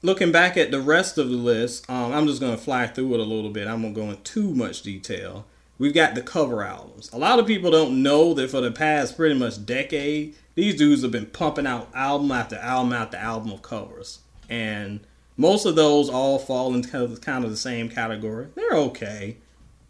Looking 0.00 0.30
back 0.30 0.56
at 0.56 0.70
the 0.70 0.80
rest 0.80 1.18
of 1.18 1.28
the 1.28 1.36
list, 1.36 1.90
um, 1.90 2.12
I'm 2.12 2.28
just 2.28 2.40
going 2.40 2.56
to 2.56 2.62
fly 2.62 2.86
through 2.86 3.14
it 3.14 3.20
a 3.20 3.24
little 3.24 3.50
bit. 3.50 3.66
I'm 3.66 3.82
going 3.82 3.94
to 3.94 4.00
go 4.00 4.10
into 4.10 4.22
too 4.22 4.54
much 4.54 4.82
detail. 4.82 5.44
We've 5.76 5.94
got 5.94 6.14
the 6.14 6.22
cover 6.22 6.62
albums. 6.62 7.10
A 7.12 7.18
lot 7.18 7.40
of 7.40 7.46
people 7.46 7.70
don't 7.72 8.02
know 8.02 8.32
that 8.34 8.50
for 8.50 8.60
the 8.60 8.70
past 8.70 9.16
pretty 9.16 9.34
much 9.34 9.64
decade, 9.66 10.36
these 10.54 10.76
dudes 10.76 11.02
have 11.02 11.10
been 11.10 11.26
pumping 11.26 11.66
out 11.66 11.90
album 11.94 12.30
after 12.30 12.56
album 12.56 12.92
after 12.92 13.16
album 13.16 13.52
of 13.52 13.62
covers. 13.62 14.20
And 14.48 15.00
most 15.36 15.66
of 15.66 15.74
those 15.74 16.08
all 16.08 16.38
fall 16.38 16.74
into 16.74 16.88
kind 16.88 17.04
of, 17.04 17.20
kind 17.20 17.44
of 17.44 17.50
the 17.50 17.56
same 17.56 17.88
category. 17.88 18.48
They're 18.54 18.72
okay. 18.72 19.36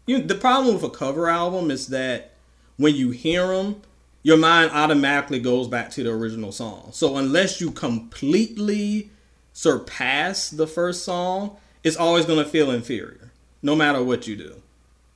You, 0.07 0.23
the 0.23 0.35
problem 0.35 0.73
with 0.73 0.83
a 0.83 0.89
cover 0.89 1.29
album 1.29 1.69
is 1.69 1.87
that 1.87 2.33
when 2.77 2.95
you 2.95 3.11
hear 3.11 3.47
them, 3.47 3.81
your 4.23 4.37
mind 4.37 4.71
automatically 4.71 5.39
goes 5.39 5.67
back 5.67 5.91
to 5.91 6.03
the 6.03 6.11
original 6.11 6.51
song. 6.51 6.89
So 6.93 7.17
unless 7.17 7.61
you 7.61 7.71
completely 7.71 9.11
surpass 9.53 10.49
the 10.49 10.67
first 10.67 11.03
song, 11.03 11.57
it's 11.83 11.97
always 11.97 12.25
going 12.25 12.43
to 12.43 12.49
feel 12.49 12.71
inferior, 12.71 13.31
no 13.61 13.75
matter 13.75 14.03
what 14.03 14.27
you 14.27 14.35
do. 14.35 14.61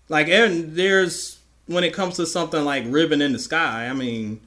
Like, 0.09 0.27
and 0.27 0.75
there's 0.75 1.39
when 1.65 1.83
it 1.83 1.93
comes 1.93 2.17
to 2.17 2.25
something 2.25 2.63
like 2.63 2.83
Ribbon 2.87 3.21
in 3.21 3.33
the 3.33 3.39
Sky, 3.39 3.87
I 3.87 3.93
mean, 3.93 4.41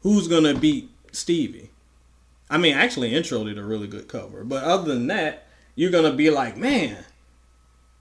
who's 0.00 0.28
going 0.28 0.44
to 0.44 0.58
beat 0.58 0.90
Stevie? 1.12 1.70
I 2.48 2.58
mean, 2.58 2.74
actually, 2.74 3.14
Intro 3.14 3.44
did 3.44 3.58
a 3.58 3.64
really 3.64 3.86
good 3.86 4.08
cover, 4.08 4.44
but 4.44 4.64
other 4.64 4.92
than 4.92 5.06
that, 5.08 5.46
you're 5.74 5.90
going 5.90 6.10
to 6.10 6.16
be 6.16 6.30
like, 6.30 6.56
man, 6.56 7.04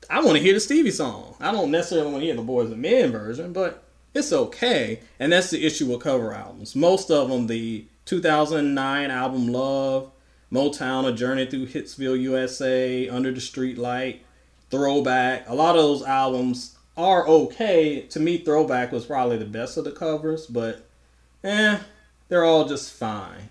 I 0.09 0.21
want 0.21 0.37
to 0.37 0.43
hear 0.43 0.53
the 0.53 0.59
Stevie 0.59 0.91
song. 0.91 1.35
I 1.39 1.51
don't 1.51 1.71
necessarily 1.71 2.11
want 2.11 2.21
to 2.21 2.25
hear 2.25 2.35
the 2.35 2.41
Boyz 2.41 2.69
II 2.69 2.75
Men 2.75 3.11
version, 3.11 3.53
but 3.53 3.83
it's 4.13 4.31
okay. 4.31 4.99
And 5.19 5.31
that's 5.31 5.49
the 5.49 5.65
issue 5.65 5.87
with 5.87 6.01
cover 6.01 6.33
albums. 6.33 6.75
Most 6.75 7.09
of 7.09 7.29
them, 7.29 7.47
the 7.47 7.85
2009 8.05 9.11
album 9.11 9.47
Love, 9.47 10.11
Motown, 10.53 11.07
A 11.07 11.13
Journey 11.13 11.47
Through 11.47 11.67
Hitsville, 11.67 12.19
USA, 12.21 13.09
Under 13.09 13.31
the 13.31 13.39
Streetlight, 13.39 14.19
Throwback, 14.69 15.49
a 15.49 15.55
lot 15.55 15.75
of 15.75 15.81
those 15.81 16.03
albums 16.03 16.77
are 16.95 17.27
okay. 17.27 18.01
To 18.01 18.19
me, 18.19 18.37
Throwback 18.37 18.91
was 18.91 19.05
probably 19.05 19.37
the 19.37 19.45
best 19.45 19.77
of 19.77 19.83
the 19.83 19.91
covers, 19.91 20.45
but 20.45 20.85
eh, 21.43 21.79
they're 22.29 22.43
all 22.43 22.67
just 22.67 22.93
fine. 22.93 23.49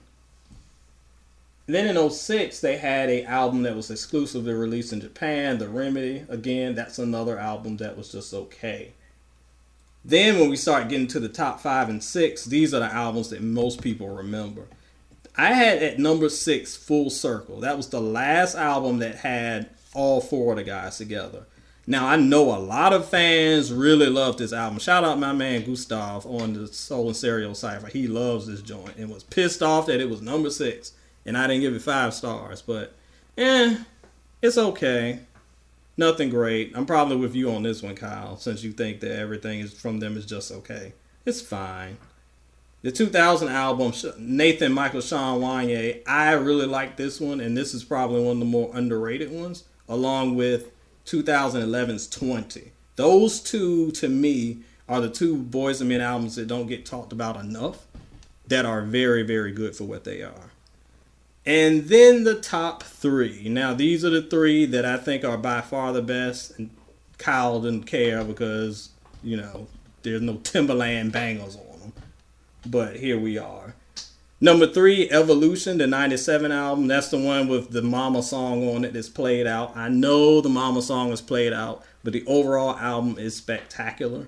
Then 1.66 1.96
in 1.96 2.10
06, 2.10 2.60
they 2.60 2.76
had 2.76 3.08
a 3.08 3.24
album 3.24 3.62
that 3.62 3.76
was 3.76 3.90
exclusively 3.90 4.52
released 4.52 4.92
in 4.92 5.00
Japan, 5.00 5.58
The 5.58 5.68
Remedy. 5.68 6.24
Again, 6.28 6.74
that's 6.74 6.98
another 6.98 7.38
album 7.38 7.78
that 7.78 7.96
was 7.96 8.12
just 8.12 8.34
okay. 8.34 8.92
Then 10.04 10.38
when 10.38 10.50
we 10.50 10.56
start 10.56 10.88
getting 10.88 11.06
to 11.08 11.20
the 11.20 11.28
top 11.28 11.60
five 11.60 11.88
and 11.88 12.02
six, 12.02 12.44
these 12.44 12.74
are 12.74 12.80
the 12.80 12.92
albums 12.92 13.30
that 13.30 13.42
most 13.42 13.80
people 13.80 14.08
remember. 14.08 14.66
I 15.36 15.52
had 15.52 15.82
at 15.82 15.98
number 15.98 16.28
six 16.28 16.76
Full 16.76 17.10
Circle. 17.10 17.60
That 17.60 17.76
was 17.76 17.88
the 17.88 18.00
last 18.00 18.54
album 18.54 18.98
that 18.98 19.16
had 19.16 19.70
all 19.94 20.20
four 20.20 20.52
of 20.52 20.58
the 20.58 20.64
guys 20.64 20.98
together. 20.98 21.44
Now 21.86 22.06
I 22.06 22.16
know 22.16 22.54
a 22.54 22.60
lot 22.60 22.92
of 22.92 23.08
fans 23.08 23.72
really 23.72 24.08
love 24.08 24.36
this 24.36 24.52
album. 24.52 24.78
Shout 24.78 25.04
out 25.04 25.18
my 25.18 25.32
man 25.32 25.64
Gustav 25.64 26.26
on 26.26 26.52
the 26.52 26.68
Soul 26.68 27.08
and 27.08 27.16
Stereo 27.16 27.54
Cipher. 27.54 27.88
He 27.88 28.06
loves 28.06 28.46
this 28.46 28.62
joint 28.62 28.96
and 28.96 29.10
was 29.10 29.24
pissed 29.24 29.62
off 29.62 29.86
that 29.86 30.00
it 30.00 30.08
was 30.08 30.22
number 30.22 30.50
six 30.50 30.92
and 31.24 31.36
I 31.36 31.46
didn't 31.46 31.62
give 31.62 31.74
it 31.74 31.82
five 31.82 32.14
stars. 32.14 32.62
But 32.62 32.94
eh, 33.36 33.76
it's 34.40 34.58
okay. 34.58 35.20
Nothing 35.96 36.30
great. 36.30 36.72
I'm 36.74 36.86
probably 36.86 37.16
with 37.16 37.34
you 37.34 37.50
on 37.50 37.62
this 37.62 37.82
one, 37.82 37.94
Kyle, 37.94 38.36
since 38.36 38.62
you 38.62 38.72
think 38.72 39.00
that 39.00 39.18
everything 39.18 39.60
is 39.60 39.72
from 39.72 40.00
them 40.00 40.16
is 40.16 40.24
just 40.24 40.50
okay. 40.50 40.94
It's 41.26 41.40
fine. 41.40 41.98
The 42.82 42.90
2000 42.90 43.48
album, 43.48 43.92
Nathan 44.18 44.72
Michael 44.72 45.00
Sean 45.00 45.40
Wanya, 45.40 46.02
I 46.06 46.32
really 46.32 46.66
like 46.66 46.96
this 46.96 47.20
one, 47.20 47.40
and 47.40 47.56
this 47.56 47.74
is 47.74 47.84
probably 47.84 48.20
one 48.22 48.32
of 48.32 48.38
the 48.40 48.44
more 48.44 48.70
underrated 48.74 49.30
ones, 49.30 49.64
along 49.88 50.34
with 50.34 50.72
2011's 51.06 52.08
20. 52.08 52.72
Those 52.96 53.40
two, 53.40 53.92
to 53.92 54.08
me, 54.08 54.58
are 54.88 55.00
the 55.00 55.08
two 55.08 55.36
Boyz 55.36 55.80
II 55.80 55.88
Men 55.88 56.00
albums 56.00 56.34
that 56.34 56.48
don't 56.48 56.66
get 56.66 56.84
talked 56.84 57.12
about 57.12 57.36
enough, 57.36 57.86
that 58.48 58.66
are 58.66 58.82
very, 58.82 59.22
very 59.22 59.52
good 59.52 59.76
for 59.76 59.84
what 59.84 60.02
they 60.02 60.22
are. 60.22 60.50
And 61.46 61.84
then 61.84 62.24
the 62.24 62.40
top 62.40 62.82
three. 62.82 63.48
Now, 63.48 63.74
these 63.74 64.04
are 64.04 64.10
the 64.10 64.22
three 64.22 64.66
that 64.66 64.84
I 64.84 64.96
think 64.96 65.24
are 65.24 65.38
by 65.38 65.60
far 65.60 65.92
the 65.92 66.02
best. 66.02 66.58
And 66.58 66.70
Kyle 67.18 67.60
didn't 67.60 67.84
care 67.84 68.22
because, 68.24 68.90
you 69.22 69.36
know, 69.36 69.66
there's 70.02 70.20
no 70.20 70.34
Timbaland 70.34 71.12
bangers 71.12 71.56
on. 71.56 71.71
But 72.64 72.96
here 72.96 73.18
we 73.18 73.38
are. 73.38 73.74
Number 74.40 74.66
three, 74.66 75.08
Evolution, 75.10 75.78
the 75.78 75.86
97 75.86 76.50
album. 76.50 76.88
That's 76.88 77.10
the 77.10 77.18
one 77.18 77.46
with 77.46 77.70
the 77.70 77.82
Mama 77.82 78.22
song 78.22 78.68
on 78.68 78.84
it 78.84 78.92
that's 78.92 79.08
played 79.08 79.46
out. 79.46 79.76
I 79.76 79.88
know 79.88 80.40
the 80.40 80.48
Mama 80.48 80.82
song 80.82 81.12
is 81.12 81.20
played 81.20 81.52
out, 81.52 81.84
but 82.02 82.12
the 82.12 82.24
overall 82.26 82.76
album 82.76 83.18
is 83.18 83.36
spectacular. 83.36 84.26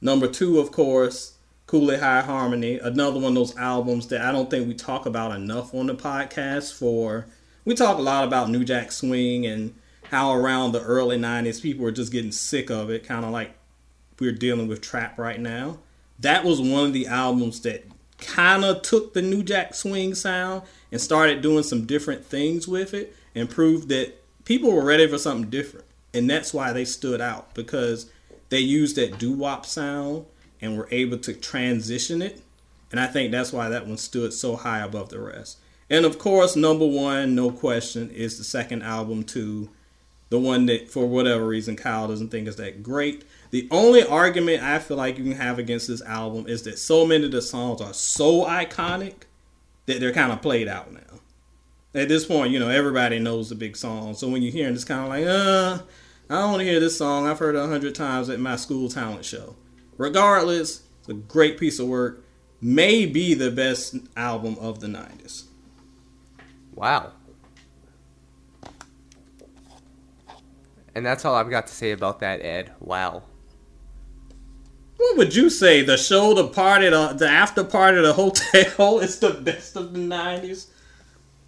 Number 0.00 0.26
two, 0.26 0.58
of 0.58 0.72
course, 0.72 1.34
Cooleyhighharmony, 1.66 2.84
another 2.84 3.20
one 3.20 3.32
of 3.32 3.34
those 3.34 3.56
albums 3.56 4.08
that 4.08 4.22
I 4.22 4.32
don't 4.32 4.50
think 4.50 4.68
we 4.68 4.74
talk 4.74 5.06
about 5.06 5.36
enough 5.36 5.74
on 5.74 5.86
the 5.86 5.94
podcast. 5.94 6.72
For 6.72 7.26
we 7.64 7.74
talk 7.74 7.98
a 7.98 8.02
lot 8.02 8.24
about 8.24 8.50
New 8.50 8.64
Jack 8.64 8.90
Swing 8.90 9.46
and 9.46 9.74
how 10.04 10.32
around 10.32 10.72
the 10.72 10.82
early 10.82 11.18
'90s 11.18 11.62
people 11.62 11.84
were 11.84 11.92
just 11.92 12.12
getting 12.12 12.32
sick 12.32 12.70
of 12.70 12.90
it, 12.90 13.04
kind 13.04 13.24
of 13.24 13.30
like 13.30 13.54
we're 14.18 14.32
dealing 14.32 14.68
with 14.68 14.80
trap 14.80 15.18
right 15.18 15.40
now. 15.40 15.78
That 16.20 16.44
was 16.44 16.60
one 16.60 16.86
of 16.86 16.92
the 16.92 17.06
albums 17.06 17.60
that 17.62 17.84
kind 18.18 18.64
of 18.64 18.82
took 18.82 19.14
the 19.14 19.22
New 19.22 19.42
Jack 19.42 19.74
Swing 19.74 20.14
sound 20.14 20.62
and 20.90 21.00
started 21.00 21.42
doing 21.42 21.64
some 21.64 21.86
different 21.86 22.24
things 22.24 22.68
with 22.68 22.94
it 22.94 23.14
and 23.34 23.50
proved 23.50 23.88
that 23.88 24.22
people 24.44 24.72
were 24.72 24.84
ready 24.84 25.06
for 25.08 25.18
something 25.18 25.50
different. 25.50 25.86
And 26.14 26.28
that's 26.28 26.54
why 26.54 26.72
they 26.72 26.84
stood 26.84 27.20
out 27.20 27.54
because 27.54 28.10
they 28.50 28.60
used 28.60 28.96
that 28.96 29.18
doo 29.18 29.32
wop 29.32 29.66
sound 29.66 30.26
and 30.60 30.76
were 30.76 30.88
able 30.90 31.18
to 31.18 31.32
transition 31.32 32.22
it. 32.22 32.42
And 32.90 33.00
I 33.00 33.06
think 33.06 33.32
that's 33.32 33.52
why 33.52 33.68
that 33.70 33.86
one 33.86 33.96
stood 33.96 34.32
so 34.32 34.56
high 34.56 34.80
above 34.80 35.08
the 35.08 35.20
rest. 35.20 35.58
And 35.88 36.04
of 36.04 36.18
course, 36.18 36.54
number 36.54 36.86
one, 36.86 37.34
no 37.34 37.50
question, 37.50 38.10
is 38.10 38.38
the 38.38 38.44
second 38.44 38.82
album 38.82 39.24
to 39.24 39.70
the 40.28 40.38
one 40.38 40.66
that, 40.66 40.90
for 40.90 41.06
whatever 41.06 41.46
reason, 41.46 41.76
Kyle 41.76 42.08
doesn't 42.08 42.30
think 42.30 42.48
is 42.48 42.56
that 42.56 42.82
great. 42.82 43.24
The 43.52 43.68
only 43.70 44.02
argument 44.02 44.62
I 44.62 44.78
feel 44.78 44.96
like 44.96 45.18
you 45.18 45.24
can 45.24 45.34
have 45.34 45.58
against 45.58 45.86
this 45.86 46.00
album 46.00 46.46
is 46.48 46.62
that 46.62 46.78
so 46.78 47.06
many 47.06 47.26
of 47.26 47.32
the 47.32 47.42
songs 47.42 47.82
are 47.82 47.92
so 47.92 48.46
iconic 48.46 49.24
that 49.84 50.00
they're 50.00 50.12
kind 50.12 50.32
of 50.32 50.40
played 50.40 50.68
out 50.68 50.90
now. 50.90 51.00
At 51.94 52.08
this 52.08 52.24
point, 52.24 52.50
you 52.50 52.58
know, 52.58 52.70
everybody 52.70 53.18
knows 53.18 53.50
the 53.50 53.54
big 53.54 53.76
song. 53.76 54.14
So 54.14 54.26
when 54.30 54.40
you 54.40 54.50
hear 54.50 54.68
it, 54.68 54.72
it's 54.72 54.84
kind 54.84 55.02
of 55.02 55.08
like, 55.10 55.26
uh, 55.26 55.82
I 56.30 56.40
don't 56.40 56.52
want 56.52 56.60
to 56.60 56.64
hear 56.64 56.80
this 56.80 56.96
song. 56.96 57.26
I've 57.26 57.38
heard 57.38 57.54
it 57.54 57.58
a 57.58 57.66
hundred 57.66 57.94
times 57.94 58.30
at 58.30 58.40
my 58.40 58.56
school 58.56 58.88
talent 58.88 59.26
show. 59.26 59.54
Regardless, 59.98 60.80
it's 61.00 61.10
a 61.10 61.14
great 61.14 61.58
piece 61.58 61.78
of 61.78 61.88
work. 61.88 62.24
May 62.62 63.04
be 63.04 63.34
the 63.34 63.50
best 63.50 63.96
album 64.16 64.56
of 64.62 64.80
the 64.80 64.86
90s. 64.86 65.44
Wow. 66.74 67.12
And 70.94 71.04
that's 71.04 71.26
all 71.26 71.34
I've 71.34 71.50
got 71.50 71.66
to 71.66 71.74
say 71.74 71.90
about 71.90 72.20
that, 72.20 72.40
Ed. 72.40 72.72
Wow. 72.80 73.24
What 75.02 75.16
would 75.16 75.34
you 75.34 75.50
say? 75.50 75.82
The 75.82 75.96
show, 75.96 76.32
the 76.32 76.46
party, 76.46 76.88
the, 76.88 77.08
the 77.08 77.28
after 77.28 77.64
party, 77.64 78.00
the 78.00 78.12
hotel 78.12 78.98
is 79.00 79.18
the 79.18 79.30
best 79.30 79.74
of 79.74 79.92
the 79.92 79.98
90s? 79.98 80.68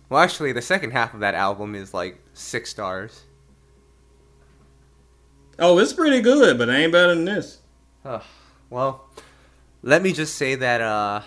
Well, 0.09 0.21
actually, 0.21 0.51
the 0.51 0.61
second 0.61 0.91
half 0.91 1.15
of 1.15 1.21
that 1.21 1.37
album 1.37 1.77
is 1.77 1.95
like 1.95 2.19
six 2.33 2.71
stars. 2.71 3.23
Oh, 5.57 5.79
it's 5.79 5.93
pretty 5.93 6.21
good, 6.21 6.59
but 6.59 6.69
it 6.69 6.73
ain't 6.73 6.91
better 6.91 7.15
than 7.15 7.27
this. 7.27 7.61
Oh, 8.05 8.25
well, 8.71 9.09
let 9.83 10.03
me 10.03 10.13
just 10.13 10.35
say 10.35 10.57
that 10.57 10.81
uh, 10.81 11.23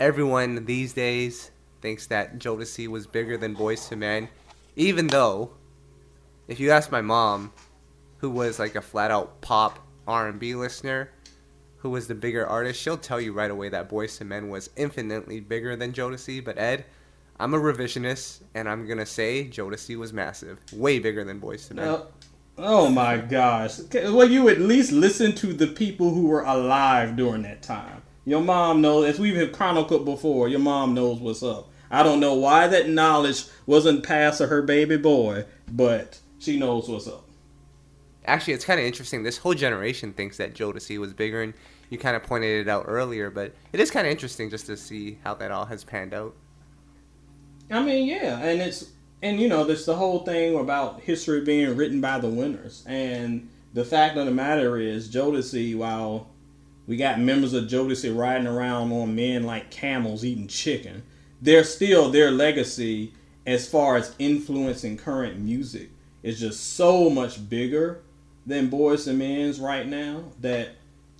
everyone 0.00 0.64
these 0.64 0.92
days 0.92 1.52
thinks 1.82 2.08
that 2.08 2.40
Jodeci 2.40 2.88
was 2.88 3.06
bigger 3.06 3.36
than 3.36 3.54
Boyz 3.54 3.92
II 3.92 3.98
Men, 3.98 4.28
even 4.74 5.06
though, 5.06 5.52
if 6.48 6.58
you 6.58 6.72
ask 6.72 6.90
my 6.90 7.00
mom, 7.00 7.52
who 8.18 8.28
was 8.28 8.58
like 8.58 8.74
a 8.74 8.82
flat 8.82 9.12
out 9.12 9.40
pop 9.40 9.85
R&B 10.06 10.54
listener, 10.54 11.10
who 11.78 11.90
was 11.90 12.08
the 12.08 12.14
bigger 12.14 12.46
artist, 12.46 12.80
she'll 12.80 12.96
tell 12.96 13.20
you 13.20 13.32
right 13.32 13.50
away 13.50 13.68
that 13.68 13.88
Boyz 13.88 14.20
II 14.20 14.26
Men 14.26 14.48
was 14.48 14.70
infinitely 14.76 15.40
bigger 15.40 15.76
than 15.76 15.92
Jodeci. 15.92 16.44
But 16.44 16.58
Ed, 16.58 16.84
I'm 17.38 17.54
a 17.54 17.58
revisionist, 17.58 18.42
and 18.54 18.68
I'm 18.68 18.86
gonna 18.86 19.06
say 19.06 19.48
Jodeci 19.48 19.96
was 19.96 20.12
massive, 20.12 20.58
way 20.72 20.98
bigger 20.98 21.24
than 21.24 21.40
Boyz 21.40 21.70
II 21.70 21.76
Men. 21.76 21.86
Now, 21.86 22.06
Oh 22.58 22.88
my 22.88 23.18
gosh. 23.18 23.80
Well, 23.92 24.30
you 24.30 24.48
at 24.48 24.60
least 24.60 24.90
listen 24.90 25.34
to 25.36 25.52
the 25.52 25.66
people 25.66 26.14
who 26.14 26.26
were 26.26 26.42
alive 26.42 27.14
during 27.16 27.42
that 27.42 27.62
time. 27.62 28.02
Your 28.24 28.40
mom 28.40 28.80
knows, 28.80 29.06
as 29.06 29.20
we've 29.20 29.52
chronicled 29.52 30.04
before, 30.04 30.48
your 30.48 30.60
mom 30.60 30.94
knows 30.94 31.18
what's 31.20 31.42
up. 31.42 31.70
I 31.90 32.02
don't 32.02 32.18
know 32.18 32.34
why 32.34 32.66
that 32.66 32.88
knowledge 32.88 33.44
wasn't 33.66 34.02
passed 34.02 34.38
to 34.38 34.46
her 34.46 34.62
baby 34.62 34.96
boy, 34.96 35.44
but 35.70 36.18
she 36.38 36.58
knows 36.58 36.88
what's 36.88 37.06
up. 37.06 37.25
Actually, 38.26 38.54
it's 38.54 38.64
kind 38.64 38.80
of 38.80 38.86
interesting. 38.86 39.22
This 39.22 39.38
whole 39.38 39.54
generation 39.54 40.12
thinks 40.12 40.36
that 40.36 40.54
Jodeci 40.54 40.98
was 40.98 41.12
bigger, 41.12 41.42
and 41.42 41.54
you 41.90 41.98
kind 41.98 42.16
of 42.16 42.22
pointed 42.22 42.66
it 42.66 42.68
out 42.68 42.84
earlier, 42.88 43.30
but 43.30 43.54
it 43.72 43.80
is 43.80 43.90
kind 43.90 44.06
of 44.06 44.10
interesting 44.10 44.50
just 44.50 44.66
to 44.66 44.76
see 44.76 45.18
how 45.24 45.34
that 45.34 45.50
all 45.50 45.66
has 45.66 45.84
panned 45.84 46.12
out. 46.12 46.34
I 47.70 47.82
mean, 47.82 48.06
yeah, 48.06 48.38
and 48.40 48.60
it's 48.60 48.90
and 49.22 49.40
you 49.40 49.48
know, 49.48 49.64
there's 49.64 49.86
the 49.86 49.96
whole 49.96 50.20
thing 50.20 50.56
about 50.56 51.00
history 51.00 51.40
being 51.40 51.76
written 51.76 52.00
by 52.00 52.18
the 52.18 52.28
winners. 52.28 52.84
And 52.86 53.48
the 53.72 53.84
fact 53.84 54.16
of 54.16 54.26
the 54.26 54.32
matter 54.32 54.78
is, 54.78 55.08
Jodeci, 55.08 55.76
while 55.76 56.28
we 56.86 56.96
got 56.96 57.20
members 57.20 57.52
of 57.54 57.64
Jodeci 57.64 58.16
riding 58.16 58.46
around 58.46 58.92
on 58.92 59.14
men 59.14 59.44
like 59.44 59.70
camels 59.70 60.24
eating 60.24 60.48
chicken, 60.48 61.02
they're 61.40 61.64
still 61.64 62.10
their 62.10 62.30
legacy 62.30 63.12
as 63.46 63.68
far 63.68 63.96
as 63.96 64.14
influencing 64.18 64.96
current 64.96 65.38
music 65.38 65.90
is 66.22 66.40
just 66.40 66.74
so 66.74 67.08
much 67.08 67.48
bigger 67.48 68.02
than 68.46 68.70
Boyz 68.70 69.06
II 69.08 69.16
Men's 69.16 69.58
right 69.58 69.86
now 69.86 70.24
that 70.40 70.70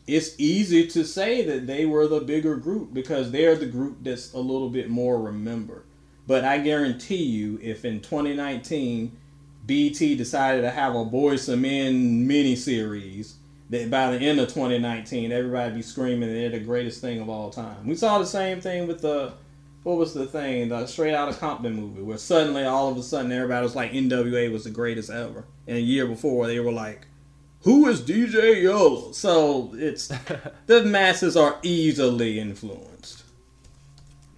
it's 0.07 0.35
easy 0.39 0.87
to 0.87 1.05
say 1.05 1.45
that 1.45 1.67
they 1.67 1.85
were 1.85 2.07
the 2.07 2.21
bigger 2.21 2.57
group 2.57 2.95
because 2.95 3.33
they're 3.33 3.57
the 3.57 3.67
group 3.67 3.99
that's 4.03 4.33
a 4.33 4.39
little 4.39 4.71
bit 4.71 4.89
more 4.89 5.21
remembered. 5.21 5.85
But 6.27 6.45
I 6.45 6.59
guarantee 6.59 7.25
you, 7.25 7.59
if 7.63 7.85
in 7.85 8.01
2019 8.01 9.17
BET 9.67 9.99
decided 9.99 10.63
to 10.63 10.71
have 10.71 10.95
a 10.95 11.05
boys 11.05 11.49
and 11.49 11.63
Men 11.63 12.29
miniseries, 12.29 13.35
that 13.71 13.91
by 13.91 14.13
the 14.13 14.19
end 14.19 14.39
of 14.39 14.49
2019, 14.49 15.33
everybody 15.33 15.75
be 15.75 15.83
screaming 15.83 16.33
they're 16.33 16.51
the 16.51 16.61
greatest 16.61 17.01
thing 17.01 17.21
of 17.21 17.29
all 17.29 17.51
time. 17.51 17.87
We 17.87 17.97
saw 17.97 18.19
the 18.19 18.27
same 18.27 18.61
thing 18.61 18.87
with 18.87 19.01
the 19.01 19.33
what 19.83 19.99
was 19.99 20.15
the 20.15 20.27
thing, 20.27 20.69
the 20.69 20.85
Straight 20.87 21.15
Outta 21.15 21.35
Compton 21.35 21.75
movie, 21.75 22.03
where 22.03 22.19
suddenly 22.19 22.65
all 22.65 22.91
of 22.91 22.97
a 22.97 23.05
sudden 23.05 23.31
everybody 23.31 23.63
was 23.63 23.77
like 23.77 23.93
NWA 23.93 24.51
was 24.53 24.65
the 24.65 24.71
greatest 24.71 25.11
ever, 25.11 25.45
and 25.69 25.77
a 25.77 25.81
year 25.81 26.07
before 26.07 26.49
they 26.49 26.59
were 26.59 26.73
like, 26.73 27.07
"Who 27.67 27.89
is 27.89 28.01
DJ 28.01 28.63
Yella?" 28.63 29.13
So 29.13 29.73
it's 29.75 30.07
the 30.67 30.85
masses 30.85 31.37
are 31.37 31.59
easily 31.65 32.39
influenced. 32.39 33.25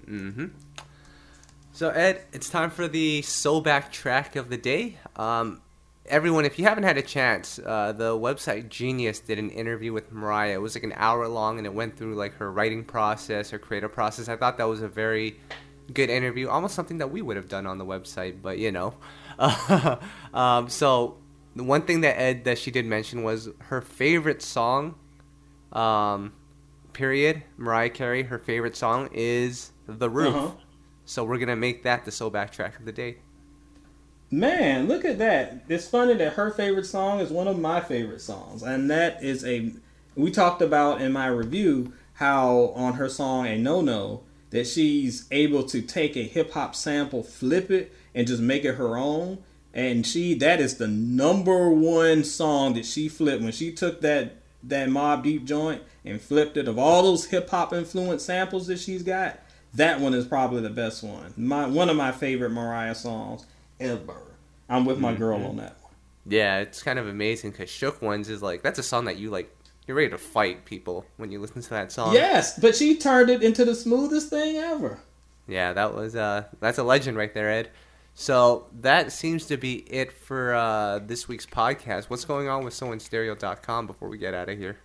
Mm-hmm. 0.06 0.46
So 1.72 1.90
Ed, 1.90 2.22
it's 2.32 2.48
time 2.48 2.70
for 2.70 2.88
the 2.88 3.20
soul 3.20 3.60
back 3.60 3.92
track 3.92 4.34
of 4.34 4.48
the 4.48 4.56
day. 4.56 4.96
Um, 5.16 5.60
everyone, 6.06 6.46
if 6.46 6.58
you 6.58 6.64
haven't 6.64 6.84
had 6.84 6.96
a 6.96 7.02
chance, 7.02 7.58
uh, 7.58 7.92
the 7.92 8.12
website 8.12 8.70
Genius 8.70 9.20
did 9.20 9.38
an 9.38 9.50
interview 9.50 9.92
with 9.92 10.10
Mariah. 10.10 10.54
It 10.54 10.62
was 10.62 10.74
like 10.74 10.84
an 10.84 10.94
hour 10.96 11.28
long, 11.28 11.58
and 11.58 11.66
it 11.66 11.74
went 11.74 11.98
through 11.98 12.14
like 12.14 12.32
her 12.36 12.50
writing 12.50 12.82
process, 12.82 13.50
her 13.50 13.58
creative 13.58 13.92
process. 13.92 14.30
I 14.30 14.36
thought 14.36 14.56
that 14.56 14.64
was 14.64 14.80
a 14.80 14.88
very 14.88 15.38
good 15.92 16.08
interview, 16.08 16.48
almost 16.48 16.74
something 16.74 16.96
that 16.98 17.10
we 17.10 17.20
would 17.20 17.36
have 17.36 17.48
done 17.50 17.66
on 17.66 17.76
the 17.76 17.84
website, 17.84 18.40
but 18.40 18.58
you 18.58 18.72
know. 18.72 18.94
um, 20.34 20.70
so 20.70 21.18
the 21.58 21.64
one 21.64 21.82
thing 21.82 22.02
that 22.02 22.18
Ed 22.18 22.44
that 22.44 22.56
she 22.56 22.70
did 22.70 22.86
mention 22.86 23.24
was 23.24 23.48
her 23.64 23.80
favorite 23.80 24.42
song. 24.42 24.94
Um, 25.72 26.32
period. 26.92 27.42
Mariah 27.56 27.90
Carey, 27.90 28.22
her 28.22 28.38
favorite 28.38 28.76
song 28.76 29.08
is 29.12 29.72
"The 29.86 30.08
Roof." 30.08 30.34
Uh-huh. 30.34 30.50
So 31.04 31.24
we're 31.24 31.38
gonna 31.38 31.56
make 31.56 31.82
that 31.82 32.04
the 32.04 32.12
soul 32.12 32.30
back 32.30 32.52
track 32.52 32.78
of 32.78 32.84
the 32.84 32.92
day. 32.92 33.16
Man, 34.30 34.86
look 34.86 35.04
at 35.04 35.18
that. 35.18 35.64
It's 35.68 35.88
funny 35.88 36.14
that 36.14 36.34
her 36.34 36.50
favorite 36.52 36.86
song 36.86 37.18
is 37.20 37.30
one 37.30 37.48
of 37.48 37.58
my 37.58 37.80
favorite 37.80 38.20
songs. 38.20 38.62
And 38.62 38.88
that 38.90 39.22
is 39.22 39.44
a. 39.44 39.72
We 40.14 40.30
talked 40.30 40.62
about 40.62 41.00
in 41.00 41.12
my 41.12 41.26
review 41.26 41.92
how 42.14 42.72
on 42.76 42.94
her 42.94 43.08
song 43.08 43.46
A 43.46 43.58
No 43.58 43.80
No 43.80 44.22
that 44.50 44.66
she's 44.66 45.26
able 45.30 45.62
to 45.64 45.82
take 45.82 46.16
a 46.16 46.22
hip 46.22 46.52
hop 46.52 46.74
sample, 46.74 47.22
flip 47.22 47.70
it, 47.70 47.92
and 48.14 48.26
just 48.26 48.40
make 48.40 48.64
it 48.64 48.74
her 48.74 48.96
own. 48.96 49.42
And 49.78 50.04
she 50.04 50.34
that 50.34 50.58
is 50.58 50.78
the 50.78 50.88
number 50.88 51.70
one 51.70 52.24
song 52.24 52.74
that 52.74 52.84
she 52.84 53.08
flipped 53.08 53.44
when 53.44 53.52
she 53.52 53.70
took 53.70 54.00
that 54.00 54.34
that 54.64 54.88
Mobb 54.88 55.22
Deep 55.22 55.44
joint 55.44 55.84
and 56.04 56.20
flipped 56.20 56.56
it 56.56 56.66
of 56.66 56.80
all 56.80 57.04
those 57.04 57.26
hip 57.26 57.48
hop 57.48 57.72
influenced 57.72 58.26
samples 58.26 58.66
that 58.66 58.80
she's 58.80 59.04
got. 59.04 59.38
That 59.74 60.00
one 60.00 60.14
is 60.14 60.26
probably 60.26 60.62
the 60.62 60.68
best 60.68 61.04
one. 61.04 61.32
My 61.36 61.68
one 61.68 61.88
of 61.88 61.96
my 61.96 62.10
favorite 62.10 62.50
Mariah 62.50 62.96
songs 62.96 63.46
ever. 63.78 64.20
I'm 64.68 64.84
with 64.84 64.98
my 64.98 65.14
girl 65.14 65.44
on 65.44 65.58
that 65.58 65.76
one. 65.80 65.92
Yeah, 66.26 66.58
it's 66.58 66.82
kind 66.82 66.98
of 66.98 67.06
amazing 67.06 67.52
because 67.52 67.70
Shook 67.70 68.02
Ones 68.02 68.28
is 68.28 68.42
like 68.42 68.62
that's 68.62 68.80
a 68.80 68.82
song 68.82 69.04
that 69.04 69.18
you 69.18 69.30
like. 69.30 69.54
You're 69.86 69.96
ready 69.96 70.10
to 70.10 70.18
fight 70.18 70.64
people 70.64 71.06
when 71.18 71.30
you 71.30 71.38
listen 71.38 71.62
to 71.62 71.70
that 71.70 71.92
song. 71.92 72.14
Yes, 72.14 72.58
but 72.58 72.74
she 72.74 72.96
turned 72.96 73.30
it 73.30 73.44
into 73.44 73.64
the 73.64 73.76
smoothest 73.76 74.28
thing 74.28 74.56
ever. 74.56 74.98
Yeah, 75.46 75.72
that 75.72 75.94
was 75.94 76.16
uh 76.16 76.46
that's 76.58 76.78
a 76.78 76.82
legend 76.82 77.16
right 77.16 77.32
there, 77.32 77.48
Ed. 77.48 77.70
So 78.20 78.66
that 78.80 79.12
seems 79.12 79.46
to 79.46 79.56
be 79.56 79.76
it 79.88 80.10
for 80.10 80.52
uh, 80.52 80.98
this 80.98 81.28
week's 81.28 81.46
podcast. 81.46 82.10
What's 82.10 82.24
going 82.24 82.48
on 82.48 82.64
with 82.64 82.74
SoulandStereo.com 82.74 83.86
before 83.86 84.08
we 84.08 84.18
get 84.18 84.34
out 84.34 84.48
of 84.48 84.58
here? 84.58 84.76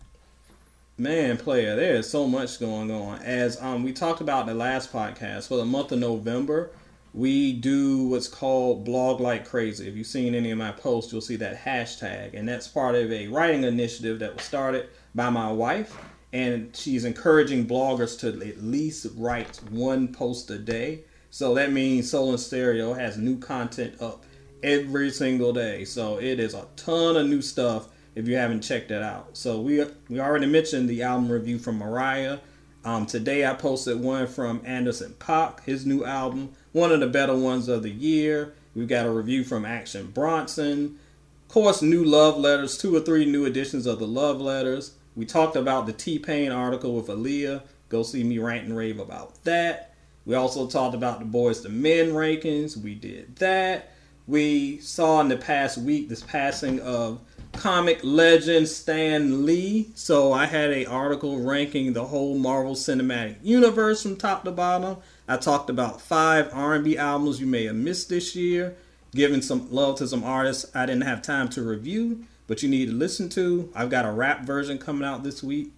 Man, 1.00 1.38
player, 1.38 1.76
there 1.76 1.96
is 1.96 2.08
so 2.08 2.28
much 2.28 2.60
going 2.60 2.92
on. 2.92 3.24
As 3.24 3.60
um, 3.60 3.82
we 3.82 3.92
talked 3.92 4.22
about 4.22 4.46
the 4.46 4.54
last 4.54 4.94
podcast, 4.94 5.48
for 5.48 5.58
the 5.58 5.66
month 5.66 5.92
of 5.92 5.98
November, 5.98 6.70
we 7.16 7.54
do 7.54 8.10
what's 8.10 8.28
called 8.28 8.86
blog 8.86 9.20
like 9.20 9.50
crazy. 9.50 9.88
If 9.88 9.96
you've 9.96 10.06
seen 10.06 10.36
any 10.36 10.52
of 10.52 10.60
my 10.60 10.72
posts, 10.72 11.12
you'll 11.12 11.22
see 11.22 11.38
that 11.38 11.60
hashtag, 11.60 12.36
and 12.36 12.48
that's 12.48 12.68
part 12.68 12.94
of 12.94 13.12
a 13.12 13.30
writing 13.30 13.64
initiative 13.64 14.20
that 14.20 14.36
was 14.36 14.44
started 14.44 14.90
by 15.16 15.32
my 15.32 15.52
wife, 15.52 15.98
and 16.34 16.70
she's 16.76 17.04
encouraging 17.04 17.66
bloggers 17.66 18.18
to 18.20 18.28
at 18.48 18.64
least 18.64 19.08
write 19.16 19.60
one 19.72 20.14
post 20.14 20.52
a 20.52 20.60
day. 20.60 21.06
So 21.34 21.56
that 21.56 21.72
means 21.72 22.12
Soul 22.12 22.30
and 22.30 22.40
Stereo 22.40 22.94
has 22.94 23.18
new 23.18 23.40
content 23.40 24.00
up 24.00 24.24
every 24.62 25.10
single 25.10 25.52
day. 25.52 25.84
So 25.84 26.20
it 26.20 26.40
is 26.40 26.54
a 26.54 26.68
ton 26.76 27.18
of 27.18 27.26
new 27.26 27.42
stuff 27.42 27.88
if 28.14 28.28
you 28.28 28.36
haven't 28.36 28.62
checked 28.62 28.90
that 28.90 29.02
out. 29.02 29.36
So 29.36 29.60
we 29.60 29.84
we 30.10 30.20
already 30.20 30.46
mentioned 30.46 30.88
the 30.88 31.02
album 31.02 31.32
review 31.32 31.58
from 31.58 31.80
Mariah. 31.80 32.38
Um, 32.86 33.08
today 33.08 33.48
I 33.48 33.56
posted 33.56 34.00
one 34.00 34.28
from 34.28 34.62
Anderson 34.64 35.16
.Paak, 35.18 35.64
his 35.64 35.88
new 35.88 36.06
album, 36.06 36.52
one 36.72 36.92
of 36.92 37.00
the 37.00 37.08
better 37.08 37.36
ones 37.36 37.68
of 37.68 37.82
the 37.82 37.90
year. 37.90 38.54
We've 38.76 38.88
got 38.88 39.08
a 39.08 39.12
review 39.12 39.44
from 39.44 39.66
Action 39.66 40.12
Bronson. 40.12 41.00
Of 41.48 41.52
course, 41.52 41.82
new 41.82 42.04
love 42.04 42.38
letters, 42.38 42.78
two 42.78 42.96
or 42.96 43.00
three 43.00 43.26
new 43.26 43.46
editions 43.46 43.88
of 43.88 43.98
the 43.98 44.06
love 44.06 44.40
letters. 44.40 44.94
We 45.16 45.26
talked 45.26 45.56
about 45.56 45.88
the 45.88 45.94
T 45.94 46.20
Pain 46.20 46.52
article 46.52 46.96
with 46.96 47.08
Aaliyah. 47.08 47.64
Go 47.90 48.04
see 48.04 48.24
me 48.24 48.38
rant 48.38 48.66
and 48.66 48.78
rave 48.78 49.00
about 49.00 49.44
that. 49.46 49.93
We 50.26 50.36
also 50.36 50.68
talked 50.68 50.96
about 50.96 51.20
the 51.20 51.26
Boyz 51.26 51.66
II 51.66 51.72
Men 51.72 52.12
rankings. 52.12 52.78
We 52.78 52.96
did 52.96 53.36
that. 53.38 53.92
We 54.26 54.80
saw 54.80 55.20
in 55.20 55.28
the 55.28 55.36
past 55.36 55.78
week 55.78 56.08
this 56.08 56.24
passing 56.24 56.80
of 56.80 57.20
comic 57.52 58.00
legend 58.04 58.70
Stan 58.70 59.46
Lee. 59.46 59.90
So 59.96 60.32
I 60.32 60.46
had 60.46 60.72
a 60.72 60.86
article 60.86 61.40
ranking 61.40 61.92
the 61.92 62.06
whole 62.06 62.38
Marvel 62.38 62.74
Cinematic 62.74 63.36
Universe 63.44 64.02
from 64.02 64.16
top 64.16 64.46
to 64.46 64.52
bottom. 64.52 64.98
I 65.28 65.38
talked 65.38 65.70
about 65.70 66.00
five 66.00 66.50
R&B 66.54 66.98
albums 66.98 67.42
you 67.42 67.48
may 67.48 67.66
have 67.66 67.76
missed 67.76 68.08
this 68.08 68.34
year, 68.34 68.76
giving 69.14 69.42
some 69.42 69.70
love 69.72 69.98
to 69.98 70.08
some 70.08 70.24
artists 70.24 70.74
I 70.74 70.86
didn't 70.86 71.04
have 71.04 71.22
time 71.22 71.50
to 71.50 71.62
review, 71.62 72.26
but 72.48 72.64
you 72.64 72.70
need 72.70 72.88
to 72.88 72.94
listen 72.94 73.28
to. 73.30 73.72
I've 73.76 73.90
got 73.90 74.06
a 74.06 74.12
rap 74.12 74.46
version 74.46 74.78
coming 74.78 75.08
out 75.08 75.24
this 75.24 75.44
week, 75.44 75.72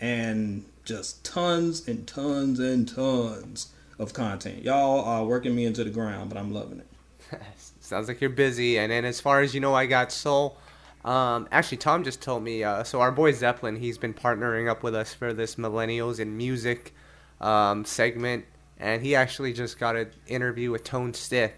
and 0.00 0.64
just 0.84 1.24
tons 1.24 1.86
and 1.86 2.06
tons 2.06 2.58
and 2.58 2.88
tons 2.88 3.72
of 4.02 4.12
content. 4.12 4.62
Y'all 4.62 5.00
are 5.04 5.24
working 5.24 5.54
me 5.54 5.64
into 5.64 5.84
the 5.84 5.90
ground, 5.90 6.28
but 6.28 6.38
I'm 6.38 6.52
loving 6.52 6.80
it. 6.80 6.86
Sounds 7.80 8.08
like 8.08 8.20
you're 8.20 8.30
busy. 8.30 8.78
And 8.78 8.90
then 8.92 9.04
as 9.04 9.20
far 9.20 9.40
as 9.40 9.54
you 9.54 9.60
know, 9.60 9.74
I 9.74 9.86
got 9.86 10.12
Soul. 10.12 10.58
Um, 11.04 11.48
actually, 11.50 11.78
Tom 11.78 12.04
just 12.04 12.20
told 12.22 12.42
me. 12.42 12.62
Uh, 12.62 12.84
so 12.84 13.00
our 13.00 13.10
boy 13.10 13.32
Zeppelin, 13.32 13.76
he's 13.76 13.98
been 13.98 14.14
partnering 14.14 14.68
up 14.68 14.82
with 14.82 14.94
us 14.94 15.12
for 15.14 15.32
this 15.32 15.56
millennials 15.56 16.20
in 16.20 16.36
music 16.36 16.94
um, 17.40 17.84
segment, 17.84 18.44
and 18.78 19.02
he 19.02 19.14
actually 19.14 19.52
just 19.52 19.78
got 19.78 19.96
an 19.96 20.10
interview 20.26 20.70
with 20.70 20.84
Tone 20.84 21.12
Stith, 21.12 21.52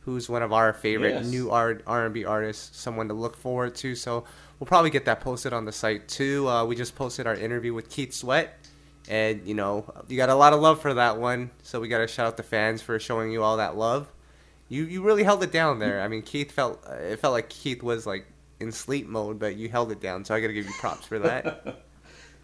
who's 0.00 0.28
one 0.28 0.42
of 0.42 0.52
our 0.52 0.72
favorite 0.74 1.14
Yes. 1.14 1.26
new 1.26 1.50
R 1.50 1.80
and 1.86 2.12
B 2.14 2.24
artists. 2.24 2.76
Someone 2.78 3.08
to 3.08 3.14
look 3.14 3.36
forward 3.36 3.74
to. 3.76 3.94
So 3.94 4.24
we'll 4.58 4.66
probably 4.66 4.90
get 4.90 5.06
that 5.06 5.20
posted 5.20 5.52
on 5.54 5.64
the 5.64 5.72
site 5.72 6.06
too. 6.08 6.48
Uh, 6.48 6.64
we 6.66 6.76
just 6.76 6.94
posted 6.94 7.26
our 7.26 7.34
interview 7.34 7.72
with 7.72 7.88
Keith 7.88 8.12
Sweat. 8.12 8.58
And 9.08 9.46
you 9.46 9.54
know 9.54 9.92
you 10.08 10.16
got 10.16 10.28
a 10.28 10.34
lot 10.34 10.52
of 10.52 10.60
love 10.60 10.80
for 10.80 10.94
that 10.94 11.18
one, 11.18 11.50
so 11.62 11.80
we 11.80 11.88
got 11.88 11.98
to 11.98 12.06
shout 12.06 12.26
out 12.26 12.36
the 12.36 12.42
fans 12.42 12.82
for 12.82 12.98
showing 12.98 13.32
you 13.32 13.42
all 13.42 13.56
that 13.56 13.76
love. 13.76 14.08
You 14.68 14.84
you 14.84 15.02
really 15.02 15.24
held 15.24 15.42
it 15.42 15.52
down 15.52 15.80
there. 15.80 16.00
I 16.00 16.08
mean, 16.08 16.22
Keith 16.22 16.52
felt 16.52 16.84
it 16.86 17.18
felt 17.18 17.32
like 17.32 17.48
Keith 17.48 17.82
was 17.82 18.06
like 18.06 18.26
in 18.60 18.72
sleep 18.72 19.08
mode, 19.08 19.38
but 19.38 19.56
you 19.56 19.68
held 19.68 19.92
it 19.92 20.00
down. 20.00 20.24
So 20.24 20.34
I 20.34 20.40
got 20.40 20.46
to 20.46 20.52
give 20.52 20.66
you 20.66 20.72
props 20.80 21.06
for 21.06 21.18
that. 21.18 21.84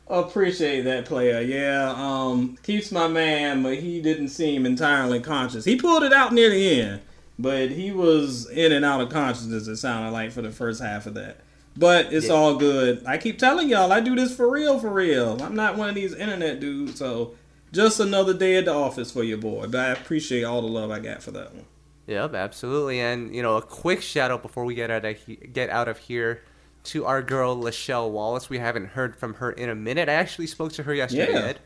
Appreciate 0.08 0.82
that 0.82 1.04
player. 1.04 1.40
Yeah, 1.42 1.94
um, 1.96 2.56
keeps 2.62 2.90
my 2.90 3.08
man, 3.08 3.62
but 3.62 3.76
he 3.76 4.00
didn't 4.00 4.28
seem 4.28 4.64
entirely 4.64 5.20
conscious. 5.20 5.66
He 5.66 5.76
pulled 5.76 6.02
it 6.02 6.14
out 6.14 6.32
near 6.32 6.48
the 6.48 6.80
end, 6.80 7.02
but 7.38 7.70
he 7.70 7.92
was 7.92 8.48
in 8.50 8.72
and 8.72 8.86
out 8.86 9.02
of 9.02 9.10
consciousness. 9.10 9.68
It 9.68 9.76
sounded 9.76 10.10
like 10.12 10.32
for 10.32 10.40
the 10.40 10.50
first 10.50 10.82
half 10.82 11.06
of 11.06 11.14
that. 11.14 11.40
But 11.78 12.12
it's 12.12 12.26
Yeah. 12.26 12.32
all 12.32 12.56
good. 12.56 13.04
I 13.06 13.18
keep 13.18 13.38
telling 13.38 13.68
y'all, 13.68 13.92
I 13.92 14.00
do 14.00 14.16
this 14.16 14.34
for 14.34 14.50
real, 14.50 14.80
for 14.80 14.88
real. 14.90 15.40
I'm 15.40 15.54
not 15.54 15.76
one 15.76 15.88
of 15.88 15.94
these 15.94 16.12
internet 16.12 16.58
dudes, 16.58 16.98
so 16.98 17.34
just 17.72 18.00
another 18.00 18.34
day 18.34 18.56
at 18.56 18.64
the 18.64 18.74
office 18.74 19.12
for 19.12 19.22
your 19.22 19.38
boy. 19.38 19.66
But 19.68 19.80
I 19.80 19.88
appreciate 19.90 20.42
all 20.42 20.60
the 20.60 20.66
love 20.68 20.90
I 20.90 20.98
got 20.98 21.22
for 21.22 21.30
that 21.32 21.54
one. 21.54 21.66
yep, 22.08 22.34
absolutely. 22.34 22.98
And 23.00 23.32
you 23.34 23.42
know, 23.42 23.56
a 23.56 23.62
quick 23.62 24.02
shout 24.02 24.30
out 24.32 24.42
before 24.42 24.64
we 24.64 24.74
get 24.74 24.90
out 24.90 25.04
of 25.04 25.16
he- 25.18 25.36
get 25.36 25.70
out 25.70 25.86
of 25.88 25.98
here 25.98 26.42
to 26.84 27.04
our 27.04 27.22
girl 27.22 27.56
Lachelle 27.56 28.10
Wallace. 28.10 28.50
We 28.50 28.58
haven't 28.58 28.86
heard 28.88 29.14
from 29.14 29.34
her 29.34 29.52
in 29.52 29.68
a 29.68 29.74
minute. 29.76 30.08
I 30.08 30.14
actually 30.14 30.46
spoke 30.48 30.72
to 30.72 30.82
her 30.82 30.94
yesterday. 30.94 31.32
Yeah. 31.32 31.38
Ed. 31.46 31.58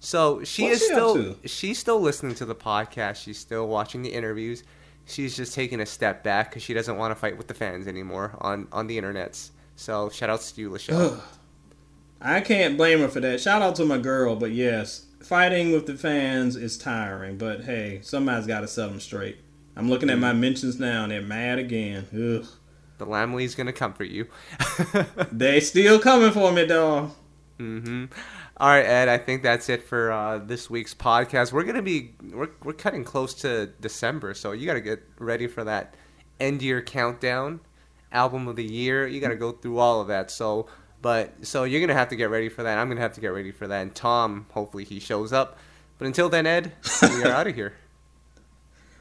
So 0.00 0.42
she 0.44 0.64
What's 0.64 0.74
is 0.76 0.80
she 0.88 0.92
still 0.92 1.36
she's 1.44 1.78
still 1.78 2.00
listening 2.00 2.34
to 2.36 2.44
the 2.44 2.54
podcast. 2.54 3.16
She's 3.22 3.38
still 3.38 3.68
watching 3.68 4.02
the 4.02 4.10
interviews. 4.10 4.64
She's 5.06 5.36
just 5.36 5.54
taking 5.54 5.80
a 5.80 5.86
step 5.86 6.22
back 6.22 6.50
because 6.50 6.62
she 6.62 6.72
doesn't 6.74 6.96
want 6.96 7.10
to 7.10 7.14
fight 7.16 7.36
with 7.36 7.48
the 7.48 7.54
fans 7.54 7.86
anymore 7.88 8.36
on 8.40 8.68
on 8.72 8.86
the 8.86 9.00
internets. 9.00 9.50
So 9.76 10.08
shout 10.10 10.30
outs 10.30 10.52
to 10.52 10.60
you, 10.60 10.70
Lachelle. 10.70 11.20
I 12.20 12.40
can't 12.42 12.76
blame 12.76 13.00
her 13.00 13.08
for 13.08 13.20
that. 13.20 13.40
Shout 13.40 13.62
out 13.62 13.76
to 13.76 13.84
my 13.84 13.98
girl, 13.98 14.36
but 14.36 14.52
yes, 14.52 15.06
fighting 15.22 15.72
with 15.72 15.86
the 15.86 15.96
fans 15.96 16.54
is 16.54 16.76
tiring. 16.76 17.38
But 17.38 17.64
hey, 17.64 18.00
somebody's 18.02 18.46
got 18.46 18.60
to 18.60 18.68
set 18.68 18.88
them 18.90 19.00
straight. 19.00 19.38
I'm 19.76 19.88
looking 19.88 20.10
at 20.10 20.18
my 20.18 20.32
mentions 20.34 20.78
now, 20.78 21.04
and 21.04 21.12
they're 21.12 21.22
mad 21.22 21.58
again. 21.58 22.06
Ugh. 22.12 22.46
The 22.98 23.06
Lamley's 23.06 23.54
gonna 23.54 23.72
comfort 23.72 24.08
you. 24.10 24.26
They 25.32 25.60
still 25.60 25.98
coming 25.98 26.32
for 26.32 26.52
me, 26.52 26.66
dog. 26.66 27.12
hmm 27.58 28.04
All 28.60 28.68
right, 28.68 28.84
Ed. 28.84 29.08
I 29.08 29.16
think 29.16 29.42
that's 29.42 29.70
it 29.70 29.82
for 29.82 30.12
uh, 30.12 30.36
this 30.36 30.68
week's 30.68 30.92
podcast. 30.92 31.50
We're 31.50 31.64
gonna 31.64 31.80
be 31.80 32.10
we're 32.30 32.50
we're 32.62 32.74
cutting 32.74 33.04
close 33.04 33.32
to 33.36 33.68
December, 33.80 34.34
so 34.34 34.52
you 34.52 34.66
gotta 34.66 34.82
get 34.82 35.02
ready 35.18 35.46
for 35.46 35.64
that 35.64 35.94
end 36.38 36.60
year 36.60 36.82
countdown, 36.82 37.60
album 38.12 38.48
of 38.48 38.56
the 38.56 38.64
year. 38.64 39.06
You 39.06 39.18
gotta 39.18 39.34
go 39.34 39.52
through 39.52 39.78
all 39.78 40.02
of 40.02 40.08
that. 40.08 40.30
So, 40.30 40.66
but 41.00 41.32
so 41.40 41.64
you're 41.64 41.80
gonna 41.80 41.98
have 41.98 42.10
to 42.10 42.16
get 42.16 42.28
ready 42.28 42.50
for 42.50 42.62
that. 42.62 42.76
I'm 42.76 42.90
gonna 42.90 43.00
have 43.00 43.14
to 43.14 43.20
get 43.22 43.28
ready 43.28 43.50
for 43.50 43.66
that. 43.66 43.80
And 43.80 43.94
Tom, 43.94 44.44
hopefully 44.50 44.84
he 44.84 45.00
shows 45.00 45.32
up. 45.32 45.56
But 45.96 46.08
until 46.08 46.28
then, 46.28 46.46
Ed, 46.46 46.72
we 47.00 47.24
are 47.24 47.28
out 47.32 47.46
of 47.46 47.54
here. 47.54 47.72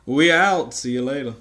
We 0.05 0.31
out. 0.31 0.73
See 0.73 0.93
you 0.93 1.01
later. 1.01 1.35